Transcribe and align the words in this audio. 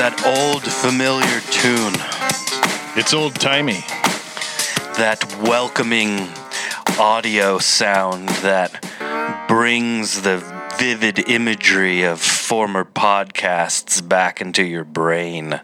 that 0.00 0.24
old 0.24 0.62
familiar 0.62 1.40
tune, 1.50 1.92
It's 2.98 3.12
old 3.12 3.34
timey. 3.34 3.84
that 4.96 5.22
welcoming 5.42 6.26
audio 6.98 7.58
sound 7.58 8.30
that 8.40 8.82
brings 9.46 10.22
the 10.22 10.38
vivid 10.78 11.28
imagery 11.28 12.02
of 12.02 12.18
former 12.18 12.82
podcasts 12.82 14.00
back 14.00 14.40
into 14.40 14.64
your 14.64 14.84
brain. 14.84 15.60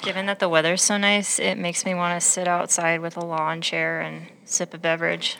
Given 0.00 0.24
that 0.26 0.38
the 0.38 0.48
weather's 0.48 0.82
so 0.82 0.96
nice, 0.96 1.38
it 1.38 1.58
makes 1.58 1.84
me 1.84 1.94
want 1.94 2.18
to 2.18 2.26
sit 2.26 2.48
outside 2.48 3.02
with 3.02 3.18
a 3.18 3.24
lawn 3.24 3.60
chair 3.60 4.00
and 4.00 4.28
sip 4.46 4.72
a 4.72 4.78
beverage 4.78 5.36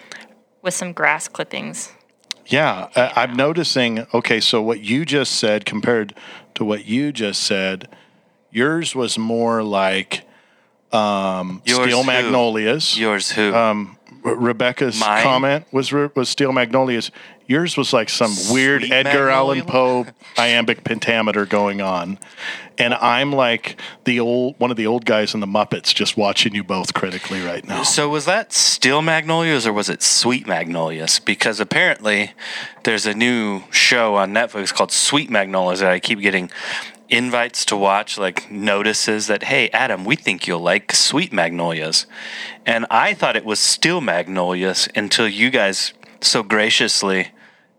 with 0.61 0.75
some 0.75 0.93
grass 0.93 1.29
clippings. 1.29 1.93
Yeah, 2.47 2.91
uh, 2.95 3.11
I'm 3.17 3.35
noticing. 3.37 4.07
Okay, 4.13 4.39
so 4.39 4.61
what 4.61 4.81
you 4.81 5.07
just 5.07 5.32
said 5.36 5.64
compared 5.64 6.14
to 6.57 6.63
what 6.63 6.85
you 6.85 7.11
just 7.11 7.43
said, 7.43 7.89
yours 8.54 8.94
was 8.94 9.18
more 9.18 9.63
like 9.63 10.25
um, 10.93 11.61
Yours 11.67 11.81
steel 11.82 12.00
who? 12.03 12.07
magnolias. 12.07 12.99
Yours 12.99 13.31
who? 13.32 13.53
Um, 13.54 13.99
Re- 14.22 14.35
Rebecca's 14.35 14.99
Mine? 14.99 15.22
comment 15.22 15.67
was 15.72 15.93
re- 15.93 16.08
was 16.14 16.29
steel 16.31 16.53
magnolias. 16.53 17.11
Yours 17.46 17.76
was 17.76 17.93
like 17.93 18.09
some 18.09 18.31
weird 18.50 18.81
Sweet 18.82 18.93
Edgar 18.93 19.29
Allan? 19.29 19.62
Poe 19.67 20.07
iambic 20.39 20.82
pentameter 20.82 21.45
going 21.45 21.82
on, 21.82 22.18
and 22.79 22.95
I'm 22.95 23.32
like 23.32 23.79
the 24.04 24.18
old 24.21 24.54
one 24.59 24.71
of 24.71 24.79
the 24.79 24.86
old 24.86 25.04
guys 25.04 25.34
in 25.34 25.40
the 25.40 25.46
Muppets, 25.46 25.95
just 25.95 26.17
watching 26.17 26.54
you 26.54 26.64
both 26.64 26.95
critically 26.95 27.43
right 27.43 27.62
now. 27.68 27.82
So 27.82 28.09
was 28.09 28.25
that 28.25 28.54
Steel 28.54 29.03
Magnolias 29.03 29.67
or 29.67 29.75
was 29.75 29.90
it 29.90 30.03
Sweet 30.03 30.46
Magnolias? 30.46 31.18
Because 31.18 31.61
apparently 31.61 32.33
there's 32.84 33.05
a 33.05 33.12
new 33.12 33.64
show 33.70 34.14
on 34.14 34.33
Netflix 34.33 34.73
called 34.73 34.91
Sweet 34.91 35.28
Magnolias 35.28 35.81
that 35.81 35.91
I 35.91 36.00
keep 36.00 36.20
getting 36.20 36.50
invites 37.15 37.65
to 37.67 37.77
watch, 37.77 38.19
like 38.19 38.51
notices 38.51 39.29
that, 39.29 39.45
hey, 39.45 39.70
Adam, 39.70 40.05
we 40.05 40.17
think 40.17 40.47
you'll 40.47 40.61
like 40.61 40.93
Sweet 40.93 41.33
Magnolias. 41.33 42.07
And 42.67 42.87
I 42.91 43.15
thought 43.15 43.37
it 43.37 43.45
was 43.45 43.61
still 43.61 44.01
Magnolias 44.01 44.89
until 44.95 45.29
you 45.29 45.51
guys 45.51 45.95
so 46.20 46.42
graciously 46.42 47.29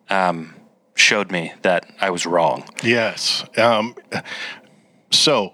um, 0.10 0.56
showed 0.96 1.32
me 1.32 1.54
that 1.64 1.86
I 2.00 2.10
was 2.10 2.26
wrong. 2.26 2.64
Yes. 2.84 3.44
Um, 3.58 3.96
so, 5.12 5.54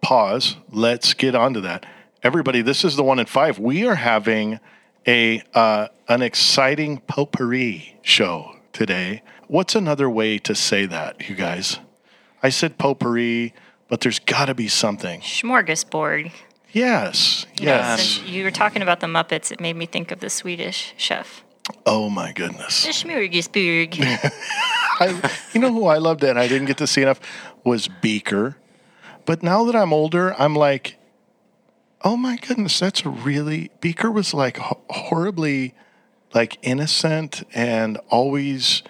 pause. 0.00 0.56
Let's 0.70 1.14
get 1.14 1.34
on 1.34 1.54
to 1.54 1.60
that. 1.62 1.86
Everybody, 2.22 2.62
this 2.62 2.84
is 2.84 2.96
the 2.96 3.04
one 3.04 3.18
in 3.18 3.26
five. 3.26 3.58
We 3.58 3.84
are 3.86 3.96
having 3.96 4.60
a 5.06 5.42
uh, 5.54 5.88
an 6.08 6.22
exciting 6.22 6.98
potpourri 7.00 7.98
show 8.02 8.56
today. 8.72 9.22
What's 9.48 9.74
another 9.74 10.08
way 10.08 10.38
to 10.38 10.54
say 10.54 10.86
that, 10.86 11.28
you 11.28 11.34
guys? 11.34 11.78
I 12.42 12.48
said 12.50 12.78
potpourri, 12.78 13.54
but 13.88 14.00
there's 14.00 14.18
got 14.18 14.46
to 14.46 14.54
be 14.54 14.68
something. 14.68 15.20
Smorgasbord. 15.20 16.32
Yes. 16.72 17.46
Know, 17.60 17.66
Yes. 17.66 18.20
you 18.22 18.44
were 18.44 18.50
talking 18.50 18.82
about 18.82 19.00
the 19.00 19.06
Muppets, 19.06 19.52
it 19.52 19.60
made 19.60 19.76
me 19.76 19.86
think 19.86 20.10
of 20.10 20.20
the 20.20 20.30
Swedish 20.30 20.94
chef. 20.96 21.44
Oh 21.86 22.08
my 22.10 22.32
goodness. 22.32 22.86
Smorgasbord. 22.86 23.98
I, 25.00 25.30
you 25.52 25.60
know 25.60 25.72
who 25.72 25.86
I 25.86 25.98
loved 25.98 26.24
and 26.24 26.38
I 26.38 26.48
didn't 26.48 26.66
get 26.66 26.78
to 26.78 26.86
see 26.86 27.02
enough 27.02 27.20
was 27.64 27.88
Beaker. 27.88 28.56
But 29.24 29.42
now 29.42 29.64
that 29.64 29.76
I'm 29.76 29.92
older, 29.92 30.34
I'm 30.40 30.54
like, 30.56 30.96
oh 32.02 32.16
my 32.16 32.36
goodness, 32.36 32.78
that's 32.80 33.06
really 33.06 33.70
Beaker 33.80 34.10
was 34.10 34.34
like 34.34 34.56
ho- 34.56 34.80
horribly 34.90 35.74
like 36.34 36.58
innocent 36.62 37.44
and 37.54 37.98
always 38.08 38.82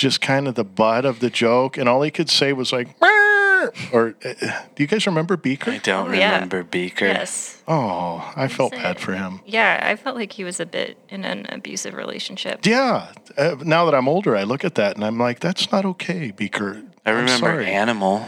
just 0.00 0.20
kind 0.22 0.48
of 0.48 0.54
the 0.54 0.64
butt 0.64 1.04
of 1.04 1.20
the 1.20 1.28
joke, 1.30 1.76
and 1.76 1.88
all 1.88 2.00
he 2.02 2.10
could 2.10 2.30
say 2.30 2.52
was 2.52 2.72
like, 2.72 2.88
"Meow." 3.00 3.70
or 3.92 4.14
uh, 4.24 4.32
do 4.74 4.82
you 4.82 4.86
guys 4.86 5.06
remember 5.06 5.36
Beaker? 5.36 5.70
I 5.72 5.78
don't 5.78 6.08
Oh, 6.08 6.12
yeah. 6.14 6.32
remember 6.34 6.62
Beaker. 6.64 7.04
yes. 7.06 7.62
Oh, 7.68 8.32
I 8.34 8.48
felt 8.48 8.72
say 8.72 8.78
bad 8.82 8.98
for 8.98 9.12
him. 9.14 9.40
Yeah, 9.44 9.78
I 9.82 9.96
felt 9.96 10.16
like 10.16 10.32
he 10.32 10.44
was 10.44 10.58
a 10.60 10.64
bit 10.66 10.96
in 11.10 11.24
an 11.26 11.44
abusive 11.50 11.92
relationship. 11.94 12.64
Yeah, 12.64 13.12
uh, 13.36 13.56
now 13.62 13.84
that 13.84 13.94
I'm 13.94 14.08
older, 14.08 14.34
I 14.34 14.44
look 14.44 14.64
at 14.64 14.76
that 14.76 14.96
and 14.96 15.04
I'm 15.04 15.18
like, 15.18 15.40
that's 15.40 15.70
not 15.70 15.84
okay, 15.84 16.30
Beaker. 16.30 16.82
I 17.04 17.10
remember. 17.10 17.60
Animal, 17.60 18.24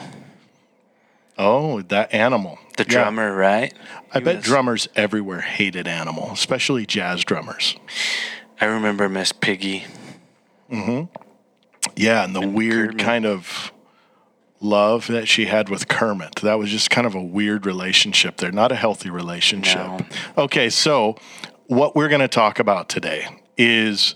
Oh, 1.38 1.80
that 1.82 2.12
animal. 2.12 2.58
the 2.76 2.82
Yeah. 2.84 2.88
drummer, 3.04 3.34
right? 3.34 3.72
I 4.14 4.18
He 4.18 4.24
bet 4.24 4.36
was- 4.36 4.44
drummers 4.44 4.88
everywhere 4.94 5.40
hated 5.40 5.88
Animal, 5.88 6.30
especially 6.32 6.84
jazz 6.84 7.24
drummers. 7.24 7.76
I 8.60 8.66
remember 8.66 9.08
Miss 9.08 9.32
Piggy. 9.32 9.86
Yeah, 11.96 12.24
and 12.24 12.34
the 12.34 12.46
weird 12.46 12.90
Kermit. 12.90 13.04
kind 13.04 13.26
of 13.26 13.72
love 14.60 15.08
that 15.08 15.28
she 15.28 15.46
had 15.46 15.68
with 15.68 15.88
Kermit. 15.88 16.36
That 16.36 16.58
was 16.58 16.70
just 16.70 16.90
kind 16.90 17.06
of 17.06 17.14
a 17.14 17.22
weird 17.22 17.66
relationship 17.66 18.36
there, 18.36 18.52
not 18.52 18.72
a 18.72 18.76
healthy 18.76 19.10
relationship. 19.10 19.86
No. 19.86 19.98
Okay, 20.38 20.70
so 20.70 21.16
what 21.66 21.96
we're 21.96 22.08
going 22.08 22.20
to 22.20 22.28
talk 22.28 22.58
about 22.58 22.88
today 22.88 23.26
is 23.56 24.14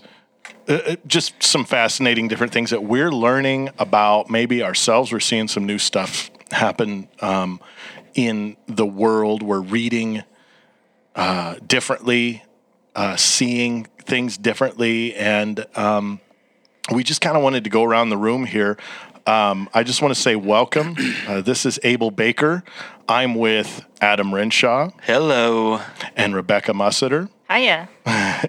uh, 0.69 0.73
uh, 0.73 0.95
just 1.05 1.41
some 1.43 1.65
fascinating 1.65 2.27
different 2.27 2.53
things 2.53 2.69
that 2.69 2.83
we're 2.83 3.11
learning 3.11 3.69
about 3.77 4.29
maybe 4.29 4.63
ourselves. 4.63 5.11
We're 5.11 5.19
seeing 5.19 5.47
some 5.47 5.65
new 5.65 5.77
stuff 5.77 6.29
happen 6.51 7.09
um, 7.21 7.59
in 8.15 8.57
the 8.67 8.85
world. 8.85 9.43
We're 9.43 9.61
reading 9.61 10.23
uh, 11.15 11.55
differently, 11.65 12.43
uh, 12.95 13.15
seeing 13.15 13.85
things 13.99 14.37
differently, 14.37 15.15
and 15.15 15.65
um, 15.75 16.19
we 16.91 17.03
just 17.03 17.21
kind 17.21 17.35
of 17.35 17.43
wanted 17.43 17.63
to 17.65 17.69
go 17.69 17.83
around 17.83 18.09
the 18.09 18.17
room 18.17 18.45
here. 18.45 18.77
Um, 19.25 19.69
I 19.73 19.83
just 19.83 20.01
want 20.01 20.13
to 20.13 20.19
say 20.19 20.35
welcome. 20.35 20.95
Uh, 21.27 21.41
this 21.41 21.65
is 21.65 21.79
Abel 21.83 22.11
Baker. 22.11 22.63
I'm 23.09 23.35
with 23.35 23.85
Adam 23.99 24.33
Renshaw 24.33 24.91
Hello. 25.03 25.81
and 26.15 26.33
Rebecca 26.33 26.71
Musseter 26.71 27.29
Hiya. 27.49 27.89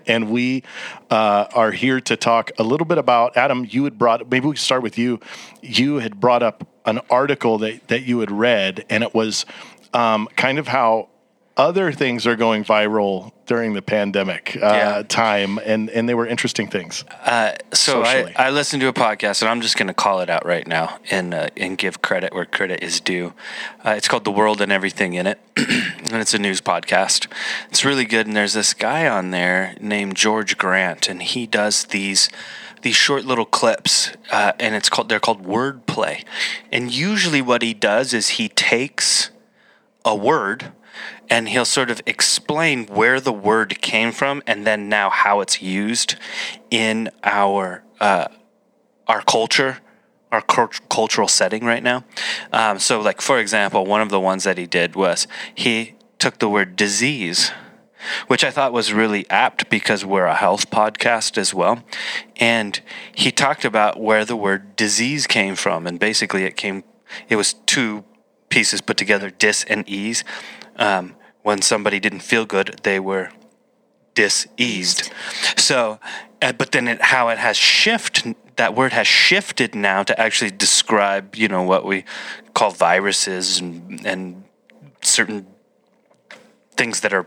and 0.06 0.30
we 0.30 0.62
uh, 1.10 1.46
are 1.52 1.70
here 1.70 2.00
to 2.00 2.16
talk 2.16 2.50
a 2.58 2.62
little 2.62 2.84
bit 2.84 2.98
about 2.98 3.36
Adam. 3.36 3.66
You 3.68 3.84
had 3.84 3.98
brought 3.98 4.28
maybe 4.30 4.46
we 4.46 4.52
could 4.52 4.60
start 4.60 4.82
with 4.82 4.98
you. 4.98 5.20
You 5.62 5.96
had 5.96 6.20
brought 6.20 6.42
up 6.42 6.66
an 6.84 7.00
article 7.10 7.58
that 7.58 7.88
that 7.88 8.02
you 8.02 8.20
had 8.20 8.30
read, 8.30 8.84
and 8.88 9.02
it 9.02 9.14
was 9.14 9.46
um, 9.94 10.28
kind 10.36 10.58
of 10.58 10.68
how 10.68 11.08
other 11.58 11.90
things 11.92 12.26
are 12.26 12.36
going 12.36 12.64
viral 12.64 13.32
during 13.46 13.74
the 13.74 13.82
pandemic 13.82 14.56
uh, 14.56 14.66
Yeah. 14.66 15.02
time, 15.02 15.58
and 15.58 15.90
and 15.90 16.08
they 16.08 16.14
were 16.14 16.26
interesting 16.26 16.68
things. 16.68 17.04
Uh, 17.24 17.54
so 17.72 18.02
I, 18.02 18.04
Socially. 18.14 18.36
I 18.36 18.50
listened 18.50 18.80
to 18.82 18.88
a 18.88 18.92
podcast, 18.92 19.42
and 19.42 19.50
I'm 19.50 19.60
just 19.60 19.76
going 19.76 19.88
to 19.88 19.94
call 19.94 20.20
it 20.20 20.30
out 20.30 20.46
right 20.46 20.66
now 20.66 20.98
and 21.10 21.34
uh, 21.34 21.48
and 21.56 21.76
give 21.76 22.00
credit 22.00 22.32
where 22.32 22.46
credit 22.46 22.82
is 22.82 23.00
due. 23.00 23.34
Uh, 23.84 23.90
it's 23.90 24.06
called 24.08 24.24
"The 24.24 24.30
World 24.30 24.60
and 24.60 24.70
Everything 24.72 25.14
in 25.14 25.26
It," 25.26 25.40
and 25.56 26.14
it's 26.14 26.32
a 26.32 26.38
news 26.38 26.60
podcast. 26.60 27.26
It's 27.70 27.84
really 27.84 28.04
good, 28.04 28.26
and 28.26 28.36
there's 28.36 28.54
this 28.54 28.72
guy 28.72 29.08
on 29.08 29.32
there 29.32 29.74
named 29.80 30.16
George 30.16 30.56
Grant, 30.56 31.08
and 31.08 31.22
he 31.22 31.46
does 31.46 31.84
these 31.86 32.30
these 32.82 32.94
short 32.94 33.24
little 33.24 33.44
clips, 33.46 34.12
uh, 34.30 34.52
and 34.60 34.76
it's 34.76 34.88
called 34.88 35.08
they're 35.08 35.18
called 35.18 35.44
wordplay. 35.44 36.24
And 36.70 36.92
usually, 36.94 37.42
what 37.42 37.62
he 37.62 37.74
does 37.74 38.14
is 38.14 38.28
he 38.30 38.48
takes 38.48 39.30
a 40.04 40.14
word 40.14 40.72
and 41.30 41.48
he'll 41.48 41.64
sort 41.64 41.90
of 41.90 42.00
explain 42.06 42.86
where 42.86 43.20
the 43.20 43.32
word 43.32 43.80
came 43.80 44.12
from 44.12 44.42
and 44.46 44.66
then 44.66 44.88
now 44.88 45.10
how 45.10 45.40
it's 45.40 45.60
used 45.62 46.16
in 46.70 47.10
our 47.22 47.82
uh, 48.00 48.28
our 49.06 49.22
culture 49.22 49.78
our 50.30 50.42
cult- 50.42 50.88
cultural 50.88 51.28
setting 51.28 51.64
right 51.64 51.82
now 51.82 52.04
um, 52.52 52.78
so 52.78 53.00
like 53.00 53.20
for 53.20 53.38
example 53.38 53.84
one 53.84 54.00
of 54.00 54.10
the 54.10 54.20
ones 54.20 54.44
that 54.44 54.58
he 54.58 54.66
did 54.66 54.94
was 54.94 55.26
he 55.54 55.94
took 56.18 56.38
the 56.38 56.48
word 56.48 56.76
disease 56.76 57.50
which 58.26 58.44
I 58.44 58.50
thought 58.50 58.72
was 58.72 58.92
really 58.92 59.28
apt 59.30 59.68
because 59.68 60.04
we're 60.04 60.26
a 60.26 60.34
health 60.34 60.70
podcast 60.70 61.36
as 61.36 61.52
well. 61.52 61.82
And 62.36 62.80
he 63.14 63.30
talked 63.30 63.64
about 63.64 64.00
where 64.00 64.24
the 64.24 64.36
word 64.36 64.76
disease 64.76 65.26
came 65.26 65.56
from. 65.56 65.86
And 65.86 65.98
basically, 65.98 66.44
it 66.44 66.56
came, 66.56 66.84
it 67.28 67.36
was 67.36 67.54
two 67.54 68.04
pieces 68.48 68.80
put 68.80 68.96
together, 68.96 69.30
dis 69.30 69.64
and 69.64 69.88
ease. 69.88 70.24
Um, 70.76 71.16
when 71.42 71.62
somebody 71.62 72.00
didn't 72.00 72.20
feel 72.20 72.44
good, 72.44 72.80
they 72.82 73.00
were 73.00 73.30
diseased. 74.14 75.12
So, 75.56 75.98
uh, 76.42 76.52
but 76.52 76.72
then 76.72 76.88
it, 76.88 77.00
how 77.00 77.28
it 77.28 77.38
has 77.38 77.56
shifted, 77.56 78.34
that 78.56 78.74
word 78.74 78.92
has 78.92 79.06
shifted 79.06 79.74
now 79.74 80.02
to 80.02 80.18
actually 80.20 80.50
describe, 80.50 81.36
you 81.36 81.48
know, 81.48 81.62
what 81.62 81.84
we 81.84 82.04
call 82.54 82.70
viruses 82.70 83.60
and, 83.60 84.04
and 84.04 84.44
certain 85.02 85.46
things 86.76 87.00
that 87.00 87.12
are 87.12 87.26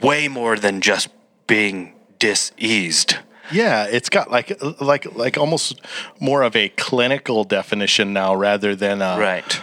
way 0.00 0.28
more 0.28 0.56
than 0.56 0.80
just 0.80 1.08
being 1.46 1.94
diseased. 2.18 3.16
Yeah, 3.50 3.84
it's 3.84 4.08
got 4.08 4.30
like 4.30 4.56
like 4.80 5.14
like 5.14 5.36
almost 5.36 5.80
more 6.18 6.42
of 6.42 6.56
a 6.56 6.70
clinical 6.70 7.44
definition 7.44 8.12
now 8.12 8.34
rather 8.34 8.74
than 8.74 9.02
uh, 9.02 9.18
Right. 9.18 9.60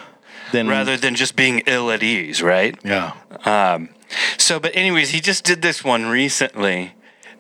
Than 0.52 0.68
Rather 0.68 0.98
than 0.98 1.16
just 1.16 1.36
being 1.36 1.60
ill 1.66 1.92
at 1.92 2.04
ease, 2.04 2.42
right? 2.42 2.78
yeah. 2.84 3.14
Um, 3.46 3.90
so, 4.38 4.60
but 4.60 4.76
anyways, 4.76 5.12
he 5.12 5.20
just 5.20 5.44
did 5.44 5.62
this 5.62 5.84
one 5.84 6.08
recently 6.08 6.94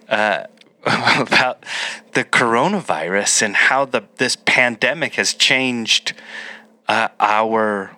uh, 0.08 0.44
about 1.20 1.64
the 2.14 2.24
coronavirus 2.24 3.42
and 3.42 3.56
how 3.56 3.86
the 3.86 4.04
this 4.18 4.36
pandemic 4.36 5.16
has 5.16 5.34
changed 5.34 6.14
uh, 6.88 7.10
our 7.20 7.98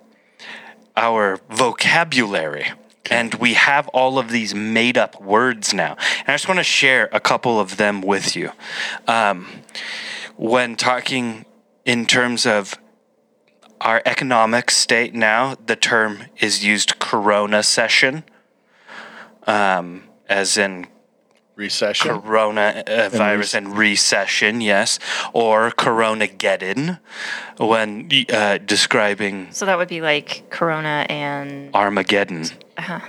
our 0.96 1.40
vocabulary. 1.50 2.68
And 3.10 3.34
we 3.36 3.56
have 3.56 3.88
all 3.90 4.20
of 4.20 4.30
these 4.30 4.56
made 4.56 4.98
up 4.98 5.22
words 5.22 5.74
now. 5.74 5.98
And 6.20 6.30
I 6.30 6.34
just 6.34 6.48
want 6.48 6.60
to 6.60 6.64
share 6.64 7.10
a 7.12 7.20
couple 7.20 7.60
of 7.60 7.76
them 7.78 8.02
with 8.02 8.36
you. 8.36 8.52
Um, 9.08 9.48
when 10.38 10.76
talking 10.76 11.46
in 11.84 12.06
terms 12.06 12.46
of 12.46 12.76
our 13.82 14.02
economic 14.06 14.72
state 14.72 15.14
now, 15.14 15.56
the 15.66 15.76
term 15.76 16.26
is 16.40 16.64
used 16.64 17.00
corona 17.00 17.64
session, 17.64 18.24
um, 19.48 20.04
as 20.30 20.58
in 20.58 20.88
Recession. 21.56 22.22
corona 22.22 22.84
uh, 22.88 23.10
virus 23.10 23.54
and 23.54 23.78
recession, 23.78 24.62
yes, 24.62 25.00
or 25.34 25.72
corona 25.72 26.28
geddon 26.28 27.00
when 27.58 28.10
uh, 28.32 28.58
describing 28.60 29.52
So 29.52 29.66
that 29.66 29.78
would 29.78 29.90
be 29.90 30.02
like 30.02 30.50
Corona 30.50 31.06
and 31.10 31.76
Armageddon. 31.76 32.46
uh, 32.78 33.02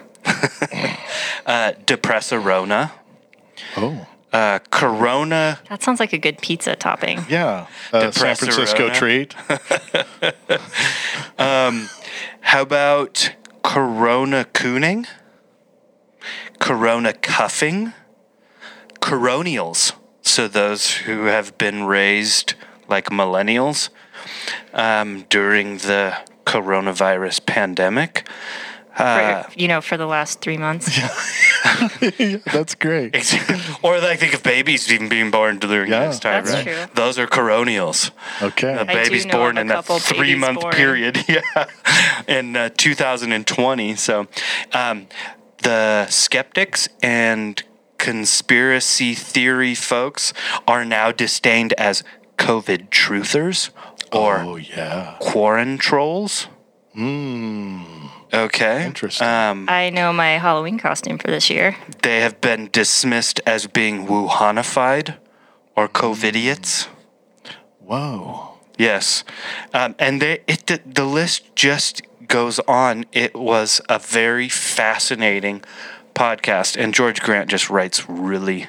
depressarona, 1.87 2.91
oh. 3.77 4.07
Uh, 4.33 4.59
corona 4.71 5.61
that 5.69 5.83
sounds 5.83 6.01
like 6.01 6.13
a 6.13 6.19
good 6.19 6.39
pizza 6.39 6.75
topping. 6.77 7.25
Yeah. 7.29 7.67
Uh, 7.93 8.11
San 8.11 8.37
Francisco 8.37 8.89
Depressarona. 8.89 8.95
treat. 8.95 9.35
How 12.43 12.63
about 12.63 13.33
corona 13.63 14.45
cooning? 14.53 15.07
Corona 16.59 17.13
cuffing? 17.13 17.93
Coronials. 19.01 19.95
So 20.21 20.49
those 20.49 20.97
who 20.99 21.25
have 21.25 21.57
been 21.59 21.85
raised 21.85 22.55
like 22.89 23.07
millennials 23.07 23.89
um, 24.75 25.25
during 25.29 25.79
the 25.79 26.17
coronavirus 26.45 27.47
pandemic. 27.47 28.29
Uh, 28.97 29.45
for, 29.45 29.59
you 29.59 29.69
know, 29.69 29.81
for 29.81 29.97
the 29.97 30.07
last 30.07 30.41
three 30.41 30.59
months. 30.59 30.91
That's 32.53 32.75
great. 32.75 33.15
or 33.83 33.97
I 33.97 34.17
think 34.17 34.35
of 34.35 34.43
babies 34.43 34.91
even 34.93 35.09
being 35.09 35.31
born 35.31 35.59
during 35.59 35.91
Yeah. 35.91 36.09
this 36.09 36.19
time, 36.19 36.45
That's 36.45 36.67
right? 36.67 36.87
true. 36.87 36.95
Those 36.95 37.19
are 37.19 37.27
coronials. 37.27 38.11
Okay. 38.43 38.73
A 38.75 38.85
do 38.85 38.93
baby's 38.93 39.27
born 39.27 39.59
a 39.59 39.61
in 39.63 39.67
that 39.69 39.85
three 39.85 40.35
month 40.35 40.61
born. 40.61 40.73
period, 40.75 41.25
yeah, 41.29 41.67
in 42.27 42.57
uh, 42.57 42.71
2020. 42.77 43.97
So, 43.97 44.27
um, 44.73 45.07
the 45.63 46.07
skeptics 46.09 46.89
and 47.03 47.63
conspiracy 47.99 49.15
theory 49.15 49.75
folks 49.77 50.33
are 50.67 50.85
now 50.85 51.13
disdained 51.13 51.73
as 51.75 52.03
COVID 52.39 52.89
truthers 52.89 53.71
or 54.13 54.39
oh, 54.41 54.57
yeah. 54.57 55.17
quarantine 55.21 55.79
trolls. 55.79 56.49
Okay. 58.33 58.87
Interesting. 58.87 59.27
Um, 59.27 59.67
I 59.69 59.91
know 59.91 60.13
my 60.13 60.39
Halloween 60.39 60.79
costume 60.79 61.19
for 61.19 61.29
this 61.29 61.51
year. 61.51 61.77
they 62.03 62.21
have 62.21 62.41
been 62.41 62.71
dismissed 62.73 63.41
as 63.47 63.67
being 63.67 64.07
Wuhanified 64.07 65.17
or 65.77 65.89
COVIDiots. 65.89 66.89
Whoa. 67.81 68.49
Yes, 68.79 69.23
um, 69.75 69.95
and 69.99 70.21
they, 70.23 70.41
it 70.47 70.67
the, 70.67 70.81
the 70.87 71.05
list 71.05 71.55
just 71.55 72.01
goes 72.27 72.59
on. 72.61 73.05
It 73.13 73.35
was 73.35 73.81
a 73.89 73.99
very 73.99 74.49
fascinating 74.49 75.63
podcast, 76.15 76.83
and 76.83 76.95
George 76.95 77.21
Grant 77.21 77.51
just 77.51 77.69
writes 77.69 78.09
really 78.09 78.69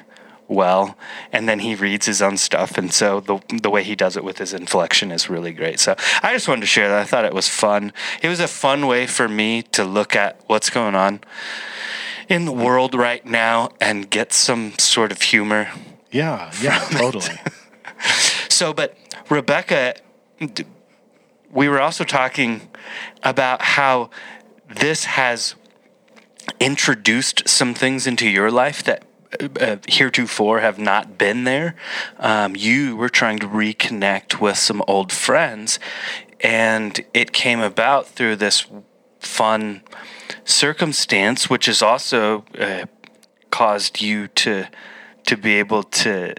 well, 0.54 0.96
and 1.32 1.48
then 1.48 1.58
he 1.60 1.74
reads 1.74 2.06
his 2.06 2.22
own 2.22 2.36
stuff, 2.36 2.78
and 2.78 2.92
so 2.92 3.20
the 3.20 3.40
the 3.62 3.70
way 3.70 3.82
he 3.82 3.94
does 3.94 4.16
it 4.16 4.24
with 4.24 4.38
his 4.38 4.54
inflection 4.54 5.10
is 5.10 5.28
really 5.28 5.52
great. 5.52 5.80
So 5.80 5.94
I 6.22 6.32
just 6.32 6.48
wanted 6.48 6.62
to 6.62 6.66
share 6.66 6.88
that. 6.88 7.00
I 7.00 7.04
thought 7.04 7.24
it 7.24 7.34
was 7.34 7.48
fun. 7.48 7.92
It 8.22 8.28
was 8.28 8.40
a 8.40 8.48
fun 8.48 8.86
way 8.86 9.06
for 9.06 9.28
me 9.28 9.62
to 9.72 9.84
look 9.84 10.16
at 10.16 10.40
what's 10.46 10.70
going 10.70 10.94
on 10.94 11.20
in 12.28 12.44
the 12.46 12.52
world 12.52 12.94
right 12.94 13.24
now 13.26 13.70
and 13.80 14.08
get 14.08 14.32
some 14.32 14.72
sort 14.78 15.12
of 15.12 15.20
humor 15.22 15.68
Yeah. 16.10 16.50
Yeah. 16.62 16.78
totally. 16.90 17.34
So, 18.50 18.72
but 18.72 18.96
Rebecca, 19.30 19.94
we 21.50 21.68
were 21.68 21.80
also 21.80 22.04
talking 22.04 22.60
about 23.22 23.62
how 23.62 24.10
this 24.68 25.04
has 25.06 25.54
introduced 26.60 27.48
some 27.48 27.74
things 27.74 28.06
into 28.06 28.28
your 28.28 28.50
life 28.50 28.82
that 28.84 29.02
uh, 29.60 29.76
heretofore 29.88 30.60
have 30.60 30.78
not 30.78 31.18
been 31.18 31.44
there. 31.44 31.76
Um, 32.18 32.56
you 32.56 32.96
were 32.96 33.08
trying 33.08 33.38
to 33.40 33.48
reconnect 33.48 34.40
with 34.40 34.56
some 34.56 34.82
old 34.86 35.12
friends, 35.12 35.78
and 36.40 37.04
it 37.12 37.32
came 37.32 37.60
about 37.60 38.06
through 38.06 38.36
this 38.36 38.66
fun 39.18 39.82
circumstance, 40.44 41.48
which 41.48 41.66
has 41.66 41.82
also 41.82 42.44
uh, 42.58 42.86
caused 43.50 44.02
you 44.02 44.28
to 44.28 44.66
to 45.26 45.36
be 45.36 45.54
able 45.54 45.82
to 45.82 46.34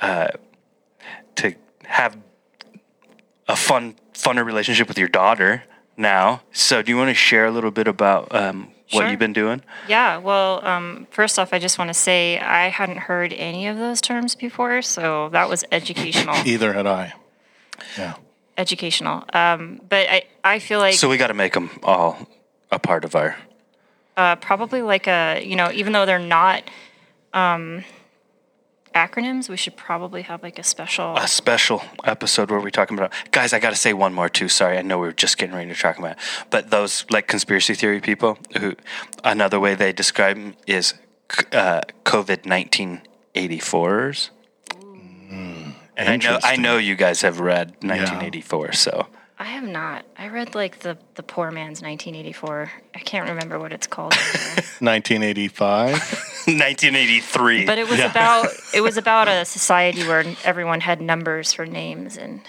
uh, 0.00 0.28
to 1.36 1.54
have 1.84 2.16
a 3.48 3.56
fun 3.56 3.96
funner 4.14 4.44
relationship 4.44 4.88
with 4.88 4.98
your 4.98 5.08
daughter 5.08 5.64
now. 5.96 6.42
So, 6.52 6.82
do 6.82 6.90
you 6.90 6.96
want 6.96 7.10
to 7.10 7.14
share 7.14 7.46
a 7.46 7.50
little 7.50 7.70
bit 7.70 7.88
about 7.88 8.34
um, 8.34 8.68
what 8.92 9.00
Sure. 9.02 9.10
you've 9.10 9.18
been 9.18 9.32
doing? 9.32 9.62
Yeah, 9.88 10.18
well, 10.18 10.64
um, 10.66 11.06
first 11.10 11.38
off, 11.38 11.52
I 11.52 11.58
just 11.58 11.78
want 11.78 11.88
to 11.88 11.94
say 11.94 12.38
I 12.38 12.68
hadn't 12.68 12.98
heard 12.98 13.32
any 13.32 13.66
of 13.66 13.76
those 13.78 14.00
terms 14.00 14.34
before, 14.34 14.82
so 14.82 15.28
that 15.30 15.48
was 15.48 15.64
educational. 15.72 16.36
Either 16.46 16.72
had 16.72 16.86
I. 16.86 17.14
Yeah. 17.98 18.14
educational. 18.58 19.24
Um, 19.32 19.80
but 19.88 20.08
I, 20.08 20.24
I 20.44 20.58
feel 20.58 20.78
like 20.78 20.94
So 20.94 21.08
we 21.08 21.16
got 21.16 21.28
to 21.28 21.34
make 21.34 21.54
them 21.54 21.70
all 21.82 22.28
a 22.70 22.78
part 22.78 23.04
of 23.04 23.14
our. 23.16 23.36
uh, 24.16 24.36
probably 24.36 24.82
like 24.82 25.06
a, 25.08 25.42
you 25.44 25.56
know, 25.56 25.70
even 25.72 25.92
though 25.92 26.04
they're 26.06 26.18
not 26.18 26.62
um, 27.32 27.82
acronyms, 28.94 29.48
we 29.48 29.56
should 29.56 29.76
probably 29.76 30.22
have 30.22 30.42
like 30.42 30.58
a 30.58 30.62
special. 30.62 31.16
A 31.16 31.28
special 31.28 31.82
episode 32.04 32.50
where 32.50 32.60
we're 32.60 32.70
talking 32.70 32.98
about 32.98 33.12
guys. 33.30 33.52
I 33.52 33.58
got 33.58 33.70
to 33.70 33.76
say 33.76 33.92
one 33.92 34.12
more 34.14 34.28
too. 34.28 34.48
Sorry, 34.48 34.78
I 34.78 34.82
know 34.82 34.98
we 34.98 35.06
were 35.06 35.12
just 35.12 35.38
getting 35.38 35.54
ready 35.54 35.72
to 35.72 35.78
talk 35.80 35.98
about, 35.98 36.12
it. 36.12 36.18
but 36.50 36.70
those 36.70 37.04
like 37.10 37.26
conspiracy 37.28 37.74
theory 37.74 38.00
people 38.00 38.38
who 38.58 38.74
another 39.24 39.58
way 39.60 39.74
they 39.74 39.92
describe 39.92 40.36
'em 40.36 40.54
is 40.66 40.94
uh, 41.52 41.80
COVID 42.04 42.44
nineteen 42.46 43.02
eighty 43.34 43.58
fours. 43.58 44.30
And 45.94 46.08
I 46.08 46.16
know 46.16 46.38
I 46.42 46.56
know 46.56 46.78
you 46.78 46.96
guys 46.96 47.20
have 47.20 47.38
read 47.38 47.72
1984, 47.82 48.72
so 48.72 49.06
I 49.42 49.46
have 49.46 49.64
not. 49.64 50.04
I 50.16 50.28
read 50.28 50.54
like 50.54 50.78
the 50.78 50.96
the 51.16 51.24
poor 51.24 51.50
man's 51.50 51.82
1984. 51.82 52.70
I 52.94 52.98
can't 53.00 53.28
remember 53.28 53.58
what 53.58 53.72
it's 53.72 53.88
called. 53.88 54.14
1985. 54.14 55.90
1983. 56.46 57.66
but 57.66 57.76
it 57.76 57.88
was 57.88 57.98
about 57.98 58.46
it 58.72 58.82
was 58.82 58.96
about 58.96 59.26
a 59.26 59.44
society 59.44 60.04
where 60.06 60.24
everyone 60.44 60.78
had 60.78 61.00
numbers 61.00 61.52
for 61.52 61.66
names 61.66 62.16
and 62.16 62.42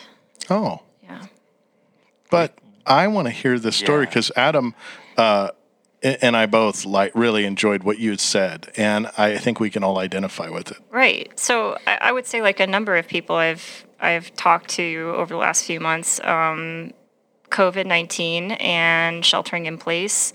Oh. 0.52 0.84
yeah. 1.04 1.24
But 2.30 2.60
I 2.86 3.08
want 3.08 3.26
to 3.28 3.32
hear 3.32 3.58
this 3.58 3.76
story 3.76 4.04
Yeah. 4.04 4.10
because 4.10 4.32
Adam 4.36 4.76
uh, 5.18 5.50
and 6.04 6.38
I 6.38 6.46
both 6.46 6.86
like 6.86 7.12
really 7.16 7.44
enjoyed 7.46 7.82
what 7.84 7.98
you 7.98 8.12
had 8.12 8.20
said, 8.20 8.72
and 8.78 9.10
I 9.18 9.38
think 9.38 9.60
we 9.60 9.72
can 9.72 9.84
all 9.84 9.98
identify 9.98 10.50
with 10.50 10.70
it. 10.70 10.78
Right. 10.92 11.32
So 11.40 11.76
I, 11.88 11.98
I 12.02 12.12
would 12.12 12.28
say 12.28 12.44
like 12.44 12.60
a 12.60 12.68
number 12.68 12.98
of 12.98 13.08
people 13.08 13.36
I've 13.36 13.84
I've 14.04 14.34
talked 14.36 14.70
to 14.72 15.14
over 15.16 15.34
the 15.34 15.40
last 15.40 15.66
few 15.66 15.80
months, 15.80 16.20
um, 16.24 16.92
COVID 17.50 17.86
nineteen 17.86 18.52
and 18.52 19.26
sheltering 19.26 19.66
in 19.66 19.78
place 19.78 20.34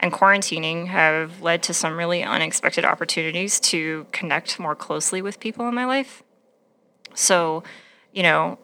and 0.00 0.12
quarantining 0.12 0.86
have 0.86 1.42
led 1.42 1.62
to 1.64 1.74
some 1.74 1.96
really 1.96 2.22
unexpected 2.24 2.84
opportunities 2.84 3.60
to 3.60 4.06
connect 4.12 4.58
more 4.58 4.74
closely 4.74 5.20
with 5.20 5.38
people 5.38 5.68
in 5.68 5.74
my 5.74 5.84
life. 5.84 6.22
So, 7.14 7.62
you 8.12 8.22
know, 8.22 8.58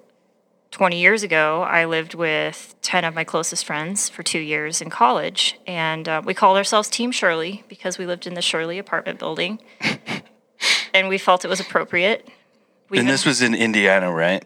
20 0.70 0.98
years 0.98 1.22
ago, 1.22 1.62
I 1.62 1.84
lived 1.84 2.14
with 2.14 2.74
10 2.82 3.04
of 3.04 3.14
my 3.14 3.22
closest 3.22 3.66
friends 3.66 4.08
for 4.08 4.22
two 4.22 4.38
years 4.38 4.80
in 4.80 4.88
college. 4.88 5.58
And 5.66 6.08
uh, 6.08 6.22
we 6.24 6.32
called 6.32 6.56
ourselves 6.56 6.88
Team 6.88 7.12
Shirley 7.12 7.64
because 7.68 7.98
we 7.98 8.06
lived 8.06 8.26
in 8.26 8.34
the 8.34 8.42
Shirley 8.42 8.78
apartment 8.78 9.18
building. 9.18 9.60
and 10.94 11.08
we 11.08 11.18
felt 11.18 11.44
it 11.44 11.48
was 11.48 11.60
appropriate. 11.60 12.28
We 12.88 12.98
and 12.98 13.08
this 13.08 13.26
was 13.26 13.42
in 13.42 13.54
Indiana, 13.54 14.12
right? 14.12 14.44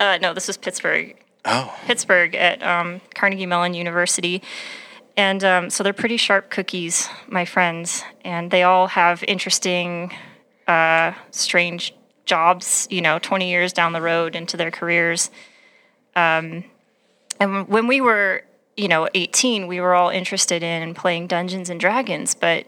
uh, 0.00 0.18
no, 0.20 0.32
this 0.32 0.48
was 0.48 0.56
Pittsburgh. 0.56 1.14
Oh, 1.44 1.74
Pittsburgh 1.84 2.34
at 2.34 2.62
um, 2.62 3.00
Carnegie 3.14 3.46
Mellon 3.46 3.74
University. 3.74 4.42
And 5.16 5.44
um, 5.44 5.70
so 5.70 5.82
they're 5.84 5.92
pretty 5.92 6.16
sharp 6.16 6.50
cookies, 6.50 7.08
my 7.28 7.44
friends. 7.44 8.02
And 8.24 8.50
they 8.50 8.62
all 8.62 8.86
have 8.88 9.22
interesting, 9.24 10.14
uh, 10.66 11.12
strange 11.30 11.94
jobs, 12.24 12.86
you 12.90 13.02
know, 13.02 13.18
20 13.18 13.50
years 13.50 13.72
down 13.72 13.92
the 13.92 14.00
road 14.00 14.34
into 14.34 14.56
their 14.56 14.70
careers. 14.70 15.30
Um, 16.16 16.64
and 17.38 17.68
when 17.68 17.86
we 17.86 18.00
were, 18.00 18.42
you 18.76 18.88
know, 18.88 19.08
18, 19.14 19.66
we 19.66 19.80
were 19.80 19.94
all 19.94 20.10
interested 20.10 20.62
in 20.62 20.94
playing 20.94 21.26
Dungeons 21.26 21.68
and 21.68 21.78
Dragons. 21.80 22.34
But 22.34 22.64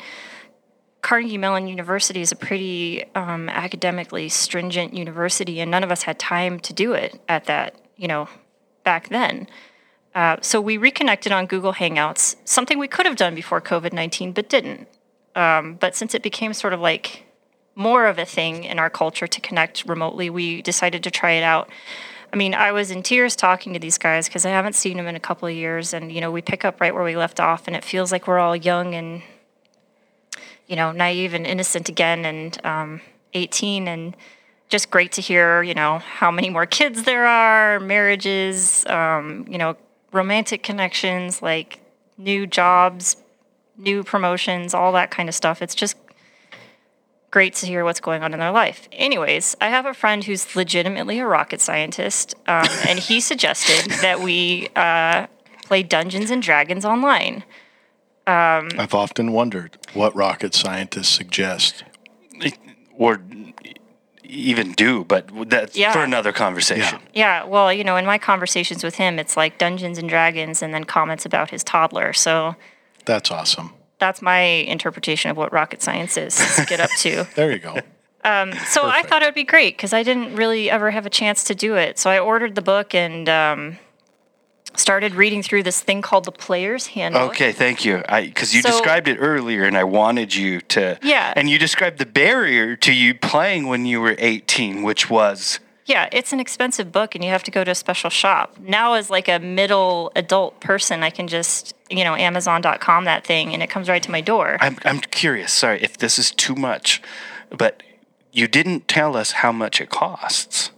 Carnegie 1.02 1.37
Mellon 1.37 1.66
University 1.66 2.21
is 2.21 2.30
a 2.30 2.37
pretty 2.37 3.04
um, 3.16 3.49
academically 3.49 4.28
stringent 4.28 4.94
university, 4.94 5.61
and 5.61 5.71
none 5.71 5.82
of 5.82 5.90
us 5.90 6.04
had 6.04 6.18
time 6.18 6.61
to 6.61 6.73
do 6.73 6.92
it 6.92 7.21
at 7.28 7.47
that, 7.47 7.75
you 7.97 8.06
know, 8.06 8.28
back 8.85 9.09
then. 9.09 9.49
Uh, 10.14 10.37
so 10.40 10.61
we 10.61 10.76
reconnected 10.76 11.32
on 11.32 11.47
Google 11.47 11.75
Hangouts, 11.75 12.37
something 12.44 12.78
we 12.78 12.87
could 12.87 13.04
have 13.04 13.16
done 13.16 13.35
before 13.35 13.61
COVID 13.61 13.92
19, 13.92 14.32
but 14.32 14.49
didn't. 14.49 14.87
Um, 15.35 15.75
but 15.75 15.97
since 15.97 16.14
it 16.14 16.23
became 16.23 16.52
sort 16.52 16.73
of 16.73 16.80
like 16.80 17.25
more 17.75 18.06
of 18.06 18.18
a 18.18 18.25
thing 18.25 18.64
in 18.64 18.78
our 18.78 18.90
culture 18.90 19.26
to 19.26 19.40
connect 19.40 19.85
remotely, 19.88 20.30
we 20.30 20.62
decided 20.62 21.02
to 21.02 21.11
try 21.11 21.32
it 21.32 21.42
out. 21.42 21.68
I 22.32 22.37
mean, 22.37 22.54
I 22.54 22.73
was 22.73 22.90
in 22.90 23.02
tears 23.02 23.35
talking 23.35 23.73
to 23.73 23.78
these 23.78 23.99
guys 23.99 24.28
because 24.28 24.47
I 24.47 24.50
haven't 24.50 24.75
seen 24.75 24.99
them 24.99 25.06
in 25.09 25.16
a 25.16 25.21
couple 25.21 25.49
of 25.49 25.54
years, 25.54 25.92
and 25.94 26.12
you 26.12 26.21
know, 26.21 26.30
we 26.30 26.42
pick 26.42 26.64
up 26.64 26.80
right 26.80 26.94
where 26.94 27.04
we 27.04 27.16
left 27.16 27.40
off, 27.40 27.66
and 27.66 27.75
it 27.75 27.82
feels 27.82 28.12
like 28.12 28.28
we're 28.28 28.38
all 28.38 28.54
young 28.54 28.94
and 28.94 29.23
you 30.66 30.76
know, 30.76 30.92
naive 30.92 31.35
and 31.35 31.47
innocent 31.47 31.88
again, 31.88 32.25
and 32.25 32.64
um, 32.64 33.00
18, 33.35 33.88
and 33.88 34.16
just 34.69 34.90
great 34.90 35.12
to 35.12 35.21
hear, 35.21 35.62
you 35.62 35.75
know, 35.75 35.99
how 35.99 36.31
many 36.31 36.49
more 36.49 36.66
kids 36.66 37.02
there 37.02 37.26
are, 37.26 37.78
marriages, 37.78 38.87
um, 38.87 39.47
you 39.49 39.59
know, 39.59 39.76
romantic 40.12 40.62
connections, 40.62 41.42
like 41.42 41.81
new 42.16 42.47
jobs, 42.47 43.16
new 43.76 44.02
promotions, 44.02 44.75
all 44.75 44.92
that 44.92 45.11
kind 45.11 45.28
of 45.28 45.35
stuff. 45.35 45.61
It's 45.61 45.75
just 45.75 45.97
great 47.31 47.54
to 47.54 47.66
hear 47.66 47.85
what's 47.85 48.00
going 48.00 48.23
on 48.23 48.33
in 48.33 48.40
their 48.40 48.50
life. 48.50 48.88
Anyways, 48.92 49.57
I 49.61 49.69
have 49.69 49.87
a 49.87 49.95
friend 49.95 50.23
who's 50.23 50.54
legitimately 50.54 51.19
a 51.19 51.26
rocket 51.26 51.61
scientist, 51.61 52.35
um, 52.47 52.69
and 52.87 52.99
he 52.99 53.21
suggested 53.21 53.90
that 54.02 54.21
we 54.21 54.69
uh, 54.76 55.26
play 55.64 55.83
Dungeons 55.83 56.31
and 56.31 56.42
Dragons 56.42 56.85
online. 56.85 57.42
I've 58.26 58.95
often 58.95 59.33
wondered 59.33 59.79
what 59.95 60.14
rocket 60.14 60.55
scientists 60.55 61.09
suggest. 61.09 61.85
or 62.99 63.21
even 64.25 64.73
do, 64.73 65.05
but 65.05 65.29
that's 65.50 65.76
Yeah. 65.76 65.93
for 65.93 66.00
another 66.02 66.33
conversation. 66.33 67.00
Yeah, 67.12 67.45
well, 67.45 67.73
you 67.73 67.85
know, 67.85 67.97
in 67.97 68.07
my 68.07 68.19
conversations 68.19 68.83
with 68.85 68.95
him, 68.97 69.19
it's 69.19 69.37
like 69.37 69.59
Dungeons 69.59 69.99
and 69.99 70.09
Dragons 70.09 70.62
and 70.62 70.73
then 70.73 70.85
comments 70.85 71.26
about 71.26 71.50
his 71.50 71.62
toddler. 71.64 72.12
So 72.12 72.55
That's 73.05 73.31
awesome. 73.31 73.73
that's 73.99 74.23
my 74.23 74.41
interpretation 74.41 75.31
of 75.31 75.37
what 75.37 75.52
rocket 75.52 75.83
science 75.83 76.17
is, 76.17 76.38
is 76.41 76.64
get 76.67 76.81
up 76.81 76.91
to. 76.99 77.26
There 77.35 77.50
you 77.52 77.59
go. 77.59 77.75
So 78.67 78.87
I 78.88 79.02
thought 79.02 79.23
it 79.23 79.26
would 79.26 79.35
be 79.35 79.45
great 79.45 79.76
because 79.76 79.93
I 79.93 80.02
didn't 80.02 80.37
really 80.37 80.71
ever 80.71 80.91
have 80.93 81.05
a 81.07 81.11
chance 81.11 81.45
to 81.45 81.55
do 81.55 81.75
it. 81.76 81.99
So 81.99 82.09
I 82.11 82.19
ordered 82.19 82.55
the 82.55 82.62
book 82.62 82.95
and 82.95 83.29
um, 83.29 83.79
started 84.76 85.14
reading 85.14 85.43
through 85.43 85.62
this 85.62 85.81
thing 85.81 86.02
called 86.02 86.25
the 86.25 86.33
Player's 86.33 86.88
Handbook. 86.88 87.31
Okay, 87.31 87.52
thank 87.52 87.85
you. 87.85 88.02
I 88.09 88.26
because 88.26 88.55
you 88.55 88.62
So- 88.62 88.71
described 88.71 89.09
it 89.09 89.17
earlier, 89.21 89.64
and 89.64 89.76
I 89.76 89.85
wanted 89.85 90.35
you 90.35 90.61
to. 90.62 90.99
Yeah. 91.02 91.33
And 91.37 91.49
you 91.50 91.59
described 91.59 91.99
the 91.99 92.07
barrier 92.07 92.76
to 92.76 92.93
you 92.93 93.14
playing 93.14 93.67
when 93.67 93.87
you 93.87 94.00
were 94.00 94.14
18, 94.19 94.83
which 94.83 95.09
was 95.11 95.61
Yeah, 95.85 96.09
it's 96.12 96.33
an 96.33 96.38
expensive 96.41 96.93
book 96.93 97.14
and 97.17 97.25
you 97.25 97.31
have 97.31 97.43
to 97.43 97.50
go 97.50 97.64
to 97.64 97.71
a 97.73 97.75
special 97.75 98.09
shop. 98.09 98.57
Now, 98.61 98.95
as 98.95 99.11
like 99.11 99.29
a 99.29 99.38
middle 99.41 100.12
adult 100.14 100.61
person, 100.61 101.02
I 101.02 101.11
can 101.11 101.26
just, 101.26 101.75
you 101.91 102.05
know, 102.05 102.14
Amazon.com 102.14 103.05
that 103.05 103.26
thing 103.26 103.52
and 103.52 103.62
it 103.62 103.69
comes 103.69 103.88
right 103.88 104.02
to 104.02 104.11
my 104.11 104.21
door. 104.21 104.59
I'm 104.61 104.79
I'm 104.85 105.00
curious. 105.00 105.52
Sorry 105.52 105.83
if 105.83 105.99
this 105.99 106.19
is 106.21 106.31
too 106.31 106.55
much, 106.55 107.02
but 107.50 107.83
you 108.33 108.47
didn't 108.47 108.87
tell 108.88 109.17
us 109.17 109.33
how 109.33 109.50
much 109.52 109.81
it 109.81 109.91
costs. 109.91 110.71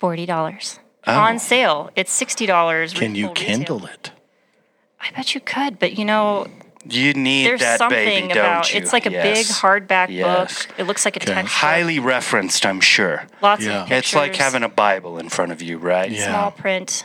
$40. 0.00 0.78
Oh. 1.06 1.18
On 1.18 1.38
sale. 1.38 1.90
It's 1.96 2.18
$60. 2.18 2.94
Can 2.94 3.14
you 3.14 3.26
full 3.26 3.34
retail. 3.34 3.46
kindle 3.56 3.86
it? 3.86 4.10
I 5.00 5.10
bet 5.10 5.34
you 5.34 5.40
could, 5.40 5.78
but 5.78 5.98
you 5.98 6.04
know, 6.04 6.46
You 6.88 7.12
need 7.14 7.46
there's 7.46 7.60
that 7.60 7.78
something 7.78 7.98
baby, 8.28 8.32
about 8.32 8.64
don't 8.64 8.74
you? 8.74 8.80
it's 8.80 8.92
like 8.92 9.06
a 9.06 9.10
Yes. 9.10 9.24
big 9.48 9.56
hardback 9.56 10.06
Yes. 10.10 10.66
book. 10.66 10.74
It 10.78 10.84
looks 10.84 11.04
like 11.04 11.16
a 11.16 11.20
Okay. 11.22 11.32
textbook. 11.34 11.50
Highly 11.52 11.98
referenced, 11.98 12.64
I'm 12.64 12.80
sure. 12.80 13.26
Lots 13.42 13.64
Yeah. 13.64 13.82
of 13.82 13.88
pictures. 13.88 13.98
It's 13.98 14.14
like 14.14 14.36
having 14.36 14.62
a 14.62 14.68
Bible 14.68 15.18
in 15.18 15.28
front 15.28 15.52
of 15.52 15.60
you, 15.62 15.76
right? 15.78 16.10
Yeah. 16.10 16.28
small 16.30 16.50
print. 16.50 17.04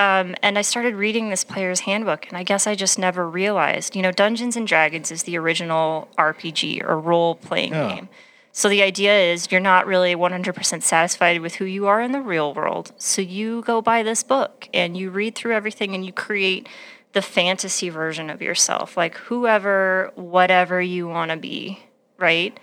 Um, 0.00 0.36
and 0.44 0.56
I 0.56 0.62
started 0.62 0.94
reading 0.94 1.28
this 1.28 1.42
player's 1.42 1.80
handbook, 1.80 2.26
and 2.28 2.36
I 2.36 2.44
guess 2.44 2.68
I 2.68 2.76
just 2.76 3.00
never 3.00 3.28
realized. 3.28 3.96
You 3.96 4.02
know, 4.02 4.12
Dungeons 4.12 4.56
and 4.56 4.64
Dragons 4.66 5.10
is 5.10 5.24
the 5.24 5.36
original 5.36 6.06
RPG 6.16 6.80
or 6.86 6.98
role 7.00 7.34
playing 7.34 7.72
Yeah. 7.74 7.88
game. 7.94 8.08
So 8.52 8.68
the 8.68 8.82
idea 8.82 9.32
is 9.32 9.52
you're 9.52 9.60
not 9.60 9.86
really 9.86 10.14
100% 10.14 10.82
satisfied 10.82 11.40
with 11.40 11.56
who 11.56 11.64
you 11.64 11.86
are 11.86 12.00
in 12.00 12.12
the 12.12 12.20
real 12.20 12.54
world. 12.54 12.92
So 12.98 13.22
you 13.22 13.62
go 13.62 13.80
buy 13.80 14.02
this 14.02 14.22
book 14.22 14.68
and 14.74 14.96
you 14.96 15.10
read 15.10 15.34
through 15.34 15.54
everything 15.54 15.94
and 15.94 16.04
you 16.04 16.12
create 16.12 16.68
the 17.12 17.22
fantasy 17.22 17.88
version 17.88 18.30
of 18.30 18.42
yourself, 18.42 18.96
like 18.96 19.16
whoever, 19.16 20.12
whatever 20.14 20.80
you 20.80 21.06
want 21.06 21.30
to 21.30 21.36
be, 21.36 21.80
right? 22.18 22.58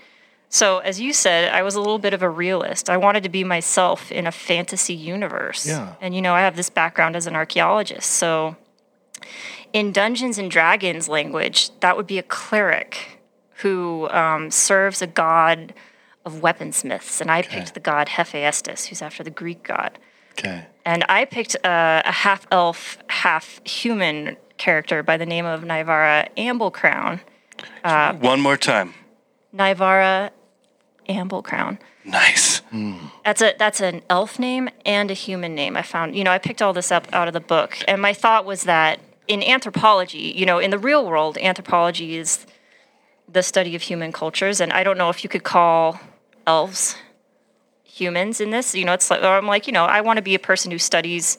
So, 0.50 0.78
as 0.80 1.02
you 1.02 1.12
said, 1.12 1.52
I 1.52 1.64
was 1.64 1.76
a 1.76 1.80
little 1.80 2.00
bit 2.00 2.14
of 2.14 2.22
a 2.22 2.30
realist. 2.30 2.90
I 2.90 2.98
wanted 2.98 3.24
to 3.24 3.30
be 3.30 3.44
myself 3.44 4.12
in 4.12 4.28
a 4.28 4.32
fantasy 4.32 4.94
universe. 4.94 5.68
Yeah. 5.68 5.96
And, 6.00 6.16
you 6.16 6.22
know, 6.22 6.34
I 6.34 6.42
have 6.42 6.56
this 6.56 6.70
background 6.70 7.16
as 7.16 7.28
an 7.28 7.36
archaeologist. 7.36 8.10
So, 8.12 8.56
in 9.74 9.92
Dungeons 9.92 10.38
and 10.38 10.50
Dragons 10.50 11.10
language, 11.10 11.78
that 11.80 11.98
would 11.98 12.08
be 12.08 12.18
a 12.20 12.24
cleric 12.24 13.15
who 13.58 14.10
um, 14.10 14.52
serves 14.52 15.02
a 15.02 15.08
god 15.08 15.74
of 16.26 16.42
weaponsmiths. 16.42 17.22
And 17.22 17.30
I 17.30 17.42
picked 17.42 17.74
the 17.74 17.80
god 17.80 18.10
Hephaestus, 18.10 18.88
who's 18.88 19.02
after 19.02 19.24
the 19.24 19.30
Greek 19.30 19.64
god. 19.64 20.00
Okay. 20.32 20.66
And 20.84 21.06
I 21.08 21.26
picked 21.26 21.56
a, 21.64 22.02
a 22.06 22.12
half 22.12 22.46
elf, 22.52 22.98
half 23.08 23.66
human 23.66 24.38
character 24.58 25.04
by 25.04 25.18
the 25.18 25.26
name 25.26 25.46
of 25.46 25.62
Nivara 25.62 26.28
Amblecrown. 26.38 27.22
One 28.20 28.42
more 28.42 28.58
time. 28.58 28.94
Nivara 29.56 30.32
Amblecrown. 31.08 31.80
Nice. 32.04 32.62
That's 33.24 33.42
a 33.42 33.56
that's 33.58 33.82
an 33.82 34.04
elf 34.10 34.38
name 34.38 34.70
and 34.86 35.10
a 35.10 35.14
human 35.14 35.56
name. 35.56 35.76
I 35.76 35.82
found, 35.82 36.16
you 36.16 36.24
know, 36.24 36.32
I 36.32 36.38
picked 36.38 36.62
all 36.62 36.74
this 36.74 36.92
up 36.92 37.08
out 37.14 37.28
of 37.28 37.34
the 37.34 37.40
book, 37.40 37.78
and 37.88 38.02
my 38.02 38.14
thought 38.14 38.46
was 38.46 38.64
that 38.64 39.00
in 39.28 39.42
anthropology, 39.42 40.34
you 40.36 40.46
know, 40.46 40.60
in 40.60 40.70
the 40.70 40.78
real 40.78 41.06
world, 41.06 41.38
anthropology 41.40 42.18
is 42.18 42.46
the 43.32 43.44
study 43.44 43.76
of 43.76 43.82
human 43.82 44.12
cultures, 44.12 44.62
and 44.62 44.72
I 44.74 44.84
don't 44.84 44.98
know 44.98 45.10
if 45.10 45.24
you 45.24 45.30
could 45.30 45.44
call 45.44 46.00
elves 46.48 46.96
humans 47.84 48.40
in 48.42 48.50
this. 48.52 48.76
You 48.76 48.86
know, 48.86 48.94
it's 48.94 49.10
like 49.10 49.22
or 49.22 49.28
I'm 49.38 49.48
like, 49.48 49.68
you 49.68 49.74
know, 49.74 49.86
I 49.86 50.02
want 50.02 50.18
to 50.18 50.22
be 50.24 50.36
a 50.36 50.40
person 50.40 50.72
who 50.72 50.78
studies 50.78 51.38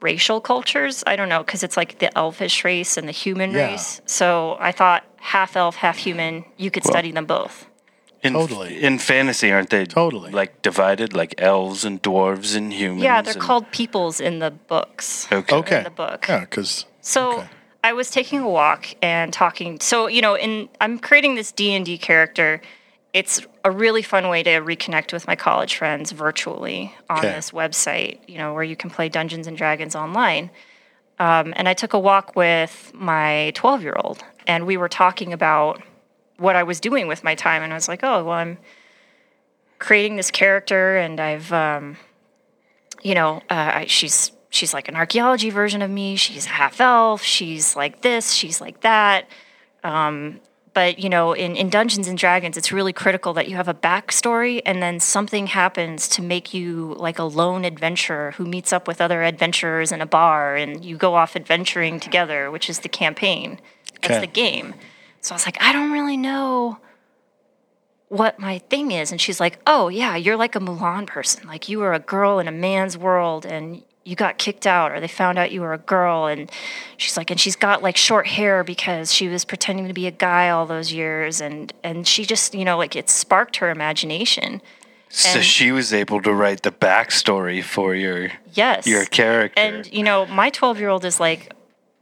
racial 0.00 0.40
cultures. 0.40 1.04
I 1.06 1.16
don't 1.16 1.28
know 1.28 1.42
because 1.42 1.62
it's 1.62 1.76
like 1.76 1.98
the 1.98 2.16
elfish 2.18 2.64
race 2.64 2.96
and 2.96 3.06
the 3.08 3.12
human 3.12 3.52
Yeah. 3.52 3.72
race. 3.72 4.00
So 4.06 4.56
I 4.60 4.72
thought 4.72 5.04
half 5.20 5.56
elf, 5.56 5.76
half 5.76 5.96
human. 5.98 6.44
You 6.56 6.70
could 6.70 6.84
study 6.84 7.12
them 7.12 7.26
both. 7.26 7.66
In, 8.24 8.34
Totally. 8.34 8.80
In 8.80 8.98
fantasy, 8.98 9.50
aren't 9.50 9.70
they 9.70 9.84
Totally. 9.84 10.30
like 10.30 10.62
divided, 10.62 11.12
like 11.12 11.34
elves 11.38 11.84
and 11.84 12.00
dwarves 12.02 12.54
and 12.56 12.72
humans? 12.72 13.02
Yeah, 13.02 13.20
they're 13.20 13.32
and- 13.32 13.42
called 13.42 13.70
peoples 13.72 14.20
in 14.20 14.38
the 14.38 14.50
books. 14.52 15.26
Okay. 15.32 15.54
Okay. 15.56 15.78
in 15.78 15.84
the 15.84 15.90
book. 15.90 16.26
Yeah, 16.28 16.40
because 16.40 16.86
So 17.00 17.32
Okay. 17.38 17.48
I 17.84 17.92
was 17.92 18.10
taking 18.10 18.40
a 18.40 18.48
walk 18.48 18.86
and 19.02 19.32
talking. 19.32 19.80
So 19.80 20.06
you 20.06 20.22
know, 20.22 20.36
in 20.36 20.68
I'm 20.80 20.98
creating 20.98 21.34
this 21.34 21.52
D 21.52 21.74
and 21.74 21.84
D 21.84 21.98
character. 21.98 22.60
It's 23.12 23.46
a 23.62 23.70
really 23.70 24.00
fun 24.00 24.28
way 24.28 24.42
to 24.42 24.50
reconnect 24.62 25.12
with 25.12 25.26
my 25.26 25.36
college 25.36 25.76
friends 25.76 26.12
virtually 26.12 26.94
on 27.10 27.18
Okay. 27.18 27.32
this 27.32 27.50
website. 27.50 28.20
You 28.26 28.38
know, 28.38 28.54
where 28.54 28.62
you 28.64 28.76
can 28.76 28.88
play 28.88 29.08
Dungeons 29.10 29.46
and 29.46 29.56
Dragons 29.56 29.94
online. 29.94 30.50
Um, 31.18 31.52
and 31.56 31.68
I 31.68 31.74
took 31.74 31.92
a 31.92 31.98
walk 31.98 32.34
with 32.36 32.90
my 32.94 33.52
12 33.54 33.82
year 33.82 33.96
old, 34.02 34.24
and 34.46 34.66
we 34.66 34.76
were 34.76 34.88
talking 34.88 35.32
about 35.32 35.82
what 36.38 36.56
I 36.56 36.62
was 36.62 36.80
doing 36.80 37.06
with 37.06 37.22
my 37.22 37.34
time. 37.34 37.62
And 37.62 37.72
I 37.72 37.76
was 37.76 37.86
like, 37.86 38.02
oh, 38.02 38.24
well, 38.24 38.34
I'm 38.34 38.58
creating 39.78 40.16
this 40.16 40.30
character, 40.30 40.96
and 40.96 41.20
I've 41.20 41.52
um, 41.52 41.98
you 43.02 43.14
know, 43.14 43.42
uh, 43.50 43.70
I, 43.74 43.86
she's 43.86 44.32
she's 44.52 44.72
like 44.72 44.86
an 44.88 44.94
archaeology 44.94 45.50
version 45.50 45.82
of 45.82 45.90
me. 45.90 46.14
She's 46.14 46.44
half 46.44 46.80
elf. 46.80 47.22
She's 47.22 47.74
like 47.74 48.02
this. 48.02 48.32
She's 48.32 48.60
like 48.60 48.82
that. 48.82 49.26
Um, 49.82 50.40
but 50.74 50.98
you 50.98 51.08
know, 51.08 51.32
in, 51.32 51.56
in 51.56 51.68
Dungeons 51.70 52.06
and 52.06 52.16
Dragons, 52.16 52.56
it's 52.56 52.70
really 52.70 52.92
critical 52.92 53.32
that 53.34 53.48
you 53.48 53.56
have 53.56 53.68
a 53.68 53.74
backstory, 53.74 54.62
and 54.64 54.82
then 54.82 55.00
something 55.00 55.48
happens 55.48 56.06
to 56.08 56.22
make 56.22 56.54
you 56.54 56.94
like 56.98 57.18
a 57.18 57.24
lone 57.24 57.64
adventurer 57.64 58.30
who 58.36 58.44
meets 58.46 58.72
up 58.72 58.86
with 58.86 59.00
other 59.00 59.22
adventurers 59.22 59.90
in 59.92 60.00
a 60.00 60.06
bar, 60.06 60.54
and 60.56 60.84
you 60.84 60.96
go 60.96 61.14
off 61.14 61.34
adventuring 61.36 61.98
together, 62.00 62.50
which 62.50 62.70
is 62.70 62.78
the 62.80 62.88
campaign. 62.88 63.58
That's 64.00 64.14
Okay. 64.14 64.20
the 64.20 64.26
game. 64.32 64.74
So 65.20 65.34
I 65.34 65.36
was 65.36 65.46
like, 65.46 65.60
I 65.62 65.72
don't 65.72 65.92
really 65.92 66.16
know 66.16 66.78
what 68.08 68.38
my 68.38 68.58
thing 68.58 68.90
is. 68.92 69.10
And 69.12 69.20
she's 69.20 69.40
like, 69.40 69.58
Oh, 69.66 69.88
yeah, 69.88 70.16
you're 70.16 70.36
like 70.36 70.54
a 70.56 70.60
Mulan 70.60 71.06
person. 71.06 71.46
Like 71.46 71.68
you 71.68 71.80
are 71.82 71.92
a 71.94 71.98
girl 71.98 72.38
in 72.38 72.48
a 72.48 72.52
man's 72.52 72.96
world 72.98 73.46
and 73.46 73.82
you 74.04 74.16
got 74.16 74.38
kicked 74.38 74.66
out, 74.66 74.90
or 74.92 75.00
they 75.00 75.08
found 75.08 75.38
out 75.38 75.52
you 75.52 75.60
were 75.60 75.72
a 75.72 75.78
girl. 75.78 76.26
And 76.26 76.50
she's 76.96 77.16
like, 77.16 77.30
And 77.30 77.38
she's 77.38 77.56
got 77.56 77.82
like 77.82 77.96
short 77.96 78.26
hair 78.26 78.64
because 78.64 79.12
she 79.12 79.28
was 79.28 79.44
pretending 79.44 79.86
to 79.88 79.94
be 79.94 80.06
a 80.06 80.10
guy 80.10 80.50
all 80.50 80.66
those 80.66 80.92
years. 80.92 81.40
And, 81.40 81.72
and 81.84 82.06
she 82.06 82.24
just, 82.24 82.54
you 82.54 82.64
know, 82.64 82.76
like 82.78 82.96
it 82.96 83.08
sparked 83.08 83.56
her 83.56 83.70
imagination. 83.70 84.60
So 85.08 85.38
and- 85.38 85.44
she 85.44 85.70
was 85.72 85.92
able 85.92 86.20
to 86.22 86.32
write 86.32 86.62
the 86.62 86.72
backstory 86.72 87.62
for 87.62 87.94
your 87.94 88.32
Yes. 88.54 88.86
your 88.86 89.04
character. 89.04 89.60
And 89.60 89.92
you 89.92 90.02
know, 90.02 90.26
my 90.26 90.50
12 90.50 90.78
year 90.80 90.88
old 90.88 91.04
is 91.04 91.20
like 91.20 91.52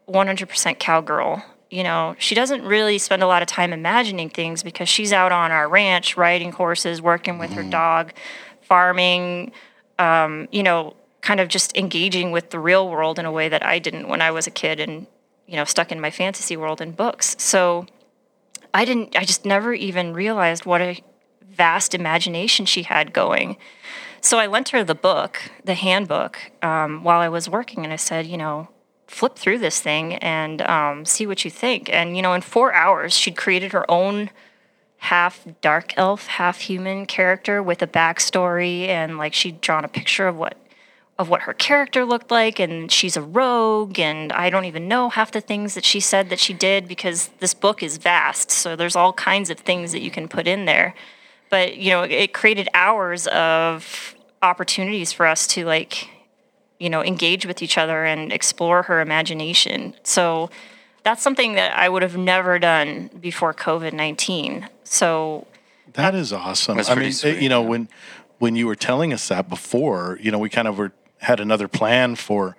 100% 0.08 0.78
cowgirl. 0.78 1.44
You 1.70 1.84
know, 1.84 2.16
she 2.18 2.34
doesn't 2.34 2.62
really 2.64 2.98
spend 2.98 3.22
a 3.22 3.26
lot 3.28 3.42
of 3.42 3.48
time 3.48 3.72
imagining 3.72 4.28
things 4.30 4.62
because 4.64 4.88
she's 4.88 5.12
out 5.12 5.30
on 5.30 5.52
our 5.52 5.68
ranch 5.68 6.16
riding 6.16 6.50
horses, 6.52 7.00
working 7.00 7.38
with 7.38 7.52
her 7.52 7.62
dog, 7.62 8.12
farming. 8.62 9.52
Um, 9.98 10.48
you 10.50 10.62
know, 10.62 10.94
kind 11.20 11.40
of 11.40 11.48
just 11.48 11.76
engaging 11.76 12.30
with 12.30 12.50
the 12.50 12.58
real 12.58 12.88
world 12.88 13.18
in 13.18 13.26
a 13.26 13.32
way 13.32 13.48
that 13.48 13.64
I 13.64 13.78
didn't 13.78 14.08
when 14.08 14.22
I 14.22 14.30
was 14.30 14.46
a 14.46 14.50
kid 14.50 14.80
and 14.80 15.06
you 15.46 15.56
know 15.56 15.64
stuck 15.64 15.92
in 15.92 16.00
my 16.00 16.10
fantasy 16.10 16.56
world 16.56 16.80
in 16.80 16.92
books. 16.92 17.36
So 17.38 17.86
I 18.72 18.84
didn't 18.84 19.16
I 19.16 19.24
just 19.24 19.44
never 19.44 19.74
even 19.74 20.14
realized 20.14 20.64
what 20.64 20.80
a 20.80 21.02
vast 21.42 21.94
imagination 21.94 22.66
she 22.66 22.84
had 22.84 23.12
going. 23.12 23.56
So 24.22 24.38
I 24.38 24.46
lent 24.46 24.70
her 24.70 24.84
the 24.84 24.94
book, 24.94 25.50
the 25.64 25.74
handbook, 25.74 26.38
um, 26.62 27.02
while 27.02 27.20
I 27.20 27.28
was 27.28 27.48
working, 27.48 27.84
and 27.84 27.92
I 27.92 27.96
said, 27.96 28.26
you 28.26 28.36
know, 28.36 28.68
flip 29.06 29.36
through 29.36 29.58
this 29.58 29.80
thing 29.80 30.14
and 30.16 30.62
um, 30.62 31.04
see 31.04 31.26
what 31.26 31.44
you 31.44 31.50
think. 31.50 31.90
And 31.90 32.16
you 32.16 32.22
know, 32.22 32.32
in 32.32 32.42
four 32.42 32.72
hours, 32.72 33.14
she'd 33.14 33.36
created 33.36 33.72
her 33.72 33.90
own 33.90 34.30
half 34.98 35.46
dark 35.62 35.94
elf, 35.96 36.26
half 36.26 36.60
human 36.60 37.06
character 37.06 37.62
with 37.62 37.82
a 37.82 37.86
backstory, 37.86 38.88
and 38.88 39.18
like 39.18 39.34
she'd 39.34 39.60
drawn 39.60 39.84
a 39.84 39.88
picture 39.88 40.28
of 40.28 40.36
what 40.36 40.56
of 41.20 41.28
what 41.28 41.42
her 41.42 41.52
character 41.52 42.06
looked 42.06 42.30
like 42.30 42.58
and 42.58 42.90
she's 42.90 43.14
a 43.14 43.20
rogue 43.20 43.98
and 44.00 44.32
I 44.32 44.48
don't 44.48 44.64
even 44.64 44.88
know 44.88 45.10
half 45.10 45.30
the 45.30 45.42
things 45.42 45.74
that 45.74 45.84
she 45.84 46.00
said 46.00 46.30
that 46.30 46.40
she 46.40 46.54
did 46.54 46.88
because 46.88 47.28
this 47.40 47.52
book 47.52 47.82
is 47.82 47.98
vast 47.98 48.50
so 48.50 48.74
there's 48.74 48.96
all 48.96 49.12
kinds 49.12 49.50
of 49.50 49.58
things 49.58 49.92
that 49.92 50.00
you 50.00 50.10
can 50.10 50.28
put 50.28 50.48
in 50.48 50.64
there 50.64 50.94
but 51.50 51.76
you 51.76 51.90
know 51.90 52.04
it 52.04 52.32
created 52.32 52.70
hours 52.72 53.26
of 53.26 54.14
opportunities 54.40 55.12
for 55.12 55.26
us 55.26 55.46
to 55.48 55.66
like 55.66 56.08
you 56.78 56.88
know 56.88 57.04
engage 57.04 57.44
with 57.44 57.60
each 57.60 57.76
other 57.76 58.06
and 58.06 58.32
explore 58.32 58.84
her 58.84 59.02
imagination 59.02 59.94
so 60.02 60.48
that's 61.02 61.22
something 61.22 61.52
that 61.52 61.76
I 61.76 61.90
would 61.90 62.00
have 62.02 62.16
never 62.16 62.58
done 62.58 63.10
before 63.20 63.52
COVID-19 63.52 64.66
so 64.84 65.46
That 65.92 66.14
is 66.14 66.32
awesome. 66.32 66.78
That's 66.78 66.88
I 66.88 66.94
pretty 66.94 67.08
mean, 67.08 67.12
sweet, 67.12 67.42
you 67.42 67.50
know, 67.50 67.60
yeah. 67.62 67.68
when 67.68 67.88
when 68.40 68.56
you 68.56 68.66
were 68.66 68.74
telling 68.74 69.12
us 69.12 69.28
that 69.28 69.48
before, 69.50 70.18
you 70.20 70.30
know, 70.30 70.38
we 70.38 70.48
kind 70.48 70.66
of 70.66 70.78
were 70.78 70.92
had 71.20 71.40
another 71.40 71.68
plan 71.68 72.16
for 72.16 72.56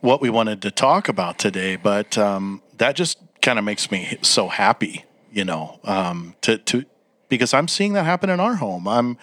what 0.00 0.20
we 0.20 0.30
wanted 0.30 0.62
to 0.62 0.70
talk 0.70 1.08
about 1.08 1.38
today, 1.38 1.76
but 1.76 2.16
um, 2.16 2.62
that 2.76 2.96
just 2.96 3.18
kind 3.42 3.58
of 3.58 3.64
makes 3.64 3.90
me 3.90 4.18
so 4.22 4.48
happy, 4.48 5.04
you 5.32 5.44
know, 5.44 5.80
um, 5.84 6.34
to 6.42 6.58
to 6.58 6.84
because 7.28 7.52
I'm 7.52 7.68
seeing 7.68 7.92
that 7.94 8.04
happen 8.04 8.30
in 8.30 8.40
our 8.40 8.56
home. 8.56 8.86
I'm 8.86 9.18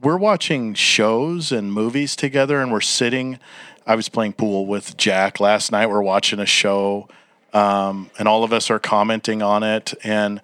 we're 0.00 0.18
watching 0.18 0.74
shows 0.74 1.52
and 1.52 1.72
movies 1.72 2.16
together, 2.16 2.60
and 2.60 2.72
we're 2.72 2.80
sitting. 2.80 3.38
I 3.86 3.94
was 3.94 4.08
playing 4.08 4.34
pool 4.34 4.66
with 4.66 4.96
Jack 4.96 5.40
last 5.40 5.70
night. 5.70 5.88
We're 5.88 6.02
watching 6.02 6.40
a 6.40 6.46
show, 6.46 7.08
um, 7.52 8.10
and 8.18 8.26
all 8.26 8.44
of 8.44 8.52
us 8.52 8.70
are 8.70 8.78
commenting 8.78 9.42
on 9.42 9.62
it, 9.62 9.94
and 10.02 10.40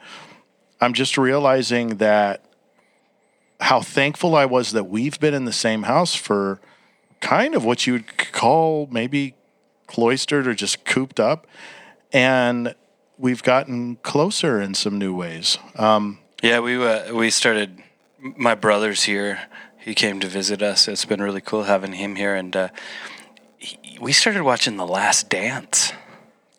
I'm 0.81 0.95
just 0.95 1.19
realizing 1.19 1.97
that 1.97 2.45
how 3.61 3.81
thankful 3.81 4.35
I 4.35 4.47
was 4.47 4.73
that 4.73 4.85
we've 4.85 5.21
been 5.21 5.35
in 5.35 5.45
the 5.45 5.53
same 5.53 5.83
house 5.83 6.15
for 6.15 6.61
kind 7.21 7.55
of 7.55 7.65
what 7.65 7.87
you 7.87 7.93
would 7.95 8.33
call 8.33 8.89
maybe 8.91 9.35
cloistered 9.87 10.47
or 10.47 10.55
just 10.55 10.85
cooped 10.85 11.21
up. 11.21 11.47
And 12.13 12.75
we've 13.19 13.43
gotten 13.43 13.97
closer 13.97 14.61
in 14.61 14.75
some 14.75 14.99
new 14.99 15.15
ways. 15.15 15.59
Um, 15.77 16.19
Yeah, 16.43 16.61
we 16.61 16.77
uh, 16.83 17.15
we 17.15 17.31
started. 17.31 17.83
My 18.37 18.55
brother's 18.55 19.05
here. 19.05 19.39
He 19.79 19.95
came 19.95 20.21
to 20.21 20.27
visit 20.27 20.61
us. 20.63 20.89
It's 20.89 21.05
been 21.07 21.23
really 21.23 21.41
cool 21.41 21.65
having 21.65 21.93
him 21.95 22.17
here, 22.17 22.35
and 22.35 22.55
uh, 22.55 22.69
he, 23.59 23.99
we 24.01 24.13
started 24.13 24.43
watching 24.43 24.77
The 24.77 24.87
Last 24.87 25.29
Dance. 25.31 25.93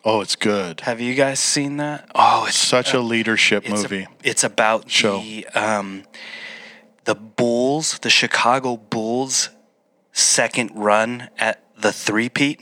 oh, 0.04 0.20
it's 0.22 0.34
good. 0.36 0.80
Have 0.80 1.00
you 1.00 1.14
guys 1.14 1.38
seen 1.38 1.76
that? 1.76 2.10
Oh, 2.16 2.46
it's 2.48 2.56
Such 2.56 2.94
a 2.94 3.00
leadership 3.00 3.62
it's 3.64 3.80
a- 3.80 3.82
movie. 3.88 4.06
it's 4.24 4.42
about 4.44 4.90
Show. 4.90 5.18
the 5.20 5.46
um, 5.54 6.02
the 7.04 7.14
Bulls, 7.14 7.98
the 8.00 8.10
Chicago 8.10 8.76
Bulls, 8.76 9.50
second 10.12 10.70
run 10.74 11.28
at 11.38 11.62
the 11.80 11.92
three-peat. 11.92 12.60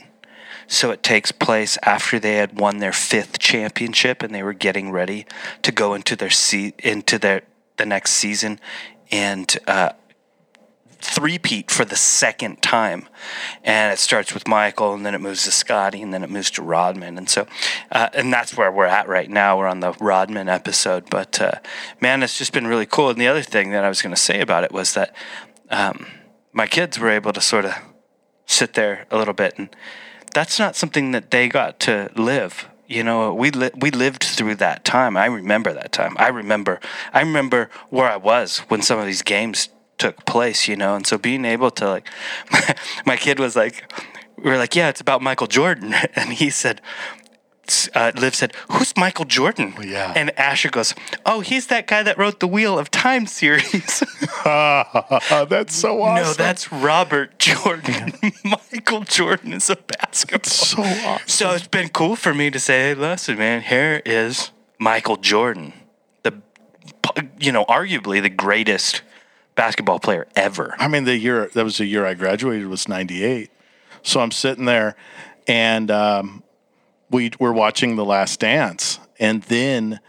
So 0.67 0.91
it 0.91 1.03
takes 1.03 1.31
place 1.33 1.77
after 1.83 2.17
they 2.17 2.35
had 2.35 2.57
won 2.57 2.77
their 2.77 2.93
fifth 2.93 3.39
championship 3.39 4.23
and 4.23 4.33
they 4.33 4.43
were 4.43 4.53
getting 4.53 4.91
ready 4.91 5.25
to 5.63 5.71
go 5.71 5.93
into 5.93 6.15
their 6.15 6.29
se- 6.29 6.75
into 6.79 7.19
their 7.19 7.41
the 7.77 7.85
next 7.85 8.11
season 8.11 8.59
and 9.11 9.57
uh, 9.67 9.91
three-peat 11.01 11.71
for 11.71 11.83
the 11.83 11.95
second 11.95 12.61
time. 12.61 13.07
And 13.63 13.91
it 13.91 13.97
starts 13.97 14.33
with 14.33 14.47
Michael, 14.47 14.93
and 14.93 15.05
then 15.05 15.15
it 15.15 15.19
moves 15.19 15.43
to 15.45 15.51
Scottie, 15.51 16.01
and 16.01 16.13
then 16.13 16.23
it 16.23 16.29
moves 16.29 16.51
to 16.51 16.61
Rodman. 16.61 17.17
And 17.17 17.29
so, 17.29 17.47
uh, 17.91 18.09
and 18.13 18.31
that's 18.31 18.55
where 18.55 18.71
we're 18.71 18.85
at 18.85 19.07
right 19.07 19.29
now. 19.29 19.57
We're 19.57 19.67
on 19.67 19.79
the 19.79 19.93
Rodman 19.93 20.47
episode. 20.47 21.09
But 21.09 21.41
uh, 21.41 21.53
man, 21.99 22.23
it's 22.23 22.37
just 22.37 22.53
been 22.53 22.67
really 22.67 22.85
cool. 22.85 23.09
And 23.09 23.19
the 23.19 23.27
other 23.27 23.41
thing 23.41 23.71
that 23.71 23.83
I 23.83 23.89
was 23.89 24.01
going 24.01 24.15
to 24.15 24.21
say 24.21 24.39
about 24.39 24.63
it 24.63 24.71
was 24.71 24.93
that 24.93 25.13
um, 25.69 26.05
my 26.53 26.67
kids 26.67 26.99
were 26.99 27.09
able 27.09 27.33
to 27.33 27.41
sort 27.41 27.65
of 27.65 27.73
sit 28.45 28.73
there 28.73 29.05
a 29.09 29.17
little 29.17 29.33
bit. 29.33 29.57
And 29.57 29.69
that's 30.33 30.59
not 30.59 30.75
something 30.75 31.11
that 31.11 31.31
they 31.31 31.47
got 31.47 31.79
to 31.81 32.09
live. 32.15 32.67
You 32.87 33.03
know, 33.03 33.33
we 33.33 33.51
li- 33.51 33.71
we 33.77 33.89
lived 33.89 34.23
through 34.23 34.55
that 34.55 34.83
time. 34.83 35.15
I 35.15 35.25
remember 35.25 35.71
that 35.73 35.91
time. 35.91 36.15
I 36.19 36.27
remember 36.27 36.79
I 37.13 37.21
remember 37.21 37.69
where 37.89 38.09
I 38.09 38.17
was 38.17 38.59
when 38.67 38.81
some 38.81 38.99
of 38.99 39.05
these 39.05 39.21
games 39.21 39.69
took 39.97 40.25
place. 40.25 40.67
You 40.67 40.75
know, 40.75 40.95
and 40.95 41.07
so 41.07 41.17
being 41.17 41.45
able 41.45 41.71
to 41.71 41.87
like, 41.87 42.07
my 43.05 43.15
kid 43.15 43.39
was 43.39 43.55
like, 43.55 43.91
we 44.37 44.49
were 44.49 44.57
like, 44.57 44.75
yeah, 44.75 44.89
it's 44.89 44.99
about 44.99 45.21
Michael 45.21 45.47
Jordan, 45.47 45.93
and 46.15 46.33
he 46.33 46.49
said. 46.49 46.81
Uh, 47.93 48.11
Liv 48.15 48.35
said, 48.35 48.53
"Who's 48.71 48.95
Michael 48.97 49.25
Jordan?" 49.25 49.73
Yeah. 49.81 50.13
and 50.15 50.37
Asher 50.37 50.69
goes, 50.69 50.93
"Oh, 51.25 51.39
he's 51.41 51.67
that 51.67 51.87
guy 51.87 52.03
that 52.03 52.17
wrote 52.17 52.39
the 52.39 52.47
Wheel 52.47 52.77
of 52.77 52.91
Time 52.91 53.27
series." 53.27 54.03
that's 54.43 55.75
so 55.75 56.01
awesome. 56.01 56.23
No, 56.23 56.33
that's 56.33 56.71
Robert 56.71 57.37
Jordan. 57.39 58.13
Michael 58.43 59.01
Jordan 59.01 59.53
is 59.53 59.69
a 59.69 59.77
basketball. 59.77 60.49
so 60.49 60.81
awesome. 60.81 61.27
So 61.27 61.51
it's 61.51 61.67
been 61.67 61.89
cool 61.89 62.15
for 62.15 62.33
me 62.33 62.49
to 62.51 62.59
say, 62.59 62.89
hey, 62.89 62.93
listen, 62.93 63.37
man, 63.37 63.61
here 63.61 64.01
is 64.05 64.51
Michael 64.79 65.17
Jordan, 65.17 65.73
the, 66.23 66.33
you 67.39 67.51
know, 67.51 67.65
arguably 67.65 68.21
the 68.21 68.29
greatest 68.29 69.01
basketball 69.55 69.99
player 69.99 70.27
ever. 70.35 70.75
I 70.79 70.87
mean, 70.87 71.03
the 71.03 71.17
year 71.17 71.49
that 71.53 71.63
was 71.63 71.77
the 71.77 71.85
year 71.85 72.05
I 72.05 72.15
graduated 72.15 72.67
was 72.67 72.87
'98. 72.87 73.49
So 74.03 74.19
I'm 74.19 74.31
sitting 74.31 74.65
there, 74.65 74.95
and 75.47 75.91
um, 75.91 76.43
we 77.11 77.31
we're 77.39 77.51
watching 77.51 77.95
The 77.95 78.05
Last 78.05 78.39
Dance, 78.39 78.99
and 79.19 79.43
then 79.43 79.99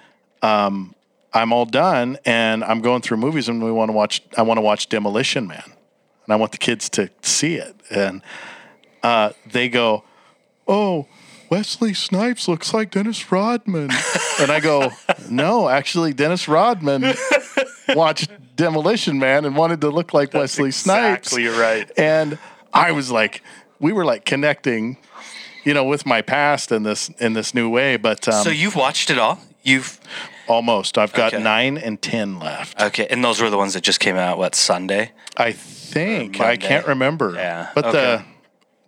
um, 0.41 0.95
I'm 1.33 1.53
all 1.53 1.67
done, 1.67 2.19
and 2.25 2.65
I'm 2.65 2.81
going 2.81 3.03
through 3.03 3.19
movies, 3.19 3.49
and 3.49 3.62
we 3.62 3.73
want 3.73 3.88
to 3.88 3.93
watch. 3.93 4.23
I 4.37 4.43
want 4.43 4.59
to 4.59 4.62
watch 4.62 4.88
Demolition 4.88 5.47
Man, 5.47 5.65
and 5.67 6.33
I 6.33 6.37
want 6.37 6.53
the 6.53 6.59
kids 6.59 6.88
to 6.91 7.11
see 7.23 7.57
it, 7.57 7.77
and 7.91 8.23
uh, 9.03 9.31
they 9.51 9.69
go, 9.69 10.05
"Oh." 10.67 11.07
Wesley 11.51 11.93
Snipes 11.93 12.49
looks 12.49 12.73
like 12.73 12.91
Dennis 12.91 13.31
Rodman. 13.31 13.91
and 14.41 14.51
I 14.51 14.59
go, 14.59 14.91
no, 15.29 15.69
actually, 15.69 16.15
Dennis 16.15 16.49
Rodman 16.49 17.12
watched 17.91 18.31
Demolition 18.57 19.19
Man 19.19 19.45
and 19.45 19.55
wanted 19.55 19.83
to 19.83 19.91
look 19.91 20.15
like 20.15 20.33
Wesley 20.33 20.71
Snipes. 20.71 21.27
exactly 21.27 21.43
you're 21.43 21.61
right. 21.61 21.91
And 21.99 22.38
I 22.73 22.93
was 22.93 23.11
like, 23.11 23.43
we 23.81 23.93
were 23.93 24.07
like 24.07 24.25
connecting, 24.25 24.97
you 25.64 25.75
know, 25.75 25.85
with 25.85 26.05
my 26.07 26.22
past 26.22 26.72
in 26.72 26.83
this 26.83 27.09
in 27.20 27.33
this 27.35 27.55
new 27.55 27.68
way. 27.68 27.96
But 27.96 28.27
um, 28.29 28.42
So 28.44 28.51
you've 28.51 28.77
watched 28.77 29.11
it 29.11 29.18
all? 29.18 29.38
You've 29.62 30.01
almost, 30.48 30.98
I've 30.98 31.12
got 31.12 31.33
Okay. 31.33 31.42
nine 31.42 31.79
and 31.79 32.03
ten 32.03 32.38
left. 32.40 32.81
okay, 32.81 33.07
and 33.09 33.22
those 33.25 33.40
were 33.40 33.48
the 33.51 33.57
ones 33.59 33.75
that 33.75 33.83
just 33.85 34.01
came 34.01 34.16
out. 34.16 34.38
What 34.38 34.55
Sunday? 34.55 35.12
I 35.37 35.53
think 35.53 36.40
I 36.40 36.57
can't 36.57 36.87
remember. 36.87 37.35
Yeah, 37.35 37.68
but 37.75 37.87
okay. 37.87 37.92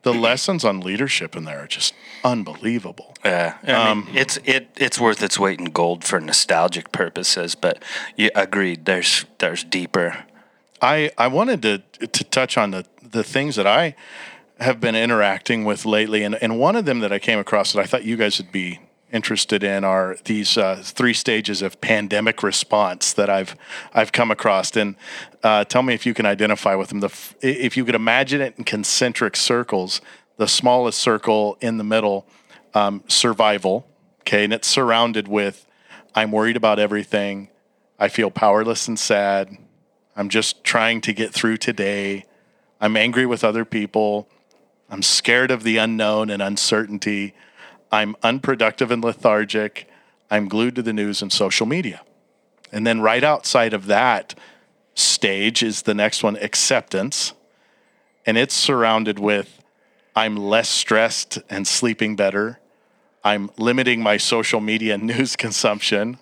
the 0.02 0.10
the 0.10 0.12
lessons 0.12 0.64
on 0.64 0.80
leadership 0.80 1.34
in 1.37 1.44
there 1.44 1.60
are 1.60 1.66
just 1.66 1.94
unbelievable. 2.24 3.14
Yeah, 3.24 3.54
I 3.66 3.94
mean, 3.94 4.06
it's 4.14 4.37
it 4.44 4.68
it's 4.76 4.98
worth 5.00 5.22
its 5.22 5.38
weight 5.38 5.58
in 5.60 5.66
gold 5.66 6.04
for 6.04 6.20
nostalgic 6.20 6.90
purposes. 6.92 7.54
But 7.54 7.82
you 8.16 8.30
agreed. 8.34 8.84
There's 8.84 9.24
there's 9.38 9.64
deeper. 9.64 10.24
I, 10.82 11.10
I 11.16 11.28
wanted 11.28 11.62
to 11.62 12.06
to 12.06 12.24
touch 12.24 12.58
on 12.58 12.72
the, 12.72 12.84
the 13.02 13.22
things 13.22 13.54
that 13.56 13.66
I 13.66 13.94
have 14.61 14.81
been 14.81 14.95
interacting 14.95 15.64
with 15.64 15.85
lately, 15.85 16.23
and, 16.23 16.37
and 16.37 16.59
one 16.59 16.77
of 16.77 16.85
them 16.85 17.01
that 17.01 17.12
I 17.12 17.19
came 17.19 17.38
across 17.38 17.73
that 17.73 17.81
I 17.81 17.85
thought 17.85 18.05
you 18.05 18.17
guys 18.17 18.38
would 18.38 18.53
be 18.53 18.81
interested 19.12 19.62
in 19.62 19.85
are 19.85 20.17
these 20.25 20.59
uh, 20.59 20.81
three 20.83 21.14
stages 21.14 21.62
of 21.62 21.81
pandemic 21.81 22.43
response 22.43 23.12
that 23.12 23.31
I've 23.31 23.57
I've 23.95 24.11
come 24.11 24.31
across. 24.31 24.77
And 24.77 24.97
uh, 25.43 25.64
tell 25.64 25.83
me 25.83 25.95
if 25.95 26.05
you 26.05 26.14
can 26.14 26.27
identify 26.27 26.75
with 26.75 26.88
them. 26.88 27.01
The 27.01 27.07
f- 27.07 27.35
if 27.40 27.77
you 27.77 27.85
could 27.85 27.95
imagine 27.95 28.40
it 28.40 28.55
in 28.59 28.64
concentric 28.64 29.37
circles, 29.37 30.01
the 30.37 30.49
smallest 30.49 30.99
circle 30.99 31.57
in 31.61 31.79
the 31.79 31.85
middle, 31.85 32.27
um, 32.75 33.05
survival. 33.07 33.87
Okay, 34.23 34.45
and 34.45 34.53
it's 34.53 34.69
surrounded 34.69 35.29
with 35.29 35.67
I'm 36.14 36.33
worried 36.33 36.57
about 36.57 36.79
everything. 36.79 37.49
I 37.99 38.09
feel 38.09 38.31
powerless 38.31 38.88
and 38.88 38.99
sad. 38.99 39.57
I'm 40.17 40.29
just 40.29 40.64
trying 40.64 41.01
to 41.03 41.12
get 41.12 41.33
through 41.33 41.59
today. 41.59 42.25
I'm 42.81 42.97
angry 42.97 43.27
with 43.27 43.45
other 43.45 43.64
people. 43.64 44.29
I'm 44.90 45.03
scared 45.03 45.51
of 45.51 45.62
the 45.62 45.79
unknown 45.79 46.31
and 46.31 46.42
uncertainty. 46.42 47.35
I'm 47.90 48.16
unproductive 48.23 48.90
and 48.90 49.03
lethargic. 49.03 49.88
I'm 50.31 50.49
glued 50.49 50.75
to 50.77 50.83
the 50.83 50.92
news 50.92 51.23
and 51.23 51.33
social 51.33 51.66
media. 51.66 52.03
And 52.73 52.87
then 52.87 53.01
right 53.01 53.23
outside 53.23 53.73
of 53.73 53.87
that 53.87 54.35
stage 54.94 55.62
is 55.62 55.83
the 55.83 55.94
next 55.94 56.23
one 56.23 56.37
acceptance. 56.37 57.33
and 58.27 58.38
it's 58.38 58.55
surrounded 58.55 59.18
with 59.18 59.62
I'm 60.16 60.37
less 60.37 60.68
stressed 60.68 61.38
and 61.51 61.66
sleeping 61.66 62.16
better. 62.16 62.61
I'm 63.25 63.51
limiting 63.59 64.03
my 64.03 64.16
social 64.16 64.61
media 64.61 64.97
news 65.12 65.37
consumption. 65.37 66.18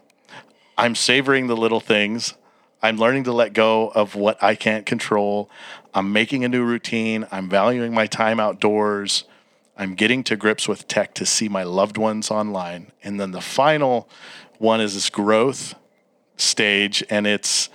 I'm 0.79 0.95
savoring 0.95 1.47
the 1.47 1.57
little 1.57 1.81
things. 1.81 2.35
I'm 2.83 2.97
learning 2.97 3.25
to 3.25 3.33
let 3.33 3.53
go 3.53 3.89
of 3.89 4.15
what 4.17 4.43
I 4.43 4.55
can't 4.55 4.87
control. 4.87 5.49
I'm 5.95 6.13
making 6.13 6.45
a 6.45 6.49
new 6.49 6.65
routine. 6.65 7.27
I'm 7.31 7.49
valuing 7.49 7.93
my 7.93 8.07
time 8.07 8.41
outdoors. 8.41 9.25
I'm 9.77 9.95
getting 9.95 10.23
to 10.25 10.37
grips 10.37 10.69
with 10.69 10.89
tech 10.89 11.15
to 11.15 11.27
see 11.27 11.49
my 11.49 11.63
loved 11.63 11.97
ones 11.97 12.31
online. 12.31 12.93
And 13.03 13.19
then 13.21 13.33
the 13.33 13.41
final 13.41 14.09
one 14.59 14.81
is 14.81 14.95
this 14.95 15.11
growth 15.11 15.75
stage, 16.37 17.03
and 17.11 17.27
it's 17.27 17.69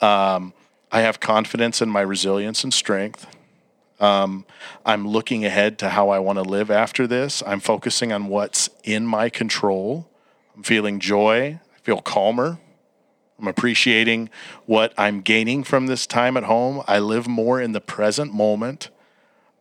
um, 0.00 0.52
I 0.90 1.00
have 1.02 1.20
confidence 1.20 1.82
in 1.82 1.88
my 1.88 2.00
resilience 2.00 2.64
and 2.64 2.72
strength. 2.72 3.26
Um, 4.00 4.46
I'm 4.84 5.06
looking 5.06 5.44
ahead 5.44 5.78
to 5.80 5.90
how 5.90 6.08
I 6.08 6.18
want 6.18 6.38
to 6.38 6.42
live 6.42 6.70
after 6.70 7.06
this. 7.06 7.42
I'm 7.46 7.60
focusing 7.60 8.12
on 8.12 8.28
what's 8.28 8.70
in 8.82 9.06
my 9.06 9.28
control. 9.28 10.08
I'm 10.56 10.62
feeling 10.62 11.00
joy. 11.00 11.60
I 11.62 11.78
feel 11.82 12.00
calmer. 12.00 12.58
I'm 13.40 13.48
appreciating 13.48 14.28
what 14.66 14.92
I'm 14.98 15.22
gaining 15.22 15.64
from 15.64 15.86
this 15.86 16.06
time 16.06 16.36
at 16.36 16.44
home. 16.44 16.82
I 16.86 16.98
live 16.98 17.26
more 17.26 17.60
in 17.60 17.72
the 17.72 17.80
present 17.80 18.34
moment. 18.34 18.90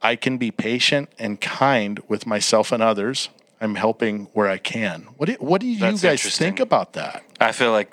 I 0.02 0.16
can 0.16 0.38
be 0.38 0.52
patient 0.52 1.10
and 1.18 1.40
kind 1.40 2.00
with 2.08 2.26
myself 2.26 2.72
and 2.72 2.84
others. 2.84 3.30
I'm 3.62 3.76
helping 3.76 4.26
where 4.34 4.50
I 4.50 4.58
can. 4.58 5.08
What 5.18 5.28
do, 5.28 5.34
what 5.40 5.62
do 5.62 5.68
you 5.68 5.80
That's 5.80 6.02
guys 6.02 6.38
think 6.38 6.60
about 6.60 6.94
that? 6.94 7.24
I 7.40 7.52
feel 7.52 7.72
like 7.72 7.92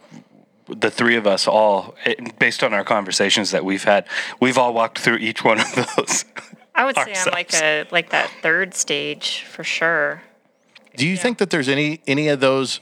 the 0.69 0.91
three 0.91 1.17
of 1.17 1.27
us 1.27 1.47
all, 1.47 1.95
based 2.39 2.63
on 2.63 2.73
our 2.75 2.85
conversations 2.85 3.53
that 3.53 3.65
we've 3.65 3.85
had, 3.85 4.07
we've 4.41 4.59
all 4.59 4.75
walked 4.75 4.99
through 4.99 5.17
each 5.17 5.45
one 5.45 5.61
of 5.61 5.75
those. 5.75 6.25
I 6.75 6.85
would 6.85 6.97
say 6.97 7.15
I'm 7.17 7.33
like 7.33 7.55
a 7.55 7.87
like 7.91 8.11
that 8.11 8.31
third 8.43 8.75
stage 8.75 9.43
for 9.43 9.65
sure. 9.65 10.23
Do 10.97 11.07
you 11.07 11.17
think 11.17 11.39
that 11.39 11.51
there's 11.51 11.69
any 11.69 12.01
any 12.07 12.29
of 12.29 12.41
those 12.41 12.81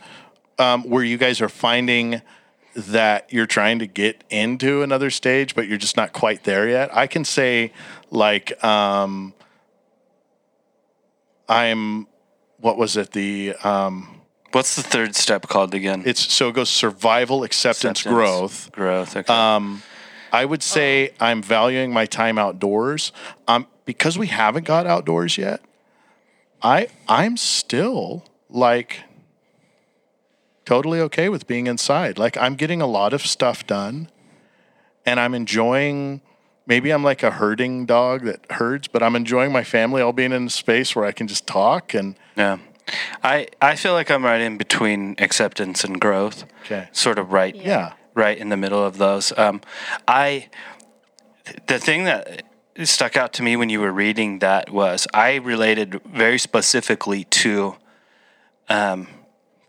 um, 0.58 0.82
where 0.84 1.04
you 1.04 1.16
guys 1.16 1.40
are 1.40 1.48
finding 1.48 2.20
that 2.74 3.32
you're 3.32 3.46
trying 3.46 3.78
to 3.78 3.86
get 3.86 4.24
into 4.30 4.82
another 4.82 5.10
stage, 5.10 5.54
but 5.54 5.68
you're 5.68 5.78
just 5.78 5.96
not 5.96 6.12
quite 6.12 6.44
there 6.44 6.68
yet? 6.68 6.94
I 6.94 7.06
can 7.06 7.24
say, 7.24 7.72
like, 8.10 8.62
um, 8.64 9.34
I'm. 11.48 12.06
What 12.58 12.78
was 12.78 12.96
it? 12.96 13.12
The 13.12 13.54
um, 13.62 14.20
What's 14.52 14.76
the 14.76 14.82
third 14.82 15.16
step 15.16 15.48
called 15.48 15.74
again? 15.74 16.02
it's 16.06 16.32
so 16.32 16.48
it 16.48 16.54
goes 16.54 16.70
survival, 16.70 17.42
acceptance, 17.44 18.00
Acceptance, 18.00 18.14
growth. 18.14 18.72
Growth. 18.72 19.16
Okay. 19.16 19.32
Um, 19.32 19.82
I 20.32 20.44
would 20.44 20.62
say 20.62 21.10
I'm 21.20 21.42
valuing 21.42 21.92
my 21.92 22.06
time 22.06 22.38
outdoors. 22.38 23.12
Um, 23.48 23.66
because 23.84 24.16
we 24.16 24.28
haven't 24.28 24.64
got 24.64 24.86
outdoors 24.86 25.36
yet. 25.36 25.60
I 26.62 26.88
I'm 27.08 27.36
still 27.36 28.24
like 28.48 29.00
totally 30.64 31.00
okay 31.00 31.28
with 31.28 31.46
being 31.46 31.66
inside. 31.66 32.18
Like 32.18 32.36
I'm 32.36 32.54
getting 32.54 32.80
a 32.80 32.86
lot 32.86 33.12
of 33.12 33.22
stuff 33.22 33.66
done, 33.66 34.10
and 35.04 35.20
I'm 35.20 35.34
enjoying. 35.34 36.20
Maybe 36.66 36.90
I'm 36.90 37.04
like 37.04 37.22
a 37.22 37.30
herding 37.30 37.84
dog 37.84 38.24
that 38.24 38.50
herds, 38.52 38.88
but 38.88 39.02
I'm 39.02 39.14
enjoying 39.16 39.52
my 39.52 39.64
family 39.64 40.00
all 40.00 40.14
being 40.14 40.32
in 40.32 40.46
a 40.46 40.50
space 40.50 40.96
where 40.96 41.04
I 41.04 41.12
can 41.12 41.28
just 41.28 41.46
talk 41.46 41.92
and 41.92 42.16
yeah. 42.36 42.56
I, 43.22 43.48
I 43.60 43.76
feel 43.76 43.92
like 43.92 44.10
I'm 44.10 44.24
right 44.24 44.40
in 44.40 44.56
between 44.56 45.14
acceptance 45.18 45.84
and 45.84 46.00
growth. 46.00 46.44
Okay. 46.64 46.88
Sort 46.92 47.18
of 47.18 47.32
right. 47.32 47.54
yeah. 47.54 47.94
right 48.14 48.36
in 48.36 48.48
the 48.48 48.56
middle 48.56 48.82
of 48.82 48.96
those. 48.96 49.32
Um, 49.36 49.60
I 50.08 50.48
the 51.66 51.78
thing 51.78 52.04
that 52.04 52.44
stuck 52.82 53.16
out 53.16 53.32
to 53.34 53.42
me 53.42 53.56
when 53.56 53.68
you 53.68 53.80
were 53.80 53.92
reading 53.92 54.40
that 54.40 54.70
was 54.70 55.06
I 55.12 55.36
related 55.36 56.00
very 56.04 56.38
specifically 56.38 57.24
to 57.24 57.76
um, 58.68 59.06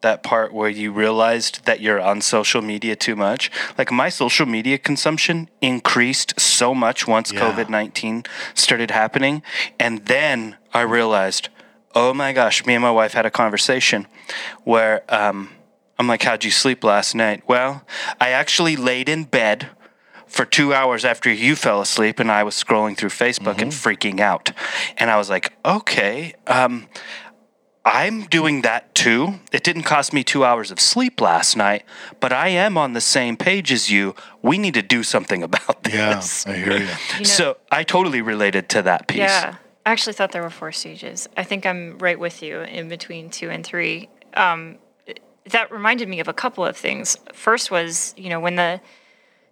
that 0.06 0.24
part 0.24 0.54
where 0.54 0.70
you 0.70 0.91
realized 0.91 1.65
that 1.65 1.82
you're 1.82 2.00
on 2.00 2.22
social 2.22 2.62
media 2.62 2.96
too 2.96 3.15
much. 3.15 3.52
Like 3.78 3.91
my 3.91 4.10
social 4.10 4.46
media 4.46 4.78
consumption 4.78 5.50
increased 5.62 6.39
so 6.39 6.74
much 6.74 7.08
once 7.08 7.32
Yeah. 7.32 7.41
COVID 7.41 7.68
nineteen 7.70 8.24
started 8.54 8.91
happening, 8.91 9.44
and 9.80 10.06
then 10.06 10.58
I 10.74 10.82
realized, 10.82 11.50
oh 11.94 12.13
my 12.13 12.32
gosh, 12.34 12.65
me 12.65 12.74
and 12.78 12.82
my 12.82 12.91
wife 13.02 13.13
had 13.13 13.26
a 13.26 13.32
conversation 13.32 14.08
where. 14.63 15.04
Um, 15.10 15.50
I'm 15.98 16.10
like, 16.10 16.24
how'd 16.28 16.44
you 16.44 16.52
sleep 16.52 16.84
last 16.84 17.15
night? 17.15 17.39
Well, 17.48 17.72
I 18.20 18.32
actually 18.41 18.76
laid 18.76 19.08
in 19.08 19.24
bed 19.24 19.70
for 20.28 20.44
two 20.44 20.74
hours 20.74 21.06
after 21.06 21.32
you 21.32 21.56
fell 21.56 21.80
asleep, 21.80 22.20
and 22.20 22.30
I 22.30 22.44
was 22.44 22.54
scrolling 22.62 22.98
through 22.98 23.12
Facebook 23.12 23.62
and 23.62 23.72
freaking 23.72 24.20
out. 24.20 24.52
And 24.98 25.10
I 25.10 25.15
was 25.15 25.30
like, 25.30 25.54
okay, 25.63 26.34
um, 26.48 26.88
I'm 27.86 28.24
doing 28.24 28.63
that 28.63 28.95
too. 28.95 29.36
It 29.52 29.63
didn't 29.63 29.84
cost 29.84 30.12
me 30.12 30.24
two 30.24 30.43
hours 30.43 30.71
of 30.71 30.80
sleep 30.80 31.21
last 31.21 31.56
night, 31.56 31.84
but 32.19 32.34
I 32.34 32.48
am 32.48 32.80
on 32.80 32.93
the 32.93 33.02
same 33.02 33.38
page 33.38 33.71
as 33.71 33.91
you. 33.91 34.15
We 34.41 34.58
need 34.58 34.74
to 34.74 34.82
do 34.82 35.04
something 35.04 35.43
about 35.43 35.84
this. 35.84 35.93
Yeah, 35.93 36.15
this. 36.15 36.48
I 36.48 36.56
hear 36.56 36.78
you. 36.78 36.88
You 37.13 37.19
know, 37.19 37.24
so 37.24 37.58
I 37.71 37.84
totally 37.84 38.21
related 38.21 38.69
to 38.69 38.82
that 38.82 39.08
piece. 39.08 39.19
Yeah. 39.19 39.58
I 39.86 39.91
actually 39.91 40.13
thought 40.13 40.32
there 40.32 40.41
were 40.41 40.50
four 40.50 40.71
stages. 40.71 41.30
I 41.38 41.43
think 41.43 41.63
I'm 41.67 42.00
right 42.00 42.19
with 42.19 42.41
you 42.41 42.62
in 42.62 42.89
between 42.89 43.30
two 43.30 43.52
and 43.52 43.63
three. 43.63 44.10
Um, 44.34 44.80
that 45.52 45.71
reminded 45.71 46.10
me 46.10 46.19
of 46.19 46.28
a 46.28 46.34
couple 46.34 46.65
of 46.65 46.76
things. 46.76 47.17
First 47.34 47.69
was, 47.69 48.15
you 48.17 48.30
know, 48.30 48.39
when 48.39 48.56
the 48.56 48.82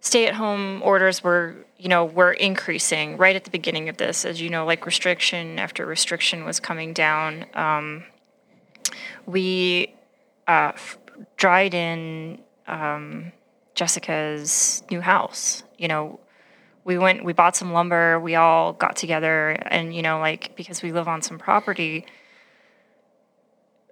stay 0.02 0.26
at 0.26 0.34
home 0.34 0.82
orders 0.82 1.24
were, 1.24 1.56
you 1.78 1.88
know, 1.88 2.04
were 2.04 2.34
increasing 2.34 3.16
right 3.18 3.36
at 3.36 3.44
the 3.44 3.52
beginning 3.52 3.90
of 3.90 3.98
this, 3.98 4.26
as 4.26 4.42
you 4.42 4.50
know, 4.50 4.66
like 4.66 4.88
restriction 4.88 5.60
after 5.60 5.86
restriction 5.86 6.46
was 6.46 6.60
coming 6.60 6.94
down. 6.94 7.46
Um, 7.54 8.04
we 9.26 9.94
uh, 10.48 10.72
f- 10.74 10.98
dried 11.38 11.74
in 11.74 12.40
um, 12.68 13.32
Jessica's 13.76 14.84
new 14.92 15.02
house. 15.02 15.64
You 15.78 15.88
know, 15.88 16.20
we 16.86 16.98
went, 16.98 17.24
we 17.24 17.34
bought 17.34 17.56
some 17.56 17.72
lumber, 17.72 18.20
we 18.20 18.36
all 18.36 18.74
got 18.74 18.96
together, 18.96 19.50
and, 19.50 19.96
you 19.96 20.02
know, 20.02 20.20
like, 20.20 20.56
because 20.56 20.82
we 20.82 20.92
live 20.92 21.08
on 21.08 21.22
some 21.22 21.38
property, 21.38 22.06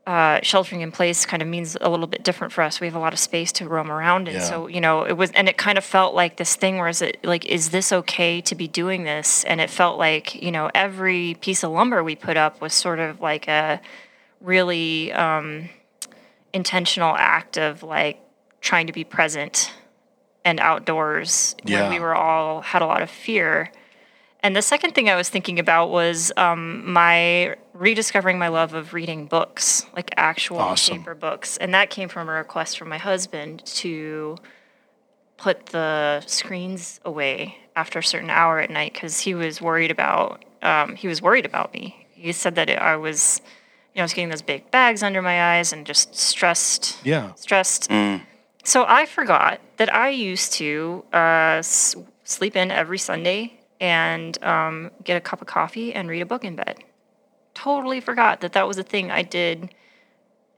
uh, 0.07 0.39
sheltering 0.41 0.81
in 0.81 0.91
place 0.91 1.25
kind 1.25 1.41
of 1.41 1.47
means 1.47 1.77
a 1.79 1.87
little 1.87 2.07
bit 2.07 2.23
different 2.23 2.51
for 2.51 2.63
us. 2.63 2.81
We 2.81 2.87
have 2.87 2.95
a 2.95 2.99
lot 2.99 3.13
of 3.13 3.19
space 3.19 3.51
to 3.53 3.67
roam 3.67 3.91
around 3.91 4.27
in. 4.27 4.35
Yeah. 4.35 4.41
So, 4.41 4.67
you 4.67 4.81
know, 4.81 5.03
it 5.03 5.13
was, 5.13 5.31
and 5.31 5.47
it 5.47 5.57
kind 5.57 5.77
of 5.77 5.83
felt 5.83 6.15
like 6.15 6.37
this 6.37 6.55
thing 6.55 6.79
where 6.79 6.87
is 6.87 7.01
it 7.01 7.23
like, 7.23 7.45
is 7.45 7.69
this 7.69 7.93
okay 7.93 8.41
to 8.41 8.55
be 8.55 8.67
doing 8.67 9.03
this? 9.03 9.43
And 9.43 9.61
it 9.61 9.69
felt 9.69 9.99
like, 9.99 10.41
you 10.41 10.51
know, 10.51 10.71
every 10.73 11.35
piece 11.39 11.63
of 11.63 11.71
lumber 11.71 12.03
we 12.03 12.15
put 12.15 12.35
up 12.35 12.59
was 12.61 12.73
sort 12.73 12.99
of 12.99 13.21
like 13.21 13.47
a 13.47 13.79
really 14.41 15.12
um, 15.13 15.69
intentional 16.54 17.15
act 17.15 17.58
of 17.58 17.84
like 17.84 18.19
trying 18.62 18.88
to 18.88 18.93
be 18.93 19.04
present 19.04 19.71
and 20.43 20.60
outdoors 20.60 21.56
Yeah. 21.63 21.84
when 21.84 21.91
we 21.91 21.99
were 21.99 22.15
all 22.15 22.62
had 22.62 22.82
a 22.82 22.86
lot 22.86 23.01
of 23.01 23.10
fear. 23.10 23.71
And 24.43 24.56
the 24.56 24.62
second 24.63 24.95
thing 24.95 25.08
I 25.08 25.15
was 25.15 25.30
thinking 25.30 25.60
about 25.60 25.91
was 25.91 26.32
um, 26.36 26.91
my 26.91 27.56
rediscovering 27.73 28.39
my 28.39 28.47
love 28.47 28.73
of 28.73 28.93
reading 28.93 29.27
books, 29.27 29.86
like 29.95 30.10
actual 30.17 30.58
Awesome. 30.58 30.97
paper 30.97 31.13
books. 31.13 31.58
And 31.58 31.73
that 31.75 31.91
came 31.91 32.10
from 32.10 32.27
a 32.27 32.32
request 32.32 32.80
from 32.80 32.89
my 32.89 32.97
husband 32.97 33.63
to 33.65 34.38
put 35.38 35.67
the 35.67 36.21
screens 36.25 36.99
away 37.06 37.58
after 37.75 37.99
a 37.99 38.04
certain 38.04 38.30
hour 38.32 38.60
at 38.60 38.69
night 38.71 38.93
because 38.93 39.19
he 39.21 39.34
was 39.36 39.62
worried 39.62 39.91
about 39.91 40.43
um, 40.63 40.95
he 40.95 41.08
was 41.08 41.21
worried 41.21 41.45
about 41.45 41.73
me. 41.73 42.06
He 42.13 42.32
said 42.32 42.54
that 42.56 42.69
I 42.82 42.95
was, 42.95 43.41
you 43.93 43.99
know, 43.99 44.04
I 44.04 44.06
was 44.06 44.13
getting 44.13 44.30
those 44.30 44.41
big 44.41 44.71
bags 44.71 45.04
under 45.04 45.21
my 45.21 45.56
eyes 45.58 45.73
and 45.73 45.86
just 45.86 46.15
stressed 46.15 46.97
Yeah. 47.04 47.34
stressed. 47.36 47.89
So 48.63 48.86
I 48.88 49.06
forgot 49.06 49.60
that 49.77 49.93
I 49.93 50.10
used 50.10 50.54
to 50.54 51.04
uh, 51.13 51.58
s- 51.60 51.95
sleep 52.23 52.56
in 52.56 52.69
every 52.71 52.99
Sunday 52.99 53.60
and 53.80 54.41
um, 54.43 54.91
get 55.04 55.17
a 55.17 55.21
cup 55.21 55.41
of 55.41 55.47
coffee 55.47 55.93
and 55.93 56.08
read 56.10 56.21
a 56.21 56.25
book 56.25 56.43
in 56.45 56.56
bed. 56.56 56.77
Totally 57.56 57.99
forgot 57.99 58.41
that 58.41 58.54
that 58.54 58.67
was 58.67 58.77
a 58.77 58.84
thing 58.84 59.10
I 59.12 59.23
did 59.23 59.73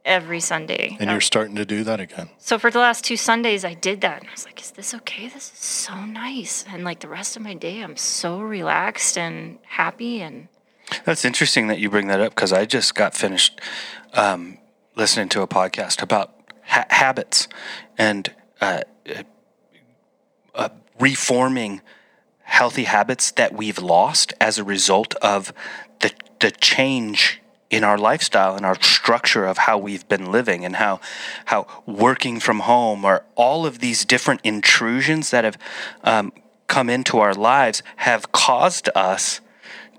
every 0.06 0.41
Sunday. 0.41 0.98
And 1.00 1.10
Uh, 1.10 1.13
you're 1.13 1.22
starting 1.22 1.56
to 1.56 1.65
do 1.65 1.84
that 1.86 2.00
again. 2.02 2.30
so 2.38 2.60
for 2.60 2.69
the 2.69 2.80
last 2.80 3.06
two 3.06 3.15
Sundays, 3.15 3.63
I 3.63 3.74
did 3.74 4.02
that. 4.02 4.19
And 4.19 4.28
I 4.28 4.32
was 4.34 4.46
like, 4.46 4.60
is 4.62 4.72
this 4.72 4.93
okay? 4.93 5.30
This 5.30 5.52
is 5.54 5.58
so 5.60 5.96
nice. 6.06 6.65
And 6.69 6.84
like 6.84 7.00
the 7.00 7.08
rest 7.08 7.38
of 7.38 7.41
my 7.41 7.54
day, 7.54 7.80
I'm 7.82 7.96
so 7.96 8.39
relaxed 8.41 9.17
and 9.17 9.60
happy. 9.63 10.22
And 10.22 10.50
That's 11.06 11.26
interesting 11.26 11.67
that 11.67 11.80
you 11.80 11.89
bring 11.89 12.08
that 12.08 12.19
up 12.19 12.36
because 12.36 12.54
I 12.54 12.65
just 12.65 12.96
got 12.96 13.15
finished 13.15 13.60
um, 14.13 14.58
listening 14.96 15.30
to 15.30 15.41
a 15.41 15.48
podcast 15.48 16.02
about 16.02 16.34
ha- 16.63 16.86
habits 16.89 17.48
and 17.98 18.34
uh, 18.62 18.82
uh, 19.10 19.24
uh, 20.56 20.69
reforming 21.00 21.82
healthy 22.43 22.84
habits 22.84 23.32
that 23.32 23.54
we've 23.54 23.80
lost 23.80 24.34
as 24.39 24.58
a 24.58 24.63
result 24.63 25.15
of 25.15 25.54
the 26.02 26.12
the 26.39 26.52
change 26.52 27.41
in 27.69 27.84
our 27.84 27.98
lifestyle 27.98 28.56
and 28.56 28.65
our 28.65 28.80
structure 28.82 29.46
of 29.46 29.58
how 29.58 29.78
we've 29.78 30.08
been 30.08 30.32
living 30.32 30.63
and 30.63 30.76
how 30.76 31.00
how 31.46 31.65
working 31.88 32.39
from 32.39 32.60
home 32.60 33.04
or 33.04 33.24
all 33.36 33.65
of 33.65 33.80
these 33.80 34.06
different 34.06 34.41
intrusions 34.43 35.32
that 35.32 35.43
have 35.43 35.58
um, 36.04 36.32
come 36.67 36.89
into 36.89 37.17
our 37.17 37.34
lives 37.34 37.82
have 37.98 38.32
caused 38.32 38.89
us 38.93 39.41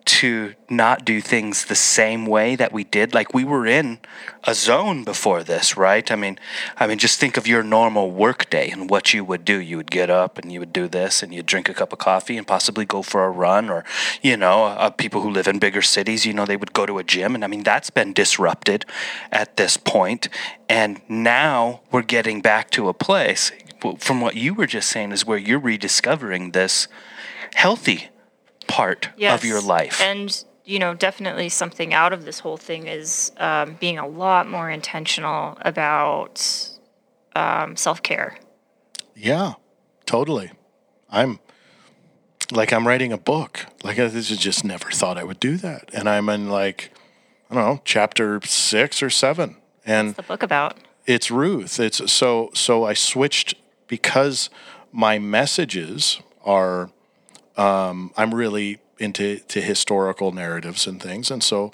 to 0.05 0.55
not 0.69 1.05
do 1.05 1.21
things 1.21 1.65
the 1.65 1.75
same 1.75 2.27
way 2.27 2.57
that 2.57 2.73
we 2.73 2.85
did. 2.85 3.15
Like 3.15 3.33
we 3.33 3.45
were 3.45 3.67
in 3.67 3.99
a 4.45 4.55
zone 4.55 5.03
before 5.03 5.43
this 5.43 5.77
right? 5.77 6.11
I 6.11 6.17
mean 6.17 6.39
i 6.77 6.87
mean 6.87 6.99
just 6.99 7.19
think 7.19 7.37
of 7.37 7.47
your 7.47 7.63
normal 7.63 8.11
work 8.11 8.51
day 8.51 8.71
and 8.71 8.91
what 8.91 9.15
you 9.15 9.25
would 9.25 9.45
do. 9.45 9.59
You 9.59 9.79
would 9.79 9.91
get 9.91 10.11
up 10.11 10.37
and 10.39 10.53
you 10.53 10.61
would 10.61 10.73
do 10.73 10.89
this 10.89 11.23
and 11.23 11.33
you'd 11.33 11.47
drink 11.47 11.69
a 11.69 11.75
cup 11.75 11.93
of 11.93 11.99
coffee 11.99 12.37
and 12.37 12.47
possibly 12.47 12.85
go 12.85 13.03
for 13.03 13.25
a 13.25 13.31
run 13.31 13.71
or 13.71 13.85
you 14.23 14.37
know 14.37 14.65
uh, 14.65 14.91
people 14.91 15.23
who 15.23 15.31
live 15.31 15.49
in 15.49 15.59
bigger 15.59 15.83
cities 15.83 16.27
you 16.27 16.35
know 16.35 16.45
they 16.45 16.57
would 16.57 16.73
go 16.75 16.87
to 16.87 16.99
a 16.99 17.05
gym. 17.05 17.35
And 17.35 17.45
i 17.45 17.47
mean 17.47 17.63
that's 17.63 17.91
been 17.91 18.13
disrupted 18.13 18.85
at 19.33 19.57
this 19.57 19.77
point. 19.77 20.29
And 20.69 21.01
now 21.09 21.81
we're 21.91 22.03
getting 22.03 22.41
back 22.41 22.71
to 22.71 22.89
a 22.89 22.95
place 22.95 23.53
from 23.99 24.21
what 24.21 24.35
you 24.35 24.55
were 24.55 24.67
just 24.67 24.89
saying 24.89 25.13
is 25.13 25.27
where 25.27 25.39
you're 25.39 25.59
rediscovering 25.59 26.53
this 26.53 26.89
healthy 27.55 28.09
part 28.67 29.09
Yes. 29.17 29.39
of 29.41 29.45
your 29.49 29.61
life. 29.61 30.01
And 30.01 30.45
you 30.67 30.79
know, 30.79 30.95
definitely 30.95 31.51
something 31.51 31.93
out 31.93 32.13
of 32.15 32.25
this 32.25 32.39
whole 32.39 32.57
thing 32.57 32.87
is 32.87 33.33
um, 33.37 33.77
being 33.81 33.99
a 33.99 34.07
lot 34.09 34.49
more 34.49 34.71
intentional 34.71 35.59
about 35.61 36.41
um, 37.37 37.77
self 37.77 38.03
care. 38.03 38.39
Yeah, 39.15 39.55
totally. 40.07 40.53
I'm 41.11 41.39
like 42.51 42.73
I'm 42.73 42.87
writing 42.87 43.13
a 43.13 43.19
book. 43.19 43.67
Like 43.83 43.99
I 43.99 44.09
just 44.09 44.39
just 44.41 44.65
never 44.65 44.91
thought 44.91 45.19
I 45.19 45.25
would 45.25 45.41
do 45.41 45.57
that, 45.59 45.91
and 45.93 46.09
I'm 46.09 46.29
in 46.29 46.49
like 46.49 46.91
I 47.51 47.55
don't 47.55 47.65
know 47.65 47.81
chapter 47.85 48.41
six 48.45 49.03
or 49.03 49.11
seven, 49.11 49.57
and 49.85 50.09
What's 50.09 50.17
the 50.17 50.23
book 50.23 50.43
about? 50.43 50.77
it's 51.07 51.31
Ruth. 51.31 51.79
It's 51.79 52.11
so 52.13 52.51
so 52.55 52.85
I 52.85 52.95
switched 52.95 53.55
because 53.87 54.49
my 54.93 55.19
messages 55.19 56.21
are 56.45 56.91
um, 57.57 58.13
I'm 58.17 58.35
really 58.35 58.79
into 58.99 59.39
to 59.39 59.61
historical 59.61 60.33
narratives 60.33 60.87
and 60.87 61.03
things, 61.03 61.31
and 61.31 61.43
so 61.43 61.73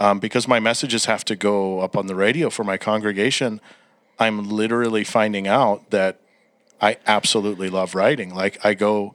um, 0.00 0.18
because 0.18 0.46
my 0.46 0.60
messages 0.60 1.06
have 1.06 1.24
to 1.26 1.36
go 1.36 1.80
up 1.80 1.96
on 1.96 2.06
the 2.06 2.14
radio 2.14 2.50
for 2.50 2.64
my 2.64 2.76
congregation, 2.76 3.60
I'm 4.18 4.48
literally 4.48 5.04
finding 5.04 5.48
out 5.48 5.90
that 5.90 6.20
I 6.80 6.98
absolutely 7.06 7.68
love 7.68 7.94
writing. 7.94 8.34
Like 8.34 8.64
I 8.64 8.74
go, 8.74 9.14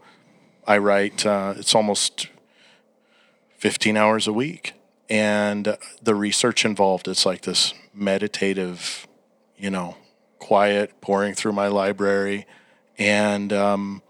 I 0.68 0.78
write. 0.78 1.26
Uh, 1.26 1.54
it's 1.58 1.74
almost 1.74 2.28
15 3.58 3.96
hours 3.96 4.28
a 4.28 4.34
week, 4.34 4.74
and 5.10 5.78
the 6.02 6.16
research 6.16 6.66
involved. 6.66 7.08
It's 7.08 7.26
like 7.26 7.42
this 7.42 7.74
meditative 7.94 9.08
you 9.64 9.70
know, 9.70 9.96
quiet, 10.40 11.00
pouring 11.00 11.34
through 11.34 11.54
my 11.54 11.68
library, 11.68 12.46
and 12.98 13.54
um, 13.54 14.02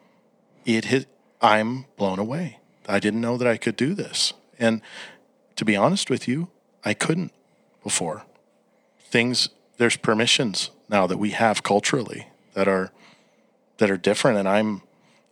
it 0.66 0.86
hit. 0.86 1.08
I'm 1.44 1.86
blown 1.98 2.20
away. 2.20 2.60
I 2.88 3.00
didn't 3.00 3.22
know 3.22 3.38
that 3.38 3.48
I 3.48 3.58
could 3.58 3.76
do 3.76 3.94
this, 3.94 4.34
and 4.58 4.82
to 5.58 5.66
be 5.66 5.76
honest 5.76 6.10
with 6.10 6.28
you, 6.28 6.48
I 6.84 6.94
couldn't 6.94 7.32
before. 7.84 8.24
Things 9.00 9.50
there's 9.78 9.98
permissions 9.98 10.72
now 10.90 11.06
that 11.08 11.18
we 11.18 11.32
have 11.32 11.62
culturally 11.62 12.28
that 12.54 12.68
are 12.68 12.92
that 13.78 13.92
are 13.92 13.98
different, 13.98 14.38
and 14.38 14.48
I'm 14.48 14.82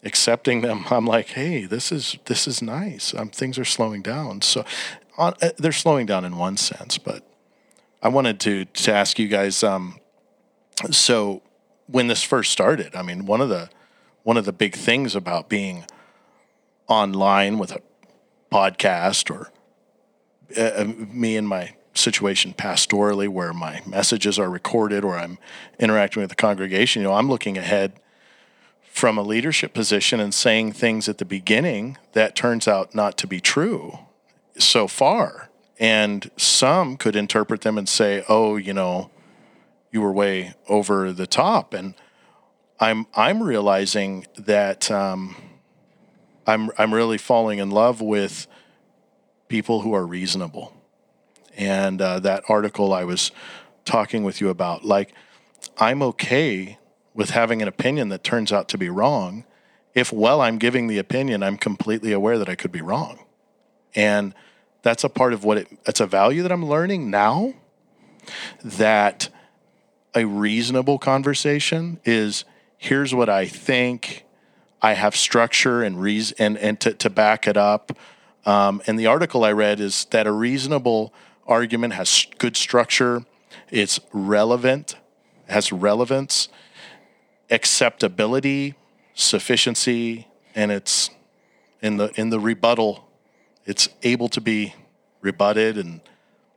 accepting 0.04 0.62
them. 0.62 0.86
I'm 0.92 1.06
like, 1.06 1.30
hey, 1.30 1.66
this 1.66 1.92
is 1.92 2.18
this 2.26 2.48
is 2.48 2.62
nice. 2.62 3.14
Um, 3.16 3.30
things 3.30 3.58
are 3.58 3.66
slowing 3.66 4.02
down. 4.02 4.42
So, 4.42 4.66
on, 5.18 5.34
uh, 5.42 5.52
they're 5.58 5.72
slowing 5.72 6.06
down 6.06 6.26
in 6.26 6.38
one 6.38 6.58
sense, 6.58 6.98
but 6.98 7.26
I 8.04 8.10
wanted 8.10 8.40
to 8.42 8.66
to 8.66 8.94
ask 8.94 9.18
you 9.18 9.28
guys. 9.28 9.64
Um, 9.64 10.00
so 10.90 11.42
when 11.88 12.08
this 12.08 12.24
first 12.24 12.52
started, 12.52 12.96
I 12.96 13.02
mean, 13.02 13.26
one 13.26 13.40
of 13.40 13.50
the 13.50 13.70
one 14.24 14.38
of 14.38 14.46
the 14.46 14.54
big 14.54 14.76
things 14.76 15.16
about 15.16 15.50
being 15.50 15.86
online 16.92 17.58
with 17.58 17.72
a 17.72 17.82
podcast 18.52 19.32
or 19.32 19.50
uh, 20.58 20.84
me 20.86 21.38
and 21.38 21.48
my 21.48 21.74
situation 21.94 22.54
pastorally 22.54 23.28
where 23.28 23.54
my 23.54 23.82
messages 23.86 24.38
are 24.38 24.50
recorded 24.50 25.04
or 25.04 25.18
I'm 25.18 25.38
interacting 25.80 26.22
with 26.22 26.30
the 26.30 26.36
congregation, 26.36 27.02
you 27.02 27.08
know, 27.08 27.14
I'm 27.14 27.30
looking 27.30 27.58
ahead 27.58 27.94
from 28.84 29.18
a 29.18 29.22
leadership 29.22 29.74
position 29.74 30.20
and 30.20 30.34
saying 30.34 30.74
things 30.74 31.08
at 31.08 31.18
the 31.18 31.26
beginning 31.26 31.98
that 32.12 32.36
turns 32.36 32.68
out 32.68 32.94
not 32.94 33.18
to 33.20 33.28
be 33.28 33.40
true 33.40 34.00
so 34.58 34.88
far. 34.88 35.50
And 35.80 36.30
some 36.38 36.98
could 36.98 37.16
interpret 37.16 37.62
them 37.62 37.78
and 37.78 37.88
say, 37.88 38.24
oh, 38.28 38.58
you 38.58 38.74
know, 38.74 39.10
you 39.92 40.02
were 40.02 40.12
way 40.12 40.54
over 40.68 41.12
the 41.12 41.26
top. 41.26 41.74
And 41.74 41.96
I'm 42.80 43.08
I'm 43.16 43.42
realizing 43.44 44.26
that 44.38 44.92
um, 44.92 45.36
I'm 46.48 46.72
I'm 46.78 46.94
really 46.94 47.18
falling 47.18 47.60
in 47.60 47.72
love 47.72 48.02
with 48.02 48.48
people 49.48 49.82
who 49.82 49.94
are 49.94 50.06
reasonable. 50.06 50.74
And 51.58 52.02
uh, 52.02 52.20
that 52.20 52.44
article 52.48 52.94
I 52.94 53.04
was 53.04 53.32
talking 53.84 54.24
with 54.24 54.40
you 54.40 54.50
about, 54.50 54.86
like, 54.86 55.14
I'm 55.78 56.02
okay 56.04 56.78
with 57.14 57.32
having 57.32 57.62
an 57.62 57.68
opinion 57.68 58.10
that 58.10 58.24
turns 58.24 58.54
out 58.54 58.70
to 58.70 58.78
be 58.78 58.90
wrong 58.90 59.44
if 59.94 60.14
while 60.14 60.42
I'm 60.42 60.58
giving 60.58 60.88
the 60.88 60.98
opinion, 60.98 61.44
I'm 61.44 61.58
completely 61.58 62.14
aware 62.14 62.38
that 62.38 62.48
I 62.48 62.56
could 62.56 62.72
be 62.72 62.82
wrong. 62.82 63.20
And 63.94 64.34
that's 64.84 65.04
a 65.04 65.10
part 65.10 65.34
of 65.34 65.44
what 65.44 65.58
it, 65.58 65.68
it's 65.86 66.00
a 66.00 66.08
value 66.08 66.44
that 66.44 66.52
I'm 66.52 66.66
learning 66.66 67.10
now 67.10 67.54
that 68.64 69.30
a 70.16 70.26
reasonable 70.26 70.98
conversation 70.98 72.00
is 72.06 72.46
here's 72.78 73.14
what 73.14 73.30
I 73.30 73.46
think. 73.46 74.26
I 74.82 74.94
have 74.94 75.16
structure 75.16 75.84
and 75.84 76.02
reason 76.02 76.36
and, 76.40 76.58
and 76.58 76.80
to, 76.82 76.94
to 76.94 77.10
back 77.10 77.48
it 77.48 77.58
up. 77.58 77.98
Um, 78.46 78.82
and 78.88 78.98
the 78.98 79.08
article 79.08 79.44
I 79.44 79.52
read 79.52 79.80
is 79.80 80.06
that 80.06 80.26
a 80.26 80.32
reasonable 80.32 81.14
argument 81.48 81.94
has 81.94 82.26
good 82.40 82.58
structure, 82.58 83.24
it's 83.70 84.00
relevant, 84.12 84.96
has 85.48 85.72
relevance, 85.72 86.50
acceptability, 87.50 88.76
sufficiency, 89.14 90.28
and 90.56 90.72
it's 90.72 91.10
in 91.82 91.98
the 91.98 92.12
in 92.20 92.30
the 92.30 92.40
rebuttal, 92.40 93.08
it's 93.66 93.90
able 94.04 94.30
to 94.30 94.42
be 94.42 94.76
rebutted 95.22 95.78
and 95.78 96.02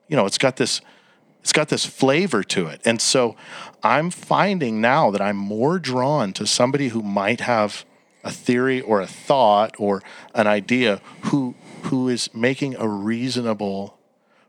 you 0.08 0.16
know, 0.16 0.26
it's 0.26 0.38
got 0.38 0.56
this 0.56 0.80
it's 1.40 1.52
got 1.52 1.68
this 1.68 1.84
flavor 1.84 2.42
to 2.42 2.68
it. 2.68 2.80
And 2.86 3.00
so 3.02 3.36
I'm 3.82 4.10
finding 4.10 4.80
now 4.80 5.10
that 5.10 5.20
I'm 5.20 5.36
more 5.36 5.78
drawn 5.78 6.32
to 6.34 6.46
somebody 6.46 6.88
who 6.88 7.02
might 7.02 7.40
have 7.40 7.84
a 8.24 8.30
theory 8.30 8.80
or 8.80 9.00
a 9.00 9.06
thought 9.06 9.74
or 9.78 10.02
an 10.34 10.46
idea 10.46 11.00
who 11.24 11.54
who 11.84 12.08
is 12.08 12.32
making 12.34 12.74
a 12.76 12.88
reasonable 12.88 13.98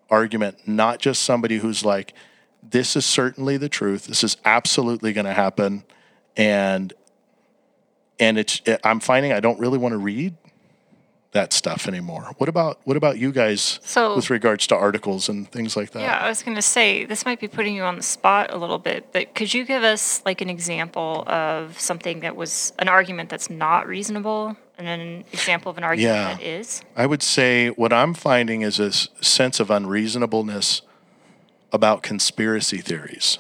argument, 0.10 0.68
not 0.68 1.00
just 1.00 1.22
somebody 1.24 1.58
who's 1.58 1.84
like, 1.84 2.14
this 2.64 2.96
is 2.96 3.06
certainly 3.06 3.58
the 3.58 3.68
truth. 3.68 4.06
This 4.06 4.24
is 4.24 4.38
absolutely 4.46 5.12
going 5.12 5.26
to 5.26 5.34
happen. 5.34 5.84
And 6.38 6.94
and 8.20 8.38
it's 8.38 8.62
I'm 8.84 9.00
finding 9.00 9.34
I 9.34 9.40
don't 9.40 9.60
really 9.60 9.78
want 9.78 9.92
to 9.94 9.98
read 9.98 10.36
that 11.36 11.52
stuff 11.54 11.86
anymore. 11.88 12.32
What 12.38 12.48
about 12.50 12.80
what 12.86 12.96
about 12.98 13.18
you 13.20 13.32
guys 13.32 13.80
So- 13.84 14.16
with 14.16 14.30
regards 14.30 14.66
to 14.68 14.76
articles 14.76 15.28
and 15.30 15.52
things 15.52 15.76
like 15.78 15.92
that? 15.92 16.02
Yeah, 16.02 16.18
I 16.18 16.30
was 16.30 16.42
going 16.42 16.56
to 16.56 16.62
say 16.62 17.06
this 17.06 17.26
might 17.26 17.40
be 17.42 17.48
putting 17.50 17.76
you 17.76 17.84
on 17.84 17.98
the 17.98 18.04
spot 18.04 18.52
a 18.54 18.58
little 18.58 18.80
bit, 18.80 19.12
but 19.12 19.36
could 19.36 19.54
you 19.54 19.66
give 19.66 19.84
us 19.84 20.22
like 20.26 20.40
an 20.42 20.50
example 20.50 21.24
of 21.28 21.78
something 21.80 22.22
that 22.22 22.36
was 22.36 22.72
an 22.80 22.88
argument 22.88 23.30
that's 23.30 23.50
not 23.50 23.86
reasonable 23.86 24.56
and 24.78 24.88
an 24.88 25.26
example 25.34 25.70
of 25.70 25.78
an 25.78 25.84
argument 25.84 26.16
Yeah. 26.16 26.34
that 26.36 26.42
is? 26.42 26.82
I 26.96 27.06
would 27.06 27.22
say 27.22 27.68
what 27.70 27.92
I'm 27.92 28.14
finding 28.14 28.62
is 28.62 28.80
a 28.80 28.92
sense 29.24 29.60
of 29.60 29.70
unreasonableness 29.70 30.82
about 31.74 32.02
conspiracy 32.02 32.78
theories. 32.78 33.40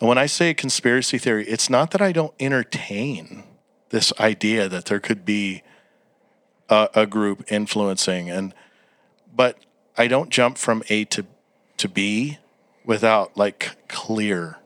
And 0.00 0.08
when 0.08 0.16
I 0.16 0.24
say 0.26 0.54
conspiracy 0.54 1.18
theory, 1.18 1.46
it's 1.46 1.68
not 1.68 1.90
that 1.90 2.00
I 2.00 2.10
don't 2.12 2.32
entertain 2.40 3.44
this 3.90 4.12
idea 4.18 4.68
that 4.68 4.86
there 4.86 5.00
could 5.00 5.24
be 5.26 5.62
a, 6.68 6.88
a 6.94 7.06
group 7.06 7.50
influencing 7.50 8.30
and 8.30 8.54
but 9.34 9.58
I 9.96 10.08
don't 10.08 10.30
jump 10.30 10.58
from 10.58 10.82
A 10.88 11.04
to 11.06 11.26
to 11.78 11.88
B 11.88 12.38
without 12.84 13.36
like 13.36 13.76
clear 13.88 14.58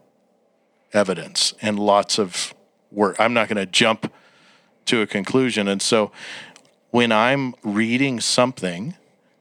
evidence 0.93 1.55
and 1.61 1.79
lots 1.79 2.19
of 2.19 2.55
work. 2.91 3.17
I'm 3.19 3.35
not 3.35 3.49
going 3.49 3.57
to 3.57 3.67
jump 3.67 4.13
to 4.87 5.01
a 5.01 5.07
conclusion 5.07 5.69
and 5.69 5.81
so 5.81 6.13
when 6.91 7.11
I'm 7.11 7.55
reading 7.63 8.21
something 8.21 8.95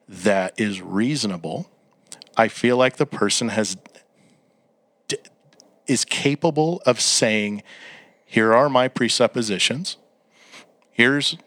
that 0.07 0.59
is 0.59 0.81
reasonable, 0.81 1.69
I 2.37 2.47
feel 2.47 2.77
like 2.77 2.95
the 2.95 3.05
person 3.05 3.49
has 3.49 3.77
is 5.85 6.05
capable 6.05 6.81
of 6.85 7.01
saying, 7.01 7.63
"Here 8.25 8.53
are 8.53 8.69
my 8.69 8.87
presuppositions. 8.87 9.97
Here's 10.91 11.37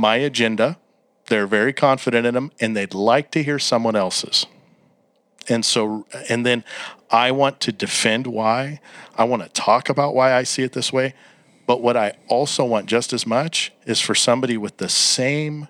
my 0.00 0.16
agenda." 0.16 0.78
They're 1.26 1.46
very 1.46 1.72
confident 1.72 2.26
in 2.26 2.34
them, 2.34 2.50
and 2.58 2.76
they'd 2.76 2.92
like 2.92 3.30
to 3.32 3.42
hear 3.42 3.60
someone 3.60 3.94
else's. 3.94 4.46
And 5.48 5.64
so, 5.64 6.06
and 6.28 6.44
then 6.44 6.64
I 7.10 7.30
want 7.30 7.60
to 7.60 7.72
defend 7.72 8.26
why. 8.26 8.80
I 9.16 9.24
want 9.24 9.42
to 9.42 9.48
talk 9.48 9.88
about 9.88 10.14
why 10.14 10.32
I 10.32 10.42
see 10.42 10.62
it 10.62 10.72
this 10.72 10.92
way. 10.92 11.14
But 11.66 11.82
what 11.82 11.96
I 11.96 12.14
also 12.28 12.64
want 12.64 12.86
just 12.86 13.12
as 13.12 13.26
much 13.26 13.72
is 13.86 14.00
for 14.00 14.14
somebody 14.14 14.56
with 14.56 14.78
the 14.78 14.88
same 14.88 15.68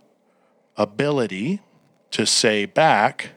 ability 0.77 1.61
to 2.13 2.25
say 2.27 2.65
back 2.65 3.31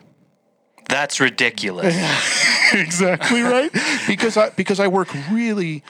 That's 0.87 1.19
ridiculous. 1.19 1.93
exactly 2.73 3.41
right 3.41 3.71
because 4.07 4.37
I 4.37 4.49
because 4.51 4.79
I 4.79 4.87
work 4.87 5.13
really 5.29 5.83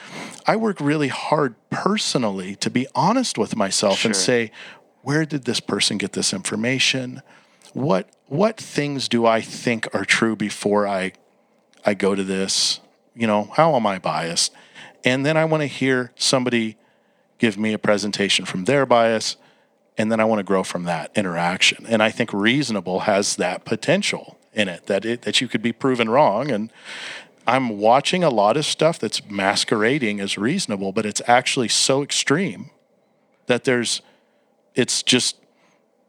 I 0.46 0.56
work 0.56 0.80
really 0.80 1.08
hard 1.08 1.54
personally 1.70 2.56
to 2.56 2.70
be 2.70 2.86
honest 2.94 3.38
with 3.38 3.56
myself 3.56 4.04
and 4.04 4.14
say 4.14 4.50
where 5.04 5.24
did 5.24 5.44
this 5.44 5.60
person 5.60 5.96
get 5.98 6.12
this 6.12 6.32
information 6.32 7.22
what 7.72 8.08
what 8.26 8.56
things 8.56 9.08
do 9.08 9.26
I 9.26 9.40
think 9.40 9.94
are 9.94 10.04
true 10.04 10.34
before 10.34 10.86
I 10.86 11.12
I 11.84 11.94
go 11.94 12.14
to 12.14 12.24
this 12.24 12.80
you 13.14 13.26
know 13.26 13.50
how 13.56 13.76
am 13.76 13.86
I 13.86 13.98
biased 13.98 14.52
and 15.04 15.24
then 15.24 15.36
I 15.36 15.44
want 15.44 15.62
to 15.62 15.66
hear 15.66 16.12
somebody 16.16 16.76
give 17.38 17.58
me 17.58 17.72
a 17.72 17.78
presentation 17.78 18.44
from 18.44 18.64
their 18.64 18.86
bias 18.86 19.36
and 19.96 20.10
then 20.10 20.20
I 20.20 20.24
want 20.24 20.40
to 20.40 20.44
grow 20.44 20.64
from 20.64 20.84
that 20.84 21.10
interaction. 21.14 21.86
And 21.86 22.02
I 22.02 22.10
think 22.10 22.32
reasonable 22.32 23.00
has 23.00 23.36
that 23.36 23.64
potential 23.64 24.38
in 24.52 24.68
it 24.68 24.86
that 24.86 25.04
it 25.04 25.22
that 25.22 25.40
you 25.40 25.48
could 25.48 25.62
be 25.62 25.72
proven 25.72 26.08
wrong. 26.08 26.50
And 26.50 26.72
I'm 27.46 27.78
watching 27.78 28.24
a 28.24 28.30
lot 28.30 28.56
of 28.56 28.64
stuff 28.64 28.98
that's 28.98 29.28
masquerading 29.28 30.20
as 30.20 30.38
reasonable, 30.38 30.92
but 30.92 31.04
it's 31.06 31.22
actually 31.26 31.68
so 31.68 32.02
extreme 32.02 32.70
that 33.46 33.64
there's 33.64 34.00
it's 34.74 35.02
just 35.02 35.36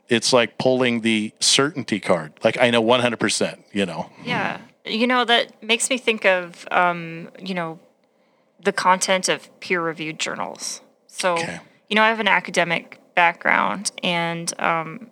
it's 0.08 0.32
like 0.32 0.58
pulling 0.58 1.02
the 1.02 1.34
certainty 1.40 2.00
card. 2.00 2.34
Like 2.44 2.60
I 2.60 2.70
know 2.70 2.84
100%, 2.84 3.58
you 3.74 3.86
know. 3.86 4.12
Yeah. 4.24 4.60
You 4.86 5.08
know, 5.08 5.26
that 5.26 5.64
makes 5.64 5.90
me 5.90 5.98
think 5.98 6.26
of, 6.26 6.68
um, 6.70 7.30
you 7.40 7.56
know, 7.56 7.80
the 8.64 8.72
content 8.72 9.30
of 9.30 9.60
peer 9.60 9.82
reviewed 9.82 10.20
journals. 10.20 10.82
So, 11.08 11.34
Okay. 11.34 11.60
you 11.90 11.96
know, 11.96 12.04
I 12.04 12.10
have 12.10 12.20
an 12.20 12.28
academic 12.28 13.00
background 13.16 13.92
and 14.04 14.54
um, 14.60 15.10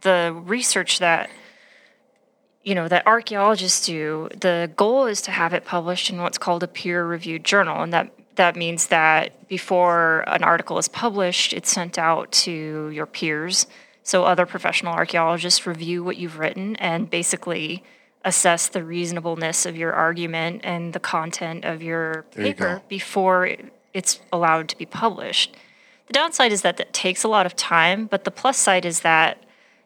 the 0.00 0.34
research 0.44 0.98
that, 0.98 1.30
you 2.64 2.74
know, 2.74 2.88
that 2.88 3.06
archaeologists 3.06 3.86
do, 3.86 4.28
the 4.40 4.68
goal 4.76 5.06
is 5.06 5.22
to 5.22 5.30
have 5.30 5.52
it 5.52 5.64
published 5.64 6.10
in 6.10 6.20
what's 6.20 6.38
called 6.38 6.64
a 6.64 6.68
peer 6.68 7.06
reviewed 7.06 7.44
journal. 7.44 7.82
And 7.82 7.92
that, 7.92 8.12
that 8.36 8.56
means 8.56 8.86
that 8.88 9.48
before 9.48 10.24
an 10.26 10.42
article 10.42 10.78
is 10.78 10.88
published, 10.88 11.52
it's 11.52 11.70
sent 11.70 11.98
out 11.98 12.32
to 12.32 12.90
your 12.90 13.06
peers. 13.06 13.66
So 14.02 14.24
other 14.24 14.46
professional 14.46 14.94
archaeologists 14.94 15.66
review 15.66 16.04
what 16.04 16.16
you've 16.16 16.38
written 16.38 16.76
and 16.76 17.10
basically 17.10 17.82
assess 18.24 18.68
the 18.68 18.84
reasonableness 18.84 19.66
of 19.66 19.76
your 19.76 19.92
argument 19.92 20.60
and 20.64 20.92
the 20.92 21.00
content 21.00 21.64
of 21.64 21.82
your 21.82 22.24
you 22.36 22.42
paper 22.42 22.76
go. 22.76 22.82
before 22.88 23.50
it's 23.94 24.20
allowed 24.32 24.68
to 24.68 24.76
be 24.76 24.86
published. 24.86 25.56
The 26.08 26.12
downside 26.12 26.52
is 26.52 26.62
that 26.62 26.76
that 26.76 26.92
takes 26.92 27.24
a 27.24 27.28
lot 27.28 27.46
of 27.46 27.56
time, 27.56 28.06
but 28.06 28.24
the 28.24 28.30
plus 28.30 28.58
side 28.58 28.84
is 28.84 29.00
that 29.00 29.42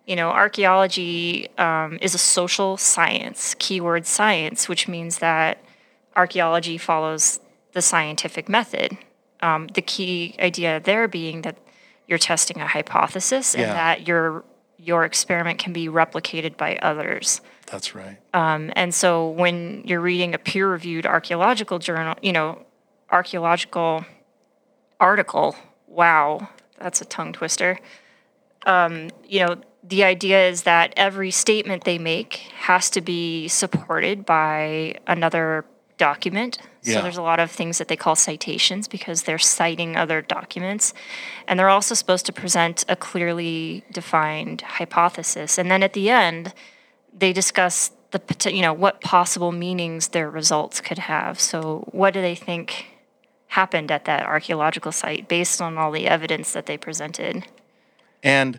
you 0.07 0.17
know 0.17 0.31
archaeology 0.31 1.49
um, 1.57 1.99
is 2.03 2.15
a 2.15 2.19
social 2.19 2.77
science, 2.77 3.55
keyword 3.59 4.07
science, 4.07 4.69
which 4.69 4.89
means 4.89 5.19
that 5.19 5.63
archaeology 6.17 6.77
follows 6.77 7.41
the 7.73 7.83
scientific 7.83 8.49
method. 8.49 8.99
Um, 9.41 9.69
the 9.69 9.83
key 9.83 10.35
idea 10.39 10.81
there 10.81 11.09
being 11.09 11.43
that 11.43 11.57
you're 12.07 12.19
testing 12.19 12.61
a 12.61 12.67
hypothesis 12.67 13.55
and 13.55 13.63
Yeah. 13.63 13.73
that 13.75 14.07
your 14.07 14.45
your 14.83 15.05
experiment 15.05 15.59
can 15.59 15.75
be 15.75 15.89
replicated 15.89 16.57
by 16.57 16.77
others. 16.81 17.43
That's 17.67 17.95
right. 17.95 18.17
And 18.33 18.95
so 18.95 19.29
when 19.29 19.83
you're 19.85 20.01
reading 20.01 20.35
a 20.35 20.39
peer 20.39 20.71
reviewed 20.71 21.05
archaeological 21.05 21.79
journal, 21.79 22.15
you 22.23 22.33
know, 22.33 22.65
archaeological 23.11 24.07
article, 24.99 25.55
wow, 25.87 26.49
that's 26.79 27.01
a 27.03 27.05
tongue 27.05 27.33
twister. 27.35 27.79
Um, 28.65 29.11
you 29.29 29.41
know, 29.45 29.57
the 29.83 30.05
idea 30.05 30.49
is 30.49 30.63
that 30.63 30.93
every 30.97 31.31
statement 31.31 31.85
they 31.85 31.99
make 31.99 32.37
has 32.61 32.89
to 32.91 33.01
be 33.01 33.49
supported 33.49 34.25
by 34.25 34.95
another 35.07 35.65
document. 35.99 36.59
Yeah. 36.83 36.95
So 36.95 37.03
there's 37.03 37.17
a 37.19 37.23
lot 37.23 37.41
of 37.41 37.51
things 37.51 37.79
that 37.79 37.89
they 37.89 37.97
call 37.97 38.17
citations 38.17 38.89
because 38.89 39.25
they're 39.25 39.39
citing 39.39 39.97
other 39.97 40.23
documents. 40.23 40.95
And 41.47 41.59
they're 41.59 41.69
also 41.69 41.95
supposed 41.95 42.27
to 42.27 42.33
present 42.33 42.85
a 42.89 42.97
clearly 42.97 43.85
defined 43.93 44.63
hypothesis. 44.63 45.59
And 45.59 45.71
then 45.71 45.83
at 45.83 45.93
the 45.93 46.09
end, 46.09 46.55
they 47.17 47.33
discuss 47.33 47.91
the 48.13 48.51
you 48.53 48.63
know 48.63 48.73
what 48.73 49.01
possible 49.01 49.53
meanings 49.53 50.09
their 50.09 50.31
results 50.31 50.81
could 50.81 50.99
have. 50.99 51.39
So 51.39 51.89
what 51.93 52.15
do 52.15 52.21
they 52.21 52.35
think 52.35 52.87
happened 53.49 53.91
at 53.91 54.05
that 54.05 54.25
archaeological 54.27 54.93
site 54.93 55.29
based 55.29 55.61
on 55.61 55.77
all 55.77 55.91
the 55.93 56.07
evidence 56.07 56.53
that 56.53 56.67
they 56.67 56.77
presented? 56.77 57.47
And 58.23 58.59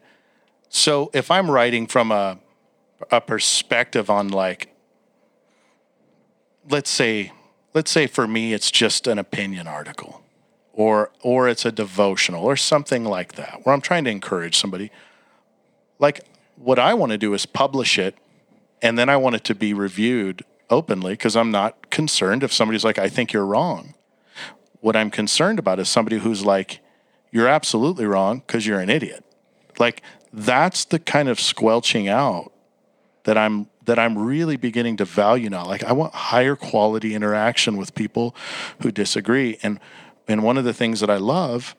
so 0.69 1.10
if 1.13 1.31
I'm 1.31 1.49
writing 1.49 1.88
from 1.88 2.12
a 2.12 2.39
a 3.10 3.19
perspective 3.19 4.10
on 4.10 4.29
like 4.29 4.73
let's 6.69 6.89
say 6.89 7.31
let's 7.73 7.91
say 7.91 8.07
for 8.07 8.27
me 8.27 8.53
it's 8.53 8.71
just 8.71 9.07
an 9.07 9.19
opinion 9.19 9.67
article 9.67 10.21
or 10.73 11.12
or 11.21 11.47
it's 11.47 11.65
a 11.65 11.71
devotional 11.71 12.43
or 12.45 12.55
something 12.55 13.05
like 13.05 13.34
that 13.34 13.62
where 13.63 13.73
I'm 13.73 13.81
trying 13.81 14.03
to 14.05 14.10
encourage 14.10 14.57
somebody 14.57 14.91
like 15.99 16.25
what 16.55 16.79
I 16.79 16.93
want 16.93 17.12
to 17.12 17.17
do 17.17 17.34
is 17.34 17.45
publish 17.45 17.97
it 17.97 18.15
and 18.81 18.97
then 18.97 19.10
I 19.10 19.17
want 19.17 19.36
it 19.36 19.43
to 19.45 19.55
be 19.55 19.73
reviewed 19.73 20.43
openly 20.69 21.13
because 21.13 21.36
I'm 21.36 21.51
not 21.51 21.89
concerned 21.89 22.43
if 22.43 22.53
somebody's 22.53 22.84
like 22.84 22.97
I 22.97 23.10
think 23.10 23.34
you're 23.34 23.45
wrong. 23.45 23.93
What 24.79 24.95
I'm 24.95 25.12
concerned 25.12 25.60
about 25.60 25.79
is 25.79 25.89
somebody 25.89 26.19
who's 26.19 26.45
like 26.45 26.79
you're 27.31 27.47
absolutely 27.47 28.05
wrong 28.05 28.39
because 28.39 28.65
you're 28.65 28.79
an 28.79 28.89
idiot 28.89 29.23
like 29.79 30.01
that's 30.34 30.86
the 30.86 30.99
kind 30.99 31.27
of 31.27 31.39
squelching 31.39 32.07
out 32.07 32.51
that 33.23 33.38
I'm 33.38 33.67
that 33.86 33.98
I'm 33.98 34.17
really 34.17 34.58
beginning 34.58 34.98
to 34.98 35.06
value 35.06 35.50
now. 35.50 35.65
Like 35.65 35.84
I 35.84 35.91
want 35.91 36.13
higher 36.13 36.56
quality 36.56 37.15
interaction 37.15 37.78
with 37.78 37.96
people 37.96 38.36
who 38.82 38.91
disagree. 38.91 39.58
And 39.63 39.80
and 40.28 40.44
one 40.44 40.58
of 40.58 40.63
the 40.63 40.74
things 40.74 41.00
that 41.00 41.10
I 41.10 41.17
love 41.17 41.76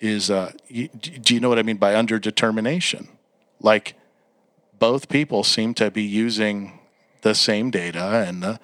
is 0.00 0.30
uh, 0.30 0.52
you, 0.66 0.88
do 0.88 1.34
you 1.34 1.40
know 1.40 1.48
what 1.48 1.58
I 1.58 1.62
mean 1.62 1.76
by 1.76 1.94
underdetermination? 1.94 3.08
Like 3.60 3.94
both 4.78 5.08
people 5.08 5.44
seem 5.44 5.74
to 5.74 5.90
be 5.90 6.02
using 6.02 6.80
the 7.20 7.34
same 7.34 7.70
data 7.70 8.24
and 8.26 8.42
the 8.42 8.60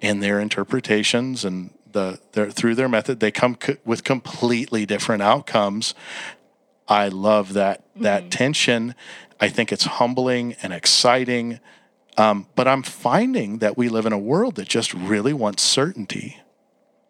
in 0.00 0.20
their 0.20 0.40
interpretations 0.40 1.44
and 1.44 1.70
the 1.90 2.20
their, 2.32 2.50
through 2.50 2.74
their 2.74 2.88
method 2.88 3.20
they 3.20 3.30
come 3.30 3.54
co- 3.56 3.76
with 3.84 4.04
completely 4.04 4.86
different 4.86 5.22
outcomes 5.22 5.94
I 6.88 7.08
love 7.08 7.52
that 7.52 7.84
that 7.96 8.30
tension. 8.30 8.94
I 9.40 9.48
think 9.48 9.70
it's 9.70 9.84
humbling 9.84 10.56
and 10.62 10.72
exciting. 10.72 11.60
Um, 12.18 12.46
but 12.56 12.66
I'm 12.66 12.82
finding 12.82 13.58
that 13.58 13.78
we 13.78 13.88
live 13.88 14.04
in 14.04 14.12
a 14.12 14.18
world 14.18 14.56
that 14.56 14.68
just 14.68 14.92
really 14.92 15.32
wants 15.32 15.62
certainty, 15.62 16.40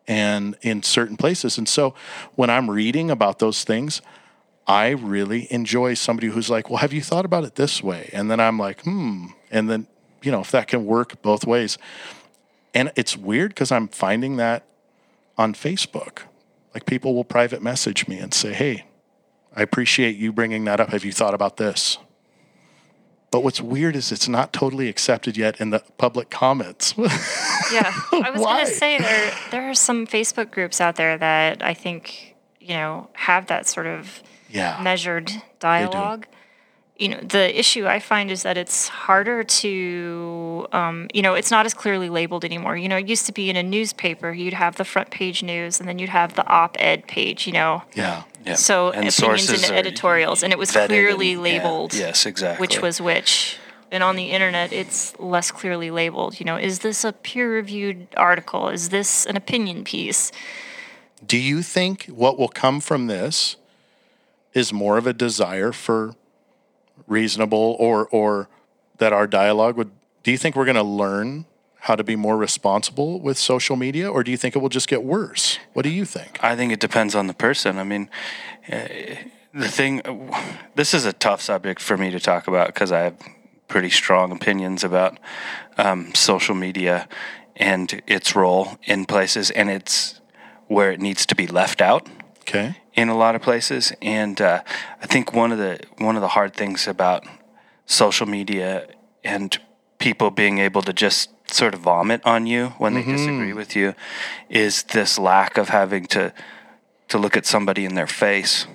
and 0.07 0.57
in 0.63 0.83
certain 0.83 1.17
places. 1.17 1.59
And 1.59 1.69
so 1.69 1.95
when 2.35 2.51
I'm 2.51 2.71
reading 2.71 3.11
about 3.11 3.39
those 3.39 3.65
things, 3.65 4.03
I 4.67 4.91
really 4.91 5.51
enjoy 5.51 5.95
somebody 5.95 6.29
who's 6.29 6.51
like, 6.51 6.69
"Well, 6.69 6.79
have 6.79 6.93
you 6.93 7.03
thought 7.03 7.25
about 7.25 7.45
it 7.45 7.55
this 7.55 7.83
way?" 7.83 8.11
And 8.13 8.31
then 8.31 8.39
I'm 8.39 8.59
like, 8.59 8.83
"Hmm." 8.83 9.29
And 9.51 9.69
then 9.71 9.87
you 10.23 10.31
know 10.31 10.41
if 10.41 10.51
that 10.51 10.69
can 10.69 10.85
work 10.85 11.21
both 11.23 11.47
ways. 11.47 11.79
And 12.75 12.93
it's 12.95 13.17
weird 13.17 13.51
because 13.51 13.73
I'm 13.73 13.89
finding 13.89 14.37
that 14.37 14.65
on 15.39 15.55
Facebook. 15.55 16.21
Like 16.75 16.85
people 16.85 17.15
will 17.15 17.25
private 17.25 17.63
message 17.63 18.07
me 18.09 18.19
and 18.19 18.35
say, 18.35 18.53
"Hey, 18.53 18.85
I 19.57 19.63
appreciate 19.63 20.17
you 20.17 20.33
bringing 20.33 20.65
that 20.67 20.81
up. 20.81 20.91
Have 20.91 21.05
you 21.05 21.13
thought 21.13 21.35
about 21.35 21.57
this? 21.57 21.97
But 23.31 23.45
what's 23.45 23.61
weird 23.61 23.95
is 23.95 24.11
it's 24.11 24.29
not 24.29 24.53
totally 24.53 24.89
accepted 24.89 25.37
yet 25.37 25.61
in 25.61 25.71
the 25.71 25.83
public 25.99 26.31
comments. 26.31 26.95
Yeah, 27.71 27.93
I 28.13 28.31
was 28.31 28.41
going 28.41 28.65
to 28.65 28.73
say 28.73 28.97
there 28.97 29.33
there 29.51 29.69
are 29.69 29.75
some 29.75 30.07
Facebook 30.07 30.51
groups 30.51 30.81
out 30.81 30.97
there 30.97 31.19
that 31.19 31.63
I 31.63 31.75
think 31.75 32.35
you 32.61 32.75
know 32.75 33.11
have 33.13 33.49
that 33.49 33.67
sort 33.67 33.87
of 33.87 34.23
yeah. 34.49 34.81
measured 34.83 35.31
dialogue. 35.61 36.27
You 36.99 37.11
know, 37.11 37.21
the 37.21 37.57
issue 37.57 37.87
I 37.87 38.01
find 38.01 38.29
is 38.29 38.43
that 38.43 38.57
it's 38.59 38.89
harder 38.89 39.45
to, 39.45 40.67
um, 40.73 41.07
you 41.15 41.23
know, 41.23 41.35
it's 41.35 41.51
not 41.51 41.65
as 41.65 41.73
clearly 41.73 42.09
labeled 42.09 42.45
anymore. 42.45 42.77
You 42.77 42.89
know, 42.89 42.97
it 42.97 43.07
used 43.07 43.25
to 43.27 43.33
be 43.33 43.49
in 43.49 43.55
a 43.55 43.63
newspaper, 43.63 44.33
you'd 44.33 44.53
have 44.55 44.75
the 44.77 44.85
front 44.85 45.11
page 45.11 45.41
news, 45.45 45.79
and 45.79 45.89
then 45.89 46.01
you'd 46.01 46.09
have 46.09 46.35
the 46.35 46.45
op-ed 46.49 47.07
page. 47.07 47.47
You 47.47 47.53
know, 47.53 47.83
Yeah. 47.95 48.25
Yeah. 48.45 48.55
so 48.55 48.91
And 48.91 49.09
opinions 49.09 49.49
and 49.49 49.77
editorials, 49.77 50.43
and 50.43 50.53
it 50.53 50.59
was 50.59 50.73
clearly 50.73 51.35
and- 51.35 51.39
yeah, 51.47 51.53
labeled. 51.53 51.95
yes, 51.95 52.27
exactly. 52.27 52.61
Which 52.65 52.83
was 52.83 53.01
which. 53.01 53.59
And 53.93 54.03
on 54.03 54.17
the 54.17 54.33
internet, 54.33 54.73
it's 54.73 55.19
less 55.21 55.51
clearly 55.53 55.91
labeled. 55.93 56.41
You 56.41 56.47
know, 56.47 56.57
is 56.57 56.81
this 56.81 57.05
a 57.05 57.13
peer-reviewed 57.13 58.09
article? 58.17 58.69
Is 58.69 58.89
this 58.89 59.25
an 59.25 59.37
opinion 59.37 59.85
piece? 59.85 60.33
Do 61.25 61.39
you 61.39 61.63
think 61.63 62.07
what 62.07 62.39
will 62.39 62.49
come 62.49 62.81
from 62.81 63.07
this 63.07 63.57
is 64.53 64.73
more 64.73 64.99
of 64.99 65.07
a 65.07 65.13
desire 65.13 65.73
for 65.73 66.17
reasonable 67.09 67.77
or 67.79 68.07
or 68.09 68.49
that 68.99 69.13
our 69.13 69.27
dialogue 69.27 69.77
would 69.77 69.91
do 70.23 70.31
you 70.31 70.39
think 70.39 70.57
we're 70.57 70.65
going 70.65 70.77
to 70.77 70.83
learn 70.83 71.47
how 71.81 71.95
to 71.95 72.05
be 72.05 72.17
more 72.17 72.37
responsible 72.37 73.21
with 73.21 73.39
social 73.39 73.77
media 73.77 74.11
or 74.11 74.23
do 74.23 74.31
you 74.31 74.37
think 74.37 74.57
it 74.57 74.59
will 74.59 74.69
just 74.69 74.89
get 74.89 75.03
worse? 75.03 75.59
What 75.73 75.83
do 75.83 75.91
you 75.91 76.05
think? 76.05 76.39
I 76.43 76.57
think 76.57 76.73
it 76.73 76.81
depends 76.81 77.15
on 77.15 77.29
the 77.29 77.35
person. 77.35 77.79
I 77.79 77.85
mean, 77.85 78.11
uh, 78.71 78.89
the 79.55 79.69
thing, 79.69 80.03
this 80.75 80.93
is 80.93 81.05
a 81.05 81.13
tough 81.13 81.41
subject 81.41 81.81
for 81.81 81.97
me 81.97 82.11
to 82.11 82.21
talk 82.21 82.49
about 82.49 82.69
because 82.69 82.93
I 82.93 83.01
have 83.01 83.17
pretty 83.69 83.91
strong 83.91 84.33
opinions 84.33 84.85
about 84.85 85.19
um, 85.77 86.15
social 86.15 86.55
media 86.55 87.09
and 87.57 88.03
its 88.07 88.35
role 88.35 88.79
in 88.85 89.05
places, 89.05 89.51
and 89.51 89.69
it's 89.69 90.21
where 90.67 90.93
it 90.93 91.01
needs 91.01 91.27
to 91.27 91.35
be 91.35 91.47
left 91.47 91.81
out 91.81 92.07
Okay. 92.49 92.77
in 92.95 93.09
a 93.09 93.17
lot 93.17 93.35
of 93.35 93.43
places. 93.43 93.93
And 94.01 94.41
uh, 94.41 94.63
I 95.03 95.07
think 95.07 95.33
one 95.35 95.53
of 95.53 95.59
the 95.59 95.81
one 95.99 96.17
of 96.17 96.23
the 96.23 96.29
hard 96.29 96.55
things 96.55 96.89
about 96.89 97.25
social 97.87 98.27
media 98.27 98.87
and 99.23 99.57
people 99.99 100.31
being 100.31 100.59
able 100.59 100.83
to 100.83 100.93
just 100.93 101.31
sort 101.51 101.75
of 101.75 101.81
vomit 101.81 102.21
on 102.25 102.47
you 102.47 102.69
when 102.79 102.95
they 102.95 103.03
disagree 103.03 103.53
with 103.53 103.75
you 103.75 103.95
is 104.49 104.83
this 104.85 105.19
lack 105.19 105.57
of 105.59 105.69
having 105.71 106.07
to 106.07 106.33
to 107.09 107.19
look 107.19 107.37
at 107.37 107.47
somebody 107.47 107.85
in 107.85 107.95
their 107.95 108.07
face 108.07 108.67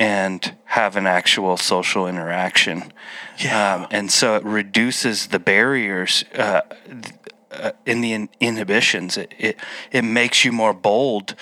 and 0.00 0.54
have 0.64 0.96
an 0.96 1.06
actual 1.06 1.56
social 1.56 2.06
interaction. 2.06 2.92
Yeah. 3.38 3.74
Um, 3.74 3.86
and 3.90 4.10
so 4.12 4.36
it 4.36 4.44
reduces 4.44 5.28
the 5.28 5.38
barriers 5.38 6.24
uh, 6.34 6.60
th- 6.86 7.14
uh, 7.50 7.72
in 7.86 8.00
the 8.00 8.12
in- 8.12 8.28
inhibitions. 8.40 9.16
It, 9.16 9.34
it 9.38 9.56
it 9.90 10.02
makes 10.02 10.44
you 10.44 10.52
more 10.52 10.74
bold 10.74 11.34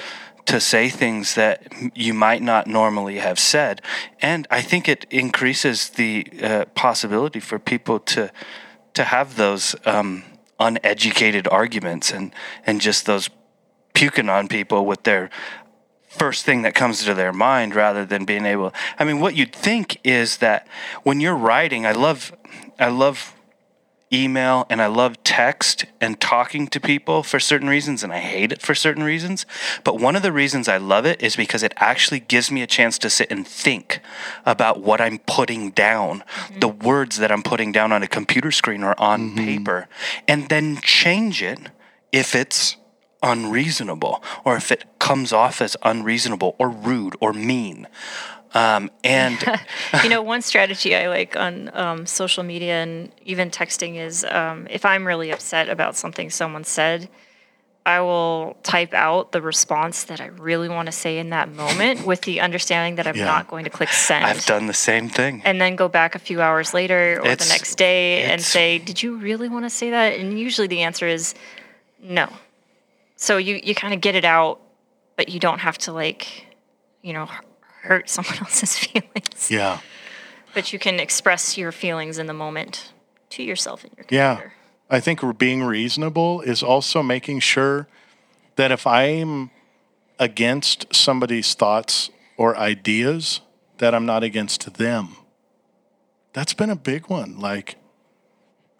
to 0.47 0.61
say 0.61 0.89
things 0.89 1.35
that 1.35 1.73
you 1.95 2.15
might 2.15 2.41
not 2.41 2.67
normally 2.67 3.19
have 3.19 3.39
said, 3.39 3.83
and 4.23 4.47
I 4.51 4.63
think 4.63 4.89
it 4.89 5.05
increases 5.11 5.91
the 5.91 6.27
uh, 6.43 6.65
possibility 6.75 7.41
for 7.41 7.59
people 7.59 7.99
to 8.01 8.31
to 8.95 9.05
have 9.05 9.37
those 9.37 9.77
um, 9.85 10.25
uneducated 10.59 11.47
arguments 11.49 12.11
and 12.11 12.33
and 12.67 12.81
just 12.81 13.07
those 13.07 13.29
puking 13.93 14.29
on 14.29 14.49
people 14.49 14.87
with 14.87 15.03
their 15.03 15.31
first 16.09 16.45
thing 16.45 16.63
that 16.63 16.75
comes 16.75 17.05
to 17.05 17.15
their 17.15 17.33
mind 17.33 17.75
rather 17.75 18.07
than 18.07 18.25
being 18.25 18.47
able 18.47 18.73
I 18.99 19.05
mean 19.05 19.21
what 19.21 19.37
you'd 19.37 19.55
think 19.55 19.99
is 20.03 20.39
that 20.39 20.67
when 21.03 21.21
you're 21.21 21.37
writing 21.37 21.85
I 21.85 21.93
love 21.93 22.35
I 22.79 22.89
love 22.89 23.36
email 24.13 24.67
and 24.71 24.81
I 24.81 24.87
love 24.87 25.23
text 25.25 25.85
and 26.01 26.21
talking 26.21 26.69
to 26.69 26.81
people 26.81 27.23
for 27.23 27.41
certain 27.41 27.69
reasons 27.69 28.05
and 28.05 28.13
I 28.13 28.19
hate 28.19 28.53
it 28.53 28.63
for 28.63 28.75
certain 28.75 29.03
reasons. 29.03 29.47
But 29.85 29.99
one 29.99 30.15
of 30.15 30.23
the 30.23 30.33
reasons 30.33 30.69
I 30.69 30.77
love 30.77 31.07
it 31.07 31.21
is 31.23 31.37
because 31.37 31.63
it 31.63 31.75
actually 31.77 32.21
gives 32.21 32.51
me 32.51 32.63
a 32.63 32.67
chance 32.67 32.99
to 32.99 33.11
sit 33.11 33.31
and 33.31 33.47
think 33.47 34.01
about 34.45 34.81
what 34.81 35.01
I'm 35.01 35.19
putting 35.19 35.71
down 35.71 36.21
mm-hmm. 36.21 36.61
the 36.61 36.69
words 36.69 37.17
that 37.19 37.33
I'm 37.33 37.43
putting 37.43 37.73
down 37.73 37.93
on 37.93 38.03
a 38.03 38.09
computer 38.09 38.53
screen 38.53 38.83
or 38.83 38.99
on 39.01 39.31
mm-hmm. 39.31 39.45
paper 39.45 39.89
and 40.29 40.49
then 40.49 40.79
change 40.83 41.43
it 41.43 41.59
if 42.13 42.35
it's 42.35 42.77
unreasonable 43.23 44.23
or 44.45 44.57
if 44.57 44.71
it 44.71 44.85
comes 44.99 45.33
off 45.33 45.61
as 45.61 45.77
unreasonable 45.83 46.55
or 46.59 46.69
rude 46.69 47.17
or 47.21 47.33
mean. 47.33 47.89
Um, 48.55 48.91
and 49.05 49.39
you 50.03 50.09
know, 50.09 50.23
one 50.23 50.43
strategy 50.43 50.95
I 50.97 51.09
like 51.09 51.37
on 51.37 51.71
um, 51.77 52.07
social 52.07 52.43
media 52.43 52.83
and 52.83 53.13
even 53.25 53.51
texting 53.51 53.97
is 53.97 54.25
um, 54.25 54.67
if 54.71 54.85
I'm 54.85 55.07
really 55.07 55.31
upset 55.31 55.69
about 55.69 55.97
something 55.97 56.31
someone 56.31 56.65
said, 56.65 57.09
I 57.85 58.01
will 58.01 58.57
type 58.65 58.95
out 58.95 59.31
the 59.31 59.41
response 59.41 60.05
that 60.05 60.21
I 60.21 60.27
really 60.27 60.69
want 60.69 60.87
to 60.87 60.93
say 60.93 61.19
in 61.19 61.31
that 61.31 61.53
moment 61.53 62.05
with 62.05 62.23
the 62.23 62.41
understanding 62.41 62.97
that 62.97 63.07
I'm 63.07 63.15
Yeah. 63.15 63.27
not 63.27 63.47
going 63.49 63.63
to 63.65 63.71
click 63.71 63.91
send. 63.91 64.25
I've 64.25 64.45
done 64.45 64.67
the 64.67 64.75
same 64.75 65.09
thing. 65.09 65.41
and 65.45 65.61
then 65.61 65.77
go 65.77 65.87
back 65.89 66.15
a 66.17 66.19
few 66.19 66.41
hours 66.43 66.75
later 66.75 67.21
or 67.21 67.29
It's- 67.29 67.47
the 67.47 67.53
next 67.55 67.77
day 67.77 68.25
and 68.25 68.43
say, 68.43 68.79
"Did 68.79 69.03
you 69.05 69.17
really 69.19 69.49
want 69.49 69.67
to 69.67 69.71
say 69.71 69.91
that?" 69.91 70.19
And 70.19 70.37
usually 70.39 70.67
the 70.67 70.83
answer 70.83 71.07
is 71.07 71.35
no. 72.03 72.29
So 73.17 73.37
you 73.37 73.61
you 73.63 73.75
kind 73.75 73.95
of 73.95 74.01
get 74.01 74.15
it 74.17 74.25
out, 74.25 74.61
but 75.17 75.29
you 75.29 75.39
don't 75.39 75.61
have 75.61 75.79
to 75.79 75.93
like, 75.93 76.47
you 77.03 77.13
know, 77.13 77.29
hurt 77.87 78.09
someone 78.16 78.39
else's 78.39 78.76
feelings. 78.76 79.51
Yeah. 79.51 79.80
But 80.55 80.72
you 80.72 80.78
can 80.78 81.01
express 81.01 81.59
your 81.59 81.72
feelings 81.72 82.18
in 82.18 82.26
the 82.26 82.34
moment 82.34 82.93
to 83.30 83.43
yourself 83.43 83.84
and 83.84 83.93
your 83.97 84.07
Yeah. 84.11 84.51
I 84.89 85.01
think 85.01 85.20
being 85.39 85.64
reasonable 85.64 86.41
is 86.43 86.62
also 86.62 87.03
making 87.03 87.41
sure 87.41 87.89
that 88.55 88.70
if 88.70 88.87
I'm 88.87 89.51
against 90.18 90.95
somebody's 90.95 91.55
thoughts 91.55 92.11
or 92.37 92.57
ideas, 92.57 93.41
that 93.78 93.95
I'm 93.95 94.07
not 94.07 94.22
against 94.22 94.74
them. 94.74 95.16
That's 96.32 96.55
been 96.55 96.70
a 96.70 96.76
big 96.76 97.09
one. 97.09 97.39
Like 97.39 97.76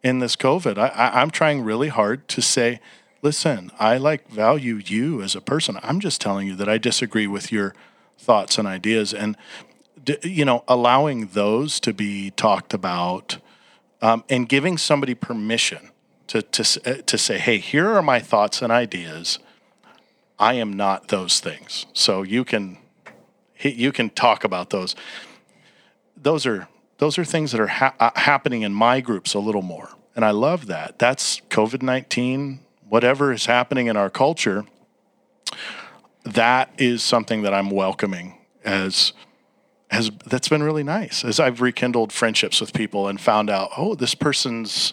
in 0.03 0.21
this 0.21 0.37
COVID, 0.37 0.79
I, 0.79 0.89
I, 0.89 1.21
I'm 1.21 1.31
trying 1.31 1.63
really 1.63 1.89
hard 1.89 2.29
to 2.29 2.41
say, 2.41 2.81
listen, 3.23 3.71
I 3.79 3.97
like 3.97 4.29
value 4.29 4.81
you 4.85 5.23
as 5.23 5.35
a 5.35 5.41
person. 5.41 5.79
I'm 5.83 6.01
just 6.01 6.21
telling 6.21 6.47
you 6.47 6.55
that 6.57 6.69
I 6.69 6.79
disagree 6.79 7.27
with 7.27 7.51
your 7.51 7.75
thoughts 8.19 8.59
and 8.59 8.67
ideas, 8.67 9.15
and 9.15 9.37
you 10.23 10.45
know, 10.45 10.65
allowing 10.69 11.29
those 11.29 11.81
to 11.81 11.93
be 11.93 12.31
talked 12.31 12.73
about 12.73 13.39
um, 14.03 14.25
and 14.29 14.49
giving 14.49 14.79
somebody 14.79 15.15
permission 15.15 15.91
to 16.29 16.43
to 16.43 16.81
uh, 16.85 17.03
to 17.03 17.19
say, 17.19 17.39
"Hey, 17.39 17.59
here 17.59 17.89
are 17.89 18.03
my 18.03 18.21
thoughts 18.21 18.63
and 18.63 18.73
ideas. 18.73 19.39
I 20.39 20.55
am 20.55 20.73
not 20.73 21.09
those 21.09 21.41
things." 21.41 21.87
So 21.93 22.23
you 22.23 22.45
can 22.45 22.79
you 23.59 23.93
can 23.93 24.11
talk 24.11 24.45
about 24.45 24.71
those. 24.71 24.95
Those 26.17 26.47
are 26.47 26.69
those 26.99 27.19
are 27.19 27.25
things 27.25 27.53
that 27.53 27.61
are 27.61 27.67
ha- 27.67 27.95
uh, 27.99 28.11
happening 28.15 28.63
in 28.63 28.73
my 28.73 29.01
groups 29.01 29.35
a 29.35 29.39
little 29.39 29.63
more, 29.63 29.91
and 30.15 30.25
I 30.25 30.31
love 30.31 30.67
that. 30.67 30.99
That's 30.99 31.41
COVID 31.51 31.83
nineteen. 31.83 32.61
Whatever 32.89 33.33
is 33.33 33.47
happening 33.47 33.89
in 33.89 33.97
our 33.97 34.09
culture, 34.09 34.65
that 36.27 36.73
is 36.79 37.03
something 37.03 37.43
that 37.43 37.55
I'm 37.55 37.71
welcoming 37.71 38.39
as 38.65 39.13
has 39.91 40.11
that's 40.27 40.49
been 40.49 40.63
really 40.63 40.83
nice 40.83 41.25
as 41.25 41.39
I've 41.39 41.61
rekindled 41.61 42.13
friendships 42.13 42.61
with 42.61 42.73
people 42.73 43.07
and 43.07 43.21
found 43.21 43.49
out, 43.49 43.71
oh, 43.77 43.95
this 43.95 44.15
person's 44.17 44.93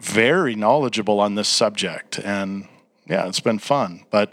very 0.00 0.54
knowledgeable 0.56 1.20
on 1.20 1.34
this 1.34 1.48
subject, 1.48 2.18
and 2.18 2.66
yeah, 3.06 3.26
it's 3.28 3.40
been 3.40 3.58
fun. 3.58 4.04
But 4.10 4.32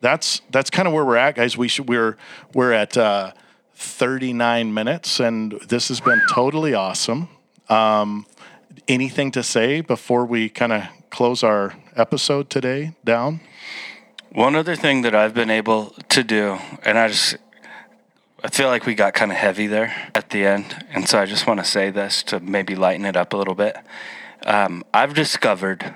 that's 0.00 0.40
that's 0.50 0.70
kind 0.70 0.86
of 0.86 0.94
where 0.94 1.04
we're 1.04 1.16
at, 1.16 1.34
guys. 1.34 1.56
We 1.56 1.68
should 1.68 1.88
we're 1.88 2.16
we're 2.54 2.72
at 2.72 2.96
uh, 2.96 3.32
39 3.74 4.72
minutes, 4.72 5.18
and 5.18 5.52
this 5.68 5.88
has 5.88 6.00
been 6.00 6.22
totally 6.32 6.74
awesome. 6.74 7.28
Um, 7.68 8.26
anything 8.86 9.32
to 9.32 9.42
say 9.42 9.80
before 9.80 10.24
we 10.24 10.48
kind 10.48 10.72
of 10.72 10.84
close 11.10 11.42
our 11.42 11.74
episode 11.96 12.50
today 12.50 12.94
down? 13.04 13.40
One 14.34 14.56
other 14.56 14.74
thing 14.74 15.02
that 15.02 15.14
I've 15.14 15.32
been 15.32 15.48
able 15.48 15.94
to 16.08 16.24
do, 16.24 16.58
and 16.82 16.98
I 16.98 17.06
just 17.06 17.36
I 18.42 18.48
feel 18.48 18.66
like 18.66 18.84
we 18.84 18.96
got 18.96 19.14
kind 19.14 19.30
of 19.30 19.38
heavy 19.38 19.68
there 19.68 20.10
at 20.12 20.30
the 20.30 20.44
end, 20.44 20.84
and 20.90 21.08
so 21.08 21.20
I 21.20 21.24
just 21.24 21.46
want 21.46 21.60
to 21.60 21.64
say 21.64 21.90
this 21.90 22.24
to 22.24 22.40
maybe 22.40 22.74
lighten 22.74 23.04
it 23.04 23.16
up 23.16 23.32
a 23.32 23.36
little 23.36 23.54
bit. 23.54 23.76
Um, 24.44 24.82
I've 24.92 25.14
discovered 25.14 25.94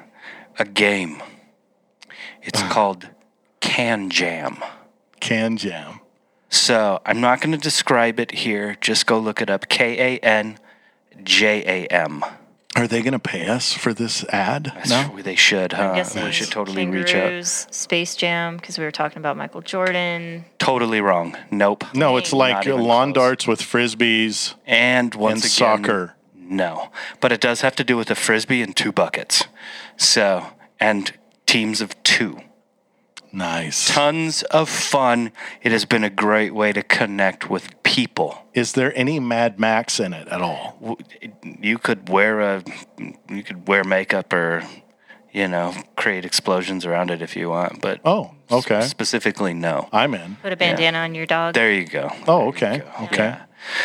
a 0.56 0.64
game. 0.64 1.20
It's 2.40 2.62
called 2.62 3.08
KanJam. 3.60 4.64
Can 5.18 5.56
jam. 5.56 5.98
So 6.48 7.02
I'm 7.04 7.20
not 7.20 7.40
going 7.40 7.50
to 7.50 7.58
describe 7.58 8.20
it 8.20 8.30
here. 8.30 8.76
Just 8.80 9.06
go 9.06 9.18
look 9.18 9.42
it 9.42 9.50
up. 9.50 9.68
K 9.68 10.14
A 10.14 10.18
N 10.20 10.60
J 11.24 11.64
A 11.66 11.86
M. 11.88 12.24
Are 12.76 12.86
they 12.86 13.02
going 13.02 13.12
to 13.12 13.18
pay 13.18 13.46
us 13.48 13.72
for 13.72 13.92
this 13.92 14.24
ad? 14.24 14.72
No. 14.88 15.18
They 15.20 15.34
should, 15.34 15.72
huh? 15.72 15.82
I'm 15.88 15.94
guessing 15.96 16.22
We 16.24 16.32
should 16.32 16.50
totally 16.50 16.86
reach 16.86 17.08
out. 17.14 17.22
Kangaroos, 17.22 17.66
Space 17.70 18.14
Jam, 18.14 18.56
because 18.56 18.78
we 18.78 18.84
were 18.84 18.90
talking 18.92 19.18
about 19.18 19.36
Michael 19.36 19.62
Jordan. 19.62 20.44
Totally 20.58 21.00
wrong. 21.00 21.36
Nope. 21.50 21.84
No, 21.94 22.16
it's 22.18 22.32
Not 22.32 22.38
like 22.38 22.66
even 22.66 22.82
lawn 22.82 23.12
close. 23.12 23.22
darts 23.22 23.46
with 23.48 23.60
frisbees 23.62 24.54
And 24.66 25.14
once 25.14 25.42
and 25.44 25.44
again, 25.44 25.84
soccer. 25.84 26.14
No, 26.36 26.90
but 27.20 27.32
it 27.32 27.40
does 27.40 27.62
have 27.62 27.74
to 27.76 27.84
do 27.84 27.96
with 27.96 28.10
a 28.10 28.14
frisbee 28.14 28.62
and 28.62 28.74
two 28.76 28.92
buckets. 28.92 29.44
So, 29.96 30.46
and 30.78 31.12
teams 31.46 31.80
of 31.80 32.00
two. 32.04 32.40
Nice. 33.32 33.92
Tons 33.92 34.42
of 34.44 34.70
fun. 34.70 35.32
It 35.62 35.72
has 35.72 35.84
been 35.84 36.04
a 36.04 36.08
great 36.10 36.54
way 36.54 36.72
to 36.72 36.82
connect 36.82 37.50
with 37.50 37.77
people. 37.98 38.38
Is 38.54 38.74
there 38.74 38.92
any 38.96 39.18
Mad 39.18 39.58
Max 39.58 39.98
in 39.98 40.12
it 40.12 40.28
at 40.28 40.40
all? 40.40 40.98
You 41.42 41.78
could 41.78 42.08
wear 42.08 42.40
a, 42.40 42.62
you 43.28 43.42
could 43.42 43.66
wear 43.66 43.82
makeup 43.82 44.32
or, 44.32 44.62
you 45.32 45.48
know, 45.48 45.74
create 45.96 46.24
explosions 46.24 46.86
around 46.86 47.10
it 47.10 47.20
if 47.22 47.34
you 47.36 47.50
want. 47.50 47.80
But 47.80 48.00
Oh, 48.04 48.30
okay. 48.52 48.82
specifically, 48.82 49.52
no. 49.52 49.88
I'm 49.92 50.14
in. 50.14 50.36
Put 50.42 50.52
a 50.52 50.56
bandana 50.56 50.98
on 50.98 51.16
your 51.16 51.26
dog. 51.26 51.54
There 51.54 51.72
you 51.72 51.86
go. 51.86 52.08
Oh, 52.28 52.48
okay. 52.50 52.82
Okay. 53.02 53.36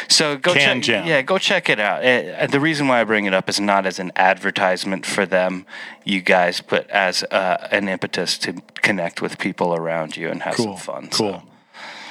So 0.07 0.37
go 0.37 0.53
Can 0.53 0.77
check. 0.77 0.83
Jam. 0.83 1.07
Yeah, 1.07 1.23
go 1.23 1.39
check 1.39 1.67
it 1.67 1.79
out. 1.79 2.05
Uh, 2.05 2.45
the 2.45 2.59
reason 2.59 2.87
why 2.87 3.01
I 3.01 3.03
bring 3.05 3.25
it 3.25 3.33
up 3.33 3.49
is 3.49 3.59
not 3.59 3.87
as 3.87 3.97
an 3.97 4.11
advertisement 4.15 5.07
for 5.07 5.25
them, 5.25 5.65
you 6.05 6.21
guys, 6.21 6.61
but 6.61 6.87
as 6.91 7.23
uh, 7.31 7.67
an 7.71 7.89
impetus 7.89 8.37
to 8.39 8.53
connect 8.75 9.23
with 9.23 9.39
people 9.39 9.73
around 9.73 10.15
you 10.15 10.29
and 10.29 10.43
have 10.43 10.53
Cool. 10.53 10.77
some 10.77 10.93
fun. 10.93 11.03
Cool. 11.09 11.41
So 11.41 11.43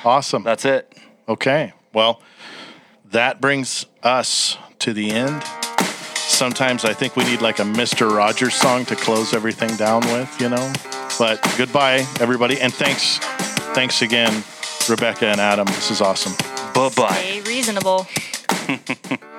Awesome. 0.04 0.42
that's 0.42 0.64
it. 0.64 0.92
Okay. 1.28 1.72
Well, 1.92 2.20
that 3.10 3.40
brings 3.40 3.86
us 4.02 4.56
to 4.80 4.92
the 4.92 5.10
end. 5.10 5.42
Sometimes 6.14 6.84
I 6.84 6.94
think 6.94 7.16
we 7.16 7.24
need 7.24 7.42
like 7.42 7.58
a 7.58 7.62
Mr. 7.62 8.10
Rogers 8.10 8.54
song 8.54 8.84
to 8.86 8.96
close 8.96 9.34
everything 9.34 9.76
down 9.76 10.00
with, 10.06 10.40
you 10.40 10.48
know? 10.48 10.72
But 11.18 11.40
goodbye, 11.58 12.06
everybody. 12.20 12.60
And 12.60 12.72
thanks, 12.72 13.18
thanks 13.74 14.02
again, 14.02 14.42
Rebecca 14.88 15.26
and 15.26 15.40
Adam. 15.40 15.66
This 15.66 15.90
is 15.90 16.00
awesome. 16.00 16.32
Bye 16.74 16.90
bye. 16.96 17.14
Stay 17.14 17.40
reasonable. 17.42 18.06